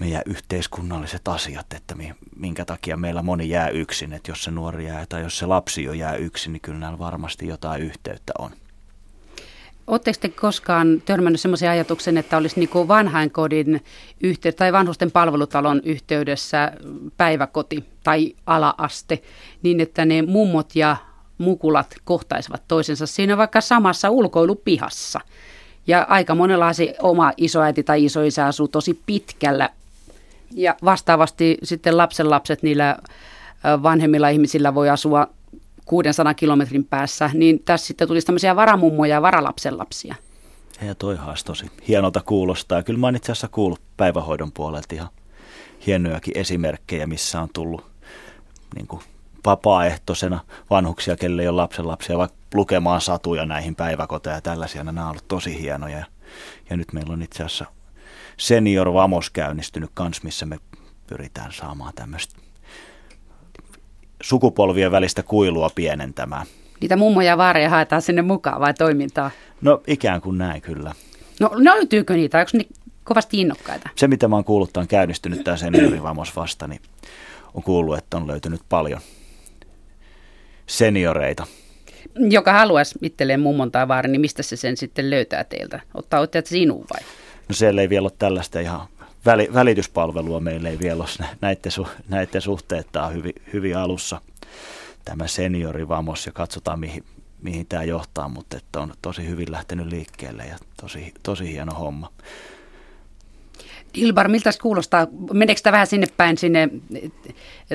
meidän 0.00 0.22
yhteiskunnalliset 0.26 1.28
asiat, 1.28 1.72
että 1.72 1.94
minkä 2.36 2.64
takia 2.64 2.96
meillä 2.96 3.22
moni 3.22 3.48
jää 3.48 3.68
yksin, 3.68 4.12
että 4.12 4.30
jos 4.30 4.44
se 4.44 4.50
nuori 4.50 4.86
jää 4.86 5.06
tai 5.08 5.22
jos 5.22 5.38
se 5.38 5.46
lapsi 5.46 5.84
jo 5.84 5.92
jää 5.92 6.16
yksin, 6.16 6.52
niin 6.52 6.60
kyllä 6.60 6.78
näillä 6.78 6.98
varmasti 6.98 7.46
jotain 7.46 7.82
yhteyttä 7.82 8.32
on. 8.38 8.50
Oletteko 9.86 10.18
te 10.20 10.28
koskaan 10.28 11.02
törmännyt 11.04 11.40
sellaisen 11.40 11.70
ajatuksen, 11.70 12.18
että 12.18 12.36
olisi 12.36 12.60
niin 12.60 12.88
vanhainkodin 12.88 13.84
yhteydessä 14.20 14.58
tai 14.58 14.72
vanhusten 14.72 15.10
palvelutalon 15.10 15.80
yhteydessä 15.84 16.72
päiväkoti 17.16 17.84
tai 18.04 18.34
alaaste, 18.46 19.22
niin 19.62 19.80
että 19.80 20.04
ne 20.04 20.22
mummot 20.22 20.76
ja 20.76 20.96
mukulat 21.38 21.94
kohtaisivat 22.04 22.62
toisensa 22.68 23.06
siinä 23.06 23.36
vaikka 23.36 23.60
samassa 23.60 24.10
ulkoilupihassa. 24.10 25.20
Ja 25.86 26.06
aika 26.08 26.34
monella 26.34 26.72
se 26.72 26.94
oma 27.02 27.32
isoäiti 27.36 27.82
tai 27.82 28.04
isoisä 28.04 28.46
asuu 28.46 28.68
tosi 28.68 29.00
pitkällä 29.06 29.70
ja 30.54 30.76
vastaavasti 30.84 31.58
sitten 31.62 31.96
lapsenlapset 31.96 32.62
niillä 32.62 32.96
vanhemmilla 33.82 34.28
ihmisillä 34.28 34.74
voi 34.74 34.90
asua 34.90 35.28
600 35.84 36.34
kilometrin 36.34 36.84
päässä, 36.84 37.30
niin 37.34 37.62
tässä 37.64 37.86
sitten 37.86 38.08
tulisi 38.08 38.26
tämmöisiä 38.26 38.56
varamummoja 38.56 39.14
ja 39.14 39.22
varalapsenlapsia. 39.22 40.14
Ja 40.82 40.94
toi 40.94 41.18
tosi 41.44 41.70
hienolta 41.88 42.20
kuulostaa. 42.20 42.82
Kyllä 42.82 42.98
mä 42.98 43.06
oon 43.06 43.16
itse 43.16 43.32
asiassa 43.32 43.48
kuullut 43.48 43.80
päivähoidon 43.96 44.52
puolelta 44.52 44.94
ihan 44.94 45.08
hienojakin 45.86 46.38
esimerkkejä, 46.38 47.06
missä 47.06 47.40
on 47.40 47.48
tullut 47.52 47.86
niin 48.74 48.86
kuin 48.86 49.02
vapaaehtoisena 49.46 50.40
vanhuksia, 50.70 51.16
kelle 51.16 51.42
ei 51.42 51.48
ole 51.48 51.56
lapsenlapsia, 51.56 52.18
vaikka 52.18 52.36
lukemaan 52.54 53.00
satuja 53.00 53.46
näihin 53.46 53.74
päiväkoteja 53.74 54.36
ja 54.36 54.40
tällaisia. 54.40 54.84
Nämä 54.84 55.02
on 55.02 55.10
ollut 55.10 55.28
tosi 55.28 55.60
hienoja. 55.60 56.04
Ja 56.70 56.76
nyt 56.76 56.92
meillä 56.92 57.12
on 57.12 57.22
itse 57.22 57.44
asiassa 57.44 57.64
Senior 58.36 58.92
Vamos 58.92 59.30
käynnistynyt 59.30 59.90
kans, 59.94 60.22
missä 60.22 60.46
me 60.46 60.58
pyritään 61.06 61.52
saamaan 61.52 61.92
tämmöistä 61.94 62.34
sukupolvien 64.22 64.92
välistä 64.92 65.22
kuilua 65.22 65.70
pienentämään. 65.74 66.46
Niitä 66.80 66.96
mummoja 66.96 67.28
ja 67.28 67.38
vaareja 67.38 67.70
haetaan 67.70 68.02
sinne 68.02 68.22
mukaan 68.22 68.60
vai 68.60 68.74
toimintaa? 68.74 69.30
No 69.60 69.82
ikään 69.86 70.20
kuin 70.20 70.38
näin 70.38 70.62
kyllä. 70.62 70.92
No 71.40 71.50
löytyykö 71.54 72.14
niitä? 72.14 72.38
Onko 72.38 72.50
ne 72.54 72.64
kovasti 73.04 73.40
innokkaita? 73.40 73.88
Se 73.96 74.08
mitä 74.08 74.28
mä 74.28 74.36
oon 74.36 74.44
kuullut, 74.44 74.76
on 74.76 74.88
käynnistynyt 74.88 75.44
tämä 75.44 75.56
Senior 75.56 76.02
Vamos 76.02 76.36
vasta, 76.36 76.68
niin 76.68 76.80
on 77.54 77.62
kuullut, 77.62 77.98
että 77.98 78.16
on 78.16 78.26
löytynyt 78.26 78.60
paljon 78.68 79.00
senioreita. 80.66 81.46
Joka 82.30 82.52
haluaisi 82.52 82.98
itselleen 83.02 83.40
mummon 83.40 83.72
tai 83.72 83.88
vaarin, 83.88 84.12
niin 84.12 84.20
mistä 84.20 84.42
se 84.42 84.56
sen 84.56 84.76
sitten 84.76 85.10
löytää 85.10 85.44
teiltä? 85.44 85.80
Ottaa 85.94 86.20
otteet 86.20 86.46
sinuun 86.46 86.86
vai? 86.94 87.08
No 87.48 87.54
siellä 87.54 87.80
ei 87.80 87.88
vielä 87.88 88.04
ole 88.04 88.12
tällaista 88.18 88.60
ihan 88.60 88.88
väli, 89.26 89.48
välityspalvelua, 89.54 90.40
meillä 90.40 90.68
ei 90.68 90.78
vielä 90.78 91.02
ole 91.02 91.28
näiden, 91.40 91.72
su, 91.72 91.88
näiden 92.08 92.42
suhteet, 92.42 92.86
tämä 92.92 93.06
on 93.06 93.14
hyvin, 93.14 93.34
hyvin 93.52 93.76
alussa 93.76 94.20
tämä 95.04 95.26
seniorivamos 95.26 96.26
ja 96.26 96.32
katsotaan 96.32 96.80
mihin, 96.80 97.04
mihin 97.42 97.66
tämä 97.66 97.84
johtaa, 97.84 98.28
mutta 98.28 98.56
että 98.56 98.80
on 98.80 98.94
tosi 99.02 99.28
hyvin 99.28 99.52
lähtenyt 99.52 99.86
liikkeelle 99.86 100.44
ja 100.44 100.58
tosi, 100.80 101.14
tosi 101.22 101.52
hieno 101.52 101.74
homma. 101.74 102.10
Ilbar, 103.94 104.28
miltä 104.28 104.50
kuulostaa? 104.62 105.06
Meneekö 105.32 105.60
tämä 105.62 105.72
vähän 105.72 105.86
sinne 105.86 106.06
päin, 106.16 106.38
sinne 106.38 106.68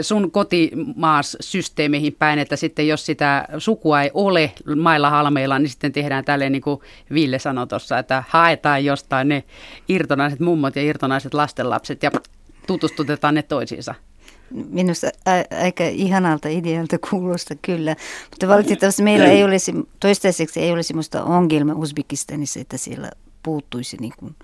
sun 0.02 0.32
kotimaas 0.32 1.38
systeemeihin 1.40 2.16
päin, 2.20 2.40
että 2.40 2.56
sitten 2.56 2.88
jos 2.88 3.06
sitä 3.06 3.48
sukua 3.58 4.02
ei 4.02 4.12
ole 4.14 4.52
mailla 4.76 5.10
halmeilla, 5.10 5.60
niin 5.60 5.70
sitten 5.70 5.92
tehdään 5.92 6.26
tälleen 6.26 6.52
niin 6.52 6.62
kuin 6.62 6.80
Ville 7.14 7.40
sanoi 7.40 7.68
tuossa, 7.68 8.00
että 8.00 8.24
haetaan 8.30 8.86
jostain 8.86 9.28
ne 9.28 9.44
irtonaiset 9.90 10.40
mummot 10.40 10.76
ja 10.76 10.82
irtonaiset 10.82 11.34
lastenlapset 11.34 12.04
ja 12.04 12.12
tutustutetaan 12.68 13.36
ne 13.36 13.42
toisiinsa. 13.42 13.96
Minusta 14.70 15.08
aika 15.64 15.84
ihanalta 15.84 16.50
idealta 16.50 16.98
kuulosta 17.10 17.56
kyllä, 17.62 17.96
mutta 18.30 18.48
valitettavasti 18.48 19.04
meillä 19.04 19.26
ei 19.26 19.44
olisi, 19.44 19.74
toistaiseksi 20.00 20.60
ei 20.60 20.72
olisi 20.72 20.94
minusta 20.94 21.24
ongelma 21.24 21.74
Uzbekistanissa, 21.74 22.60
että 22.60 22.78
siellä 22.78 23.12
puuttuisi 23.44 23.98
niin 23.98 24.14
kuin 24.18 24.36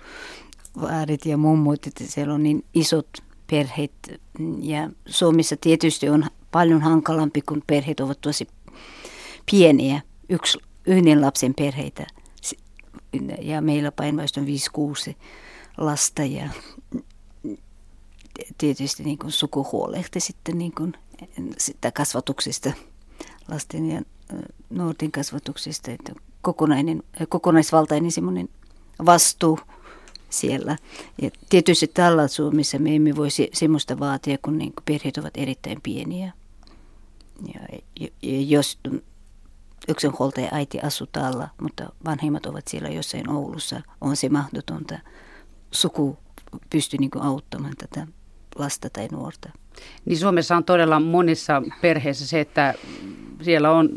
vaarit 0.81 1.25
ja 1.25 1.37
mummut, 1.37 1.87
että 1.87 2.03
siellä 2.07 2.33
on 2.33 2.43
niin 2.43 2.65
isot 2.73 3.07
perheet. 3.49 3.91
Ja 4.61 4.89
Suomessa 5.05 5.57
tietysti 5.61 6.09
on 6.09 6.25
paljon 6.51 6.81
hankalampi, 6.81 7.41
kun 7.41 7.63
perheet 7.67 7.99
ovat 7.99 8.21
tosi 8.21 8.47
pieniä, 9.51 10.01
yksi, 10.29 10.57
yhden 10.87 11.21
lapsen 11.21 11.53
perheitä. 11.53 12.07
Ja 13.41 13.61
meillä 13.61 13.91
päinvastoin 13.91 14.47
5-6 15.11 15.15
lasta 15.77 16.23
ja 16.23 16.49
tietysti 18.57 19.03
niin 19.03 19.17
kuin 19.17 19.31
suku 19.31 19.67
huolehti 19.71 20.19
sitten 20.19 20.57
niin 20.57 20.71
kuin 20.71 20.93
sitä 21.57 21.91
kasvatuksesta, 21.91 22.71
lasten 23.47 23.91
ja 23.91 24.01
nuorten 24.69 25.11
kasvatuksesta, 25.11 25.91
että 25.91 26.13
kokonainen, 26.41 27.03
kokonaisvaltainen 27.29 28.11
semmoinen 28.11 28.49
vastuu 29.05 29.59
siellä. 30.35 30.77
Ja 31.21 31.29
tietysti 31.49 31.87
tällä 31.87 32.27
Suomessa 32.27 32.79
me 32.79 32.95
emme 32.95 33.15
voi 33.15 33.29
se, 33.29 33.47
semmoista 33.53 33.99
vaatia, 33.99 34.37
kun 34.41 34.57
niin 34.57 34.73
perheet 34.85 35.17
ovat 35.17 35.37
erittäin 35.37 35.81
pieniä. 35.83 36.33
Ja, 37.53 37.79
jos 38.21 38.79
yksinhuoltaja 39.87 40.49
äiti 40.51 40.79
asuu 40.79 41.07
täällä, 41.11 41.47
mutta 41.61 41.89
vanhemmat 42.05 42.45
ovat 42.45 42.67
siellä 42.67 42.89
jossain 42.89 43.29
Oulussa, 43.29 43.81
on 44.01 44.15
se 44.15 44.29
mahdotonta 44.29 44.99
suku 45.71 46.17
pysty 46.69 46.97
niin 46.97 47.11
auttamaan 47.19 47.73
tätä 47.77 48.07
lasta 48.55 48.89
tai 48.89 49.07
nuorta. 49.11 49.49
Niin 50.05 50.17
Suomessa 50.17 50.57
on 50.57 50.63
todella 50.63 50.99
monissa 50.99 51.61
perheissä 51.81 52.27
se, 52.27 52.39
että 52.39 52.73
siellä 53.41 53.71
on 53.71 53.89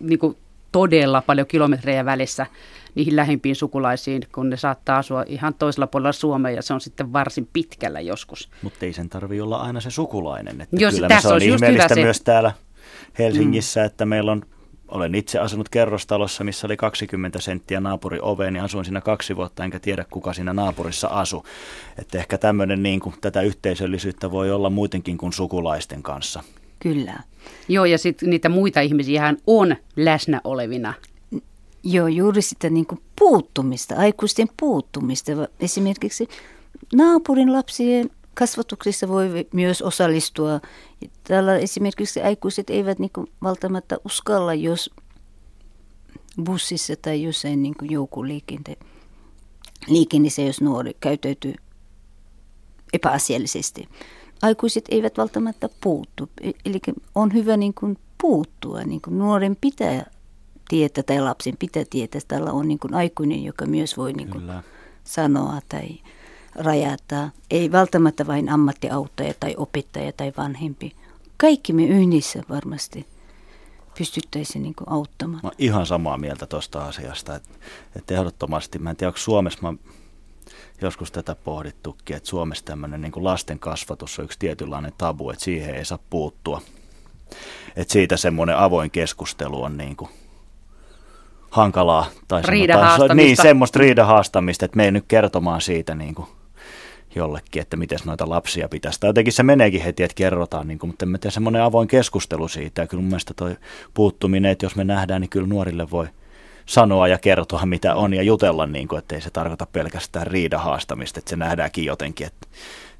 niin 0.00 0.36
todella 0.72 1.22
paljon 1.22 1.46
kilometrejä 1.46 2.04
välissä 2.04 2.46
niihin 2.94 3.16
lähimpiin 3.16 3.56
sukulaisiin, 3.56 4.22
kun 4.34 4.50
ne 4.50 4.56
saattaa 4.56 4.98
asua 4.98 5.24
ihan 5.26 5.54
toisella 5.54 5.86
puolella 5.86 6.12
Suomea 6.12 6.52
ja 6.52 6.62
se 6.62 6.74
on 6.74 6.80
sitten 6.80 7.12
varsin 7.12 7.48
pitkällä 7.52 8.00
joskus. 8.00 8.50
Mutta 8.62 8.86
ei 8.86 8.92
sen 8.92 9.08
tarvi 9.08 9.40
olla 9.40 9.56
aina 9.56 9.80
se 9.80 9.90
sukulainen. 9.90 10.60
Että 10.60 10.76
Jos, 10.78 10.94
kyllä 10.94 11.08
tässä 11.08 11.28
se 11.28 11.34
on 11.34 11.42
ihmeellistä 11.42 11.94
myös 11.94 12.16
se... 12.16 12.24
täällä 12.24 12.52
Helsingissä, 13.18 13.80
mm. 13.80 13.86
että 13.86 14.06
meillä 14.06 14.32
on 14.32 14.42
olen 14.92 15.14
itse 15.14 15.38
asunut 15.38 15.68
kerrostalossa, 15.68 16.44
missä 16.44 16.66
oli 16.66 16.76
20 16.76 17.40
senttiä 17.40 17.80
naapuri 17.80 18.18
oveen 18.22 18.56
ja 18.56 18.64
asuin 18.64 18.84
siinä 18.84 19.00
kaksi 19.00 19.36
vuotta, 19.36 19.64
enkä 19.64 19.80
tiedä 19.80 20.04
kuka 20.10 20.32
siinä 20.32 20.52
naapurissa 20.52 21.08
asu. 21.08 21.46
Että 21.98 22.18
ehkä 22.18 22.38
tämmöinen 22.38 22.82
niin 22.82 23.00
kuin, 23.00 23.14
tätä 23.20 23.42
yhteisöllisyyttä 23.42 24.30
voi 24.30 24.50
olla 24.50 24.70
muutenkin 24.70 25.18
kuin 25.18 25.32
sukulaisten 25.32 26.02
kanssa. 26.02 26.42
Kyllä. 26.78 27.20
Joo, 27.68 27.84
ja 27.84 27.98
sitten 27.98 28.30
niitä 28.30 28.48
muita 28.48 28.80
ihmisiä 28.80 29.34
on 29.46 29.76
läsnä 29.96 30.40
olevina. 30.44 30.94
Joo, 31.84 32.06
juuri 32.06 32.42
sitä 32.42 32.70
niin 32.70 32.86
kuin 32.86 33.00
puuttumista, 33.18 33.94
aikuisten 33.96 34.48
puuttumista. 34.60 35.32
Esimerkiksi 35.60 36.28
naapurin 36.94 37.52
lapsien 37.52 38.10
kasvatuksessa 38.34 39.08
voi 39.08 39.48
myös 39.52 39.82
osallistua. 39.82 40.60
Täällä 41.24 41.56
esimerkiksi 41.56 42.22
aikuiset 42.22 42.70
eivät 42.70 42.98
niin 42.98 43.10
kuin 43.14 43.26
välttämättä 43.42 43.96
uskalla, 44.04 44.54
jos 44.54 44.90
bussissa 46.44 46.94
tai 47.02 47.22
jossain 47.22 47.62
niin 47.62 47.74
joukkoliikenteessä, 47.82 50.42
jos 50.46 50.60
nuori 50.60 50.96
käyttäytyy 51.00 51.54
epäasiallisesti. 52.92 53.88
Aikuiset 54.42 54.84
eivät 54.90 55.18
välttämättä 55.18 55.68
puuttu. 55.80 56.28
E, 56.40 56.50
eli 56.64 56.80
on 57.14 57.32
hyvä 57.32 57.56
niin 57.56 57.74
kuin 57.74 57.98
puuttua. 58.20 58.80
Niin 58.80 59.00
kuin 59.00 59.18
nuoren 59.18 59.56
pitää 59.60 60.10
tietää 60.72 61.02
tai 61.02 61.20
lapsen 61.20 61.56
pitää 61.56 61.84
tietää, 61.90 62.18
että 62.18 62.28
täällä 62.28 62.52
on 62.52 62.68
niin 62.68 62.78
kuin 62.78 62.94
aikuinen, 62.94 63.44
joka 63.44 63.66
myös 63.66 63.96
voi 63.96 64.12
niin 64.12 64.30
kuin 64.30 64.52
sanoa 65.04 65.60
tai 65.68 65.88
rajata. 66.54 67.28
Ei 67.50 67.72
välttämättä 67.72 68.26
vain 68.26 68.48
ammattiauttaja 68.48 69.34
tai 69.40 69.54
opettaja 69.56 70.12
tai 70.12 70.32
vanhempi. 70.36 70.92
Kaikki 71.36 71.72
me 71.72 71.84
yhdessä 71.84 72.42
varmasti 72.48 73.06
pystyttäisiin 73.98 74.62
niin 74.62 74.74
auttamaan. 74.86 75.40
Mä 75.42 75.50
ihan 75.58 75.86
samaa 75.86 76.18
mieltä 76.18 76.46
tuosta 76.46 76.84
asiasta, 76.84 77.34
että, 77.34 77.50
että 77.96 78.14
ehdottomasti, 78.14 78.78
mä 78.78 78.90
en 78.90 78.96
tiedä 78.96 79.08
onko 79.08 79.18
Suomessa, 79.18 79.58
mä 79.62 79.74
joskus 80.82 81.12
tätä 81.12 81.34
pohdittukin, 81.34 82.16
että 82.16 82.28
Suomessa 82.28 82.64
tämmöinen 82.64 83.00
niin 83.00 83.12
lasten 83.16 83.58
kasvatus 83.58 84.18
on 84.18 84.24
yksi 84.24 84.38
tietynlainen 84.38 84.92
tabu, 84.98 85.30
että 85.30 85.44
siihen 85.44 85.74
ei 85.74 85.84
saa 85.84 85.98
puuttua. 86.10 86.60
Että 87.76 87.92
siitä 87.92 88.16
semmoinen 88.16 88.58
avoin 88.58 88.90
keskustelu 88.90 89.62
on 89.62 89.76
niin 89.78 89.96
kuin 89.96 90.10
hankalaa. 91.52 92.06
Tai 92.28 92.42
sanotaan, 92.96 93.16
niin, 93.16 93.36
semmoista 93.36 93.78
riidahaastamista, 93.78 94.64
että 94.64 94.76
me 94.76 94.84
ei 94.84 94.92
nyt 94.92 95.04
kertomaan 95.08 95.60
siitä 95.60 95.94
niin 95.94 96.14
kuin 96.14 96.28
jollekin, 97.14 97.62
että 97.62 97.76
miten 97.76 97.98
noita 98.04 98.28
lapsia 98.28 98.68
pitäisi. 98.68 99.00
Tai 99.00 99.08
jotenkin 99.08 99.32
se 99.32 99.42
meneekin 99.42 99.82
heti, 99.82 100.02
että 100.02 100.14
kerrotaan, 100.14 100.68
niin 100.68 100.78
kuin, 100.78 100.90
mutta 100.90 101.06
me 101.06 101.18
tehdään 101.18 101.32
semmoinen 101.32 101.62
avoin 101.62 101.88
keskustelu 101.88 102.48
siitä. 102.48 102.82
Ja 102.82 102.86
kyllä 102.86 103.00
mun 103.00 103.08
mielestä 103.08 103.34
toi 103.34 103.56
puuttuminen, 103.94 104.52
että 104.52 104.66
jos 104.66 104.76
me 104.76 104.84
nähdään, 104.84 105.20
niin 105.20 105.28
kyllä 105.28 105.46
nuorille 105.46 105.90
voi 105.90 106.06
sanoa 106.66 107.08
ja 107.08 107.18
kertoa, 107.18 107.66
mitä 107.66 107.94
on 107.94 108.14
ja 108.14 108.22
jutella, 108.22 108.66
niin 108.66 108.88
kuin, 108.88 108.98
että 108.98 109.14
ei 109.14 109.20
se 109.20 109.30
tarkoita 109.30 109.66
pelkästään 109.66 110.26
riidahaastamista, 110.26 111.18
että 111.18 111.30
se 111.30 111.36
nähdäänkin 111.36 111.84
jotenkin 111.84 112.26
että 112.26 112.46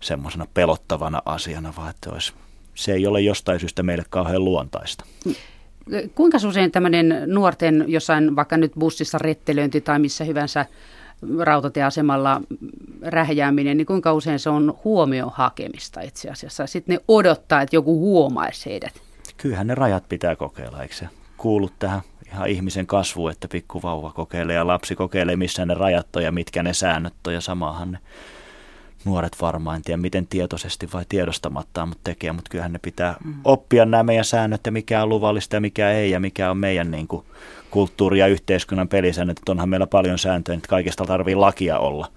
semmoisena 0.00 0.46
pelottavana 0.54 1.22
asiana, 1.24 1.72
vaan 1.76 1.90
että 1.90 2.10
olisi, 2.10 2.32
se 2.74 2.92
ei 2.92 3.06
ole 3.06 3.20
jostain 3.20 3.60
syystä 3.60 3.82
meille 3.82 4.04
kauhean 4.10 4.44
luontaista. 4.44 5.04
Kuinka 6.14 6.38
usein 6.48 6.72
tämmöinen 6.72 7.22
nuorten 7.26 7.84
jossain 7.88 8.36
vaikka 8.36 8.56
nyt 8.56 8.72
bussissa 8.78 9.18
rettelöinti 9.18 9.80
tai 9.80 9.98
missä 9.98 10.24
hyvänsä 10.24 10.66
rautatieasemalla 11.38 12.40
rähjääminen, 13.02 13.76
niin 13.76 13.86
kuinka 13.86 14.12
usein 14.12 14.38
se 14.38 14.50
on 14.50 14.78
huomion 14.84 15.32
hakemista 15.34 16.00
itse 16.00 16.30
asiassa. 16.30 16.66
Sitten 16.66 16.94
ne 16.94 17.04
odottaa, 17.08 17.62
että 17.62 17.76
joku 17.76 18.00
huomaisi 18.00 18.70
heidät. 18.70 18.92
Kyllähän 19.36 19.66
ne 19.66 19.74
rajat 19.74 20.08
pitää 20.08 20.36
kokeilla, 20.36 20.82
eikö 20.82 20.94
se 20.94 21.08
kuulu 21.36 21.70
tähän 21.78 22.00
ihan 22.32 22.48
ihmisen 22.48 22.86
kasvu, 22.86 23.28
että 23.28 23.48
pikkuvauva 23.48 24.12
kokeilee 24.12 24.56
ja 24.56 24.66
lapsi 24.66 24.96
kokeilee, 24.96 25.36
missä 25.36 25.66
ne 25.66 25.74
rajat 25.74 26.16
on 26.16 26.22
ja 26.22 26.32
mitkä 26.32 26.62
ne 26.62 26.72
säännöt 26.72 27.14
on 27.26 27.34
ja 27.34 27.40
samahan 27.40 27.92
ne 27.92 27.98
nuoret 29.04 29.36
varmaan, 29.40 29.76
en 29.76 29.82
tiedä 29.82 29.96
miten 29.96 30.26
tietoisesti 30.26 30.88
vai 30.92 31.04
tiedostamatta, 31.08 31.86
mutta 31.86 32.00
tekee, 32.04 32.32
mutta 32.32 32.50
kyllähän 32.50 32.72
ne 32.72 32.78
pitää 32.78 33.16
mm. 33.24 33.34
oppia 33.44 33.84
nämä 33.84 34.02
meidän 34.02 34.24
säännöt 34.24 34.60
ja 34.66 34.72
mikä 34.72 35.02
on 35.02 35.08
luvallista 35.08 35.56
ja 35.56 35.60
mikä 35.60 35.90
ei 35.90 36.10
ja 36.10 36.20
mikä 36.20 36.50
on 36.50 36.56
meidän 36.56 36.90
niin 36.90 37.08
kuin, 37.08 37.24
kulttuuri- 37.70 38.18
ja 38.18 38.26
yhteiskunnan 38.26 38.88
pelisäännöt, 38.88 39.38
että 39.38 39.52
onhan 39.52 39.68
meillä 39.68 39.86
paljon 39.86 40.18
sääntöjä, 40.18 40.56
että 40.56 40.68
kaikesta 40.68 41.04
tarvii 41.04 41.34
lakia 41.34 41.78
olla 41.78 42.08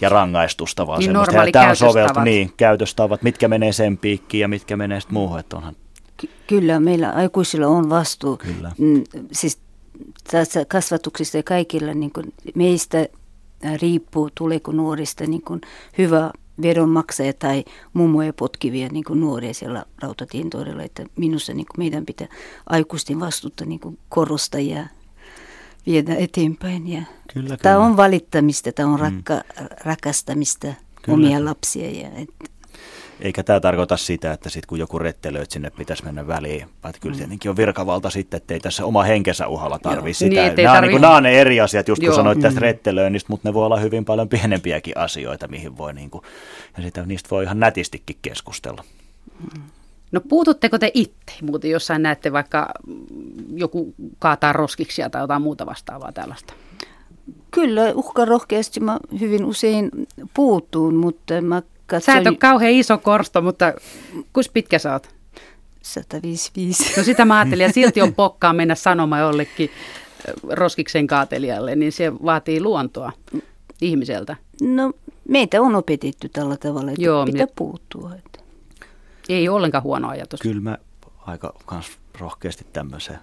ja 0.00 0.08
rangaistusta, 0.08 0.86
vaan 0.86 0.98
niin 0.98 1.08
semmoista. 1.08 1.34
Tämä 1.52 1.70
on 1.70 1.76
soveltu, 1.76 2.20
niin, 2.20 2.52
käytöstavat, 2.56 3.22
mitkä 3.22 3.48
menee 3.48 3.72
sen 3.72 3.98
piikkiin 3.98 4.40
ja 4.40 4.48
mitkä 4.48 4.76
menee 4.76 5.00
sitten 5.00 5.14
muuhun, 5.14 5.38
että 5.38 5.56
onhan 5.56 5.76
Ky- 6.16 6.30
Kyllä, 6.46 6.80
meillä 6.80 7.10
aikuisilla 7.10 7.66
on 7.66 7.90
vastuu. 7.90 8.36
Kyllä. 8.36 8.72
Mm, 8.78 9.04
siis 9.32 9.58
tässä 10.30 10.64
kasvatuksista 10.64 11.36
ja 11.36 11.42
kaikilla 11.42 11.94
niin 11.94 12.12
kuin 12.12 12.32
meistä 12.54 13.06
riippuu, 13.80 14.30
tuleeko 14.34 14.72
nuorista 14.72 15.26
niin 15.26 15.42
kuin 15.42 15.60
hyvä 15.98 16.30
veronmaksaja 16.62 17.32
tai 17.32 17.64
mummoja 17.92 18.32
potkivia 18.32 18.88
niin 18.88 19.04
kuin 19.04 19.20
nuoria 19.20 19.54
siellä 19.54 19.84
rautatien 20.02 20.50
todella, 20.50 20.82
että 20.82 21.04
minusta 21.16 21.54
niin 21.54 21.66
kuin 21.66 21.84
meidän 21.84 22.06
pitää 22.06 22.26
aikuisten 22.66 23.20
vastuuta 23.20 23.64
niin 23.64 23.80
kuin 23.80 23.98
korostaa 24.08 24.60
ja 24.60 24.86
viedä 25.86 26.14
eteenpäin. 26.14 26.88
Ja 26.88 27.02
kyllä, 27.32 27.56
Tämä 27.56 27.78
on 27.78 27.96
valittamista, 27.96 28.72
tämä 28.72 28.88
on 28.88 29.00
mm. 29.00 29.00
rakka, 29.00 29.42
rakastamista 29.84 30.74
kyllä. 31.02 31.16
omia 31.16 31.44
lapsia. 31.44 31.90
Ja, 31.90 32.08
että 32.08 32.51
eikä 33.22 33.42
tämä 33.42 33.60
tarkoita 33.60 33.96
sitä, 33.96 34.32
että 34.32 34.50
sit 34.50 34.66
kun 34.66 34.78
joku 34.78 34.98
rettelöi, 34.98 35.42
että 35.42 35.52
sinne 35.52 35.70
pitäisi 35.70 36.04
mennä 36.04 36.26
väliin. 36.26 36.68
Vaan 36.82 36.94
kyllä 37.00 37.14
mm. 37.14 37.18
tietenkin 37.18 37.50
on 37.50 37.56
virkavalta 37.56 38.10
sitten, 38.10 38.36
että 38.36 38.54
ei 38.54 38.60
tässä 38.60 38.84
oma 38.84 39.02
henkensä 39.02 39.48
uhalla 39.48 39.78
tarvitse 39.78 40.18
sitä. 40.18 40.42
Niin, 40.42 40.54
nämä, 40.56 40.74
tarvi... 40.74 40.86
on, 40.86 40.92
niin 40.92 41.02
nämä 41.02 41.16
on 41.16 41.22
ne 41.22 41.40
eri 41.40 41.60
asiat, 41.60 41.88
just 41.88 42.00
kun 42.00 42.06
Joo. 42.06 42.16
sanoit 42.16 42.40
tästä 42.40 42.60
mm. 42.60 42.62
rettelöinnistä, 42.62 43.26
mutta 43.30 43.48
ne 43.48 43.54
voi 43.54 43.66
olla 43.66 43.76
hyvin 43.76 44.04
paljon 44.04 44.28
pienempiäkin 44.28 44.96
asioita, 44.96 45.48
mihin 45.48 45.78
voi, 45.78 45.94
niin 45.94 46.10
kuin, 46.10 46.24
ja 46.76 46.82
sitä, 46.82 47.06
niistä 47.06 47.28
voi 47.30 47.44
ihan 47.44 47.60
nätistikin 47.60 48.16
keskustella. 48.22 48.84
Mm. 49.40 49.62
No 50.12 50.20
puututteko 50.28 50.78
te 50.78 50.90
itse 50.94 51.32
muuten, 51.42 51.70
jossain 51.70 52.02
näette 52.02 52.32
vaikka 52.32 52.68
joku 53.54 53.94
kaataa 54.18 54.52
roskiksi 54.52 55.02
tai 55.10 55.22
jotain 55.22 55.42
muuta 55.42 55.66
vastaavaa 55.66 56.12
tällaista? 56.12 56.54
Kyllä, 57.50 57.92
uhkarohkeasti 57.94 58.80
mä 58.80 58.98
hyvin 59.20 59.44
usein 59.44 59.90
puuttuun, 60.34 60.94
mutta 60.94 61.40
mä 61.40 61.62
katsoin... 61.86 62.14
Sä 62.16 62.20
et 62.20 62.26
ole 62.26 62.36
kauhean 62.36 62.72
iso 62.72 62.98
korsto, 62.98 63.42
mutta 63.42 63.74
kus 64.32 64.48
pitkä 64.48 64.78
sä 64.78 64.92
oot? 64.92 65.08
155. 65.82 66.94
No 66.96 67.02
sitä 67.02 67.24
mä 67.24 67.38
ajattelin, 67.38 67.64
ja 67.64 67.72
silti 67.82 68.02
on 68.02 68.14
pokkaa 68.14 68.52
mennä 68.52 68.74
sanomaan 68.74 69.22
jollekin 69.22 69.70
roskiksen 70.50 71.06
kaatelijalle, 71.06 71.76
niin 71.76 71.92
se 71.92 72.12
vaatii 72.12 72.60
luontoa 72.60 73.12
ihmiseltä. 73.80 74.36
No 74.62 74.92
meitä 75.28 75.60
on 75.60 75.74
opetettu 75.74 76.28
tällä 76.28 76.56
tavalla, 76.56 76.90
että 76.90 77.02
Joo, 77.02 77.24
pitää 77.24 77.46
me... 77.46 77.52
puuttua. 77.56 78.14
Että. 78.14 78.38
Ei 79.28 79.48
ollenkaan 79.48 79.84
huono 79.84 80.08
ajatus. 80.08 80.40
Kyllä 80.40 80.60
mä 80.60 80.78
aika 81.26 81.54
kans 81.66 81.98
rohkeasti 82.18 82.66
tämmöisen 82.72 83.18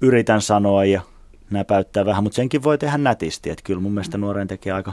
yritän 0.00 0.42
sanoa 0.42 0.84
ja 0.84 1.00
näpäyttää 1.50 2.04
vähän, 2.04 2.22
mutta 2.22 2.36
senkin 2.36 2.62
voi 2.62 2.78
tehdä 2.78 2.98
nätisti. 2.98 3.50
Että 3.50 3.62
kyllä 3.64 3.80
mun 3.80 3.92
mielestä 3.92 4.18
nuoren 4.18 4.48
tekee 4.48 4.72
aika 4.72 4.92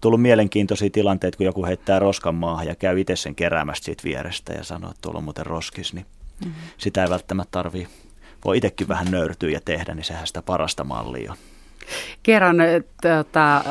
tullut 0.00 0.22
mielenkiintoisia 0.22 0.90
tilanteita, 0.90 1.36
kun 1.36 1.46
joku 1.46 1.66
heittää 1.66 1.98
roskan 1.98 2.34
maahan 2.34 2.66
ja 2.66 2.74
käy 2.74 3.00
itse 3.00 3.16
sen 3.16 3.34
keräämästä 3.34 3.84
siitä 3.84 4.04
vierestä 4.04 4.52
ja 4.52 4.64
sanoo, 4.64 4.90
että 4.90 5.02
tuolla 5.02 5.18
on 5.18 5.24
muuten 5.24 5.46
roskis, 5.46 5.94
niin 5.94 6.06
mm-hmm. 6.44 6.60
sitä 6.78 7.02
ei 7.02 7.10
välttämättä 7.10 7.50
tarvii, 7.50 7.88
voi 8.44 8.56
itsekin 8.56 8.88
vähän 8.88 9.10
nöyrtyä 9.10 9.50
ja 9.50 9.60
tehdä, 9.64 9.94
niin 9.94 10.04
sehän 10.04 10.26
sitä 10.26 10.42
parasta 10.42 10.84
mallia 10.84 11.32
on. 11.32 11.38
Kerran 12.22 12.56
tota, 13.02 13.64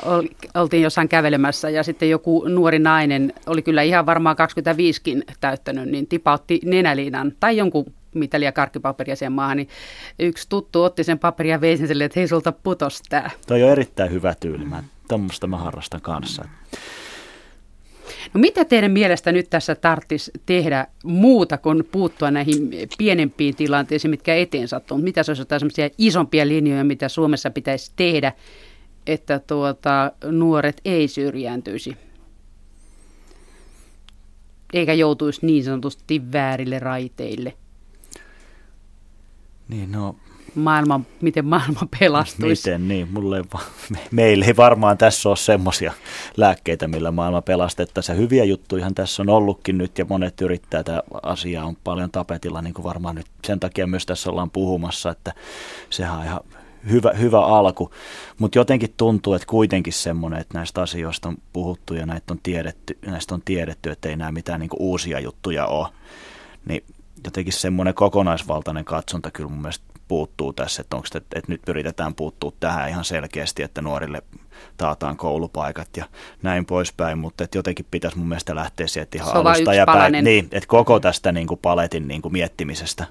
oltiin 0.53 0.83
jossain 0.83 1.09
kävelemässä 1.09 1.69
ja 1.69 1.83
sitten 1.83 2.09
joku 2.09 2.47
nuori 2.47 2.79
nainen, 2.79 3.33
oli 3.45 3.61
kyllä 3.61 3.81
ihan 3.81 4.05
varmaan 4.05 4.35
25kin 4.39 5.33
täyttänyt, 5.39 5.89
niin 5.89 6.07
tipautti 6.07 6.59
nenäliinan 6.65 7.33
tai 7.39 7.57
jonkun 7.57 7.85
mitä 8.15 8.39
liian 8.39 8.53
karkkipaperia 8.53 9.15
sen 9.15 9.31
maahan, 9.31 9.57
niin 9.57 9.69
yksi 10.19 10.49
tuttu 10.49 10.83
otti 10.83 11.03
sen 11.03 11.19
paperia 11.19 11.55
ja 11.55 11.61
vei 11.61 11.77
sen 11.77 11.87
sille, 11.87 12.03
että 12.03 12.19
hei 12.19 12.27
sulta 12.27 12.51
putos 12.51 13.01
tää. 13.09 13.31
Toi 13.47 13.63
on 13.63 13.69
erittäin 13.69 14.11
hyvä 14.11 14.35
tyyli. 14.39 14.65
Mä, 14.65 14.83
tommoista 15.07 15.47
mä 15.47 15.57
harrastan 15.57 16.01
kanssa. 16.01 16.45
No 18.33 18.39
mitä 18.39 18.65
teidän 18.65 18.91
mielestä 18.91 19.31
nyt 19.31 19.49
tässä 19.49 19.75
tarvitsisi 19.75 20.31
tehdä 20.45 20.87
muuta 21.03 21.57
kuin 21.57 21.87
puuttua 21.91 22.31
näihin 22.31 22.69
pienempiin 22.97 23.55
tilanteisiin, 23.55 24.11
mitkä 24.11 24.35
eteen 24.35 24.67
sattuu? 24.67 24.97
Mitä 24.97 25.23
se 25.23 25.31
olisi 25.31 25.41
jotain 25.41 25.59
sellaisia 25.59 25.89
isompia 25.97 26.47
linjoja, 26.47 26.83
mitä 26.83 27.09
Suomessa 27.09 27.49
pitäisi 27.49 27.91
tehdä, 27.95 28.31
että 29.07 29.39
tuota, 29.39 30.11
nuoret 30.31 30.81
ei 30.85 31.07
syrjääntyisi? 31.07 31.97
Eikä 34.73 34.93
joutuisi 34.93 35.45
niin 35.45 35.63
sanotusti 35.63 36.31
väärille 36.31 36.79
raiteille. 36.79 37.53
Niin 39.67 39.91
no, 39.91 40.15
maailman, 40.55 41.05
miten 41.21 41.45
maailma 41.45 41.87
pelastuisi. 41.99 42.69
Miten 42.69 42.87
niin, 42.87 43.07
mulle 43.13 43.37
ei 43.37 43.43
meillä 44.11 44.45
ei 44.45 44.55
varmaan 44.57 44.97
tässä 44.97 45.29
ole 45.29 45.37
semmoisia 45.37 45.93
lääkkeitä, 46.37 46.87
millä 46.87 47.11
maailma 47.11 47.41
pelastettaisiin. 47.41 48.17
Hyviä 48.17 48.43
juttuja 48.43 48.91
tässä 48.95 49.21
on 49.21 49.29
ollutkin 49.29 49.77
nyt 49.77 49.97
ja 49.97 50.05
monet 50.09 50.41
yrittää 50.41 50.83
tätä 50.83 51.03
asiaa 51.23 51.65
on 51.65 51.77
paljon 51.83 52.11
tapetilla, 52.11 52.61
niin 52.61 52.73
kuin 52.73 52.83
varmaan 52.83 53.15
nyt 53.15 53.25
sen 53.45 53.59
takia 53.59 53.87
myös 53.87 54.05
tässä 54.05 54.29
ollaan 54.29 54.51
puhumassa, 54.51 55.09
että 55.09 55.33
sehän 55.89 56.17
on 56.19 56.25
ihan 56.25 56.39
hyvä, 56.89 57.13
hyvä 57.13 57.45
alku. 57.45 57.91
Mutta 58.39 58.57
jotenkin 58.57 58.93
tuntuu, 58.97 59.33
että 59.33 59.47
kuitenkin 59.47 59.93
semmoinen, 59.93 60.41
että 60.41 60.57
näistä 60.57 60.81
asioista 60.81 61.29
on 61.29 61.37
puhuttu 61.53 61.93
ja 61.93 62.05
näitä 62.05 62.33
on 62.33 62.39
tiedetty, 62.43 62.97
näistä 63.05 63.35
on 63.35 63.41
tiedetty, 63.45 63.91
että 63.91 64.09
ei 64.09 64.15
nämä 64.15 64.31
mitään 64.31 64.59
niin 64.59 64.69
uusia 64.79 65.19
juttuja 65.19 65.65
ole. 65.65 65.87
Niin 66.67 66.83
jotenkin 67.25 67.53
semmoinen 67.53 67.93
kokonaisvaltainen 67.93 68.85
katsonta 68.85 69.31
kyllä 69.31 69.49
mun 69.49 69.61
mielestä 69.61 69.85
puuttuu 70.07 70.53
tässä, 70.53 70.81
että, 70.81 70.95
onko, 70.95 71.07
että, 71.15 71.39
että 71.39 71.51
nyt 71.51 71.61
yritetään 71.67 72.15
puuttua 72.15 72.51
tähän 72.59 72.89
ihan 72.89 73.05
selkeästi, 73.05 73.63
että 73.63 73.81
nuorille 73.81 74.21
taataan 74.77 75.17
koulupaikat 75.17 75.89
ja 75.97 76.05
näin 76.43 76.65
poispäin, 76.65 77.17
mutta 77.17 77.43
että 77.43 77.57
jotenkin 77.57 77.85
pitäisi 77.91 78.17
mun 78.17 78.27
mielestä 78.27 78.55
lähteä 78.55 78.87
sieltä 78.87 79.17
ihan 79.17 79.35
alusta 79.35 79.73
ja 79.73 79.85
päin, 79.85 80.23
niin, 80.23 80.47
että 80.51 80.67
koko 80.67 80.99
tästä 80.99 81.31
niin 81.31 81.47
kuin 81.47 81.59
paletin 81.59 82.07
niin 82.07 82.21
kuin 82.21 82.31
miettimisestä 82.31 83.05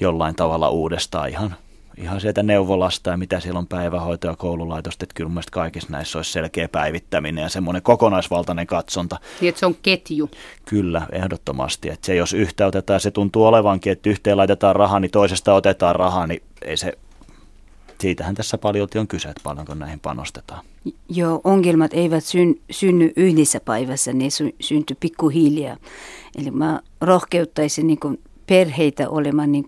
jollain 0.00 0.34
tavalla 0.34 0.70
uudestaan 0.70 1.28
ihan 1.28 1.56
ihan 1.98 2.20
sieltä 2.20 2.42
neuvolasta 2.42 3.10
ja 3.10 3.16
mitä 3.16 3.40
siellä 3.40 3.58
on 3.58 3.66
päivähoito- 3.66 4.26
ja 4.26 4.36
koululaitosta, 4.36 5.04
että 5.04 5.14
kyllä 5.14 5.30
mun 5.30 5.42
kaikissa 5.52 5.88
näissä 5.92 6.18
olisi 6.18 6.32
selkeä 6.32 6.68
päivittäminen 6.68 7.42
ja 7.42 7.48
semmoinen 7.48 7.82
kokonaisvaltainen 7.82 8.66
katsonta. 8.66 9.18
Niin, 9.40 9.48
että 9.48 9.58
se 9.58 9.66
on 9.66 9.76
ketju. 9.82 10.30
Kyllä, 10.68 11.06
ehdottomasti. 11.12 11.88
Että 11.90 12.06
se 12.06 12.14
jos 12.14 12.32
yhtä 12.32 12.66
otetaan, 12.66 13.00
se 13.00 13.10
tuntuu 13.10 13.44
olevankin, 13.44 13.92
että 13.92 14.10
yhteen 14.10 14.36
laitetaan 14.36 14.76
rahaa, 14.76 15.00
niin 15.00 15.10
toisesta 15.10 15.54
otetaan 15.54 15.96
rahaa, 15.96 16.26
niin 16.26 16.42
ei 16.62 16.76
se, 16.76 16.98
siitähän 18.00 18.34
tässä 18.34 18.58
paljon 18.58 18.88
on 18.98 19.08
kyse, 19.08 19.28
että 19.28 19.40
paljonko 19.44 19.74
näihin 19.74 20.00
panostetaan. 20.00 20.64
Joo, 21.08 21.40
ongelmat 21.44 21.94
eivät 21.94 22.24
syn, 22.24 22.54
synny 22.70 23.12
yhdessä 23.16 23.60
päivässä, 23.60 24.12
ne 24.12 24.30
sy, 24.30 24.54
syntyy 24.60 24.96
pikkuhiljaa. 25.00 25.76
Eli 26.38 26.50
mä 26.50 26.80
rohkeuttaisin 27.00 27.86
niin 27.86 27.98
perheitä 28.46 29.08
olemaan 29.08 29.52
niin 29.52 29.66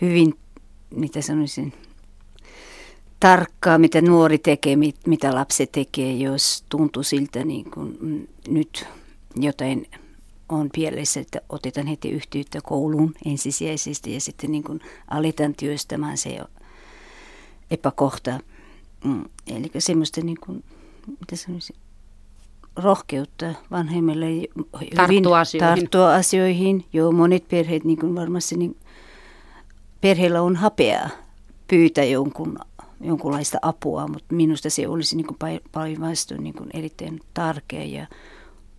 hyvin 0.00 0.34
mitä 0.90 1.22
sanoisin, 1.22 1.72
tarkkaa, 3.20 3.78
mitä 3.78 4.00
nuori 4.00 4.38
tekee, 4.38 4.76
mit, 4.76 4.96
mitä 5.06 5.34
lapsi 5.34 5.66
tekee, 5.66 6.12
jos 6.12 6.64
tuntuu 6.68 7.02
siltä 7.02 7.44
niin 7.44 7.70
kuin 7.70 7.96
mm, 8.00 8.26
nyt 8.48 8.86
jotain 9.36 9.86
on 10.48 10.70
pielessä, 10.74 11.20
että 11.20 11.40
otetaan 11.48 11.86
heti 11.86 12.10
yhteyttä 12.10 12.58
kouluun 12.62 13.14
ensisijaisesti 13.24 14.14
ja 14.14 14.20
sitten 14.20 14.52
niin 14.52 14.64
kuin 14.64 14.80
aletaan 15.10 15.54
työstämään 15.54 16.16
se 16.16 16.38
epäkohta. 17.70 18.40
Mm, 19.04 19.24
eli 19.46 19.70
semmoista 19.78 20.20
niin 20.20 20.38
kuin, 20.40 20.64
mitä 21.06 21.36
sanoisin, 21.36 21.76
rohkeutta 22.76 23.54
vanhemmille 23.70 24.26
tarttua 24.96 25.40
asioihin. 25.40 25.68
tarttua 25.68 26.14
asioihin. 26.14 26.84
Joo, 26.92 27.12
monet 27.12 27.48
perheet 27.48 27.84
niin 27.84 27.98
kuin 27.98 28.14
varmasti 28.14 28.56
niin 28.56 28.76
perheellä 30.00 30.42
on 30.42 30.56
hapeaa 30.56 31.08
pyytää 31.68 32.04
jonkun, 32.04 32.58
jonkunlaista 33.00 33.58
apua, 33.62 34.08
mutta 34.08 34.34
minusta 34.34 34.70
se 34.70 34.88
olisi 34.88 35.16
niin 35.16 35.60
päinvastoin 35.72 36.42
niin 36.42 36.54
erittäin 36.74 37.20
tärkeä 37.34 37.84
ja 37.84 38.06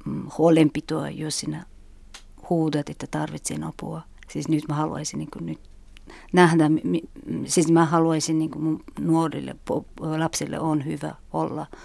mm, 0.05 0.23
huolenpitoa, 0.37 1.09
jos 1.09 1.39
sinä 1.39 1.65
huudat, 2.49 2.89
että 2.89 3.07
tarvitsen 3.11 3.63
apua. 3.63 4.01
Siis 4.29 4.47
nyt 4.47 4.63
mä 4.67 4.75
haluaisin 4.75 5.17
niin 5.19 5.29
nyt 5.39 5.59
nähdä, 6.33 6.65
siis 7.45 7.71
mä 7.71 7.85
haluaisin 7.85 8.39
niin 8.39 8.51
mun 8.55 8.83
nuorille 8.99 9.55
lapsille 9.99 10.59
on 10.59 10.85
hyvä 10.85 11.15
olla– 11.33 11.67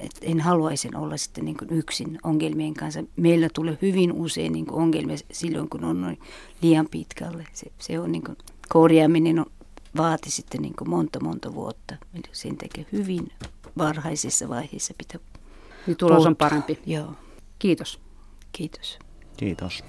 et 0.00 0.12
en 0.22 0.40
haluaisi 0.40 0.88
olla 0.94 1.16
sitten 1.16 1.44
niin 1.44 1.56
yksin 1.70 2.18
ongelmien 2.22 2.74
kanssa. 2.74 3.04
Meillä 3.16 3.48
tulee 3.54 3.78
hyvin 3.82 4.12
usein 4.12 4.52
niin 4.52 4.70
ongelmia 4.70 5.16
silloin, 5.32 5.68
kun 5.68 5.84
on 5.84 6.16
liian 6.62 6.88
pitkälle. 6.90 7.46
Se, 7.52 7.72
se 7.78 8.00
on 8.00 8.12
niin 8.12 8.24
kuin, 8.24 8.36
korjaaminen 8.68 9.38
on, 9.38 9.46
vaati 9.96 10.30
sitten 10.30 10.62
niin 10.62 10.74
monta 10.86 11.20
monta 11.20 11.54
vuotta. 11.54 11.96
Sen 12.32 12.56
takia 12.56 12.84
hyvin 12.92 13.28
varhaisessa 13.78 14.48
vaiheessa 14.48 14.94
pitää 14.98 15.20
Niin 15.86 15.96
tulos 15.96 16.26
on 16.26 16.36
parempi. 16.36 16.78
Joo. 16.86 17.12
Kiitos. 17.58 18.00
Kiitos. 18.52 18.98
Kiitos. 19.36 19.84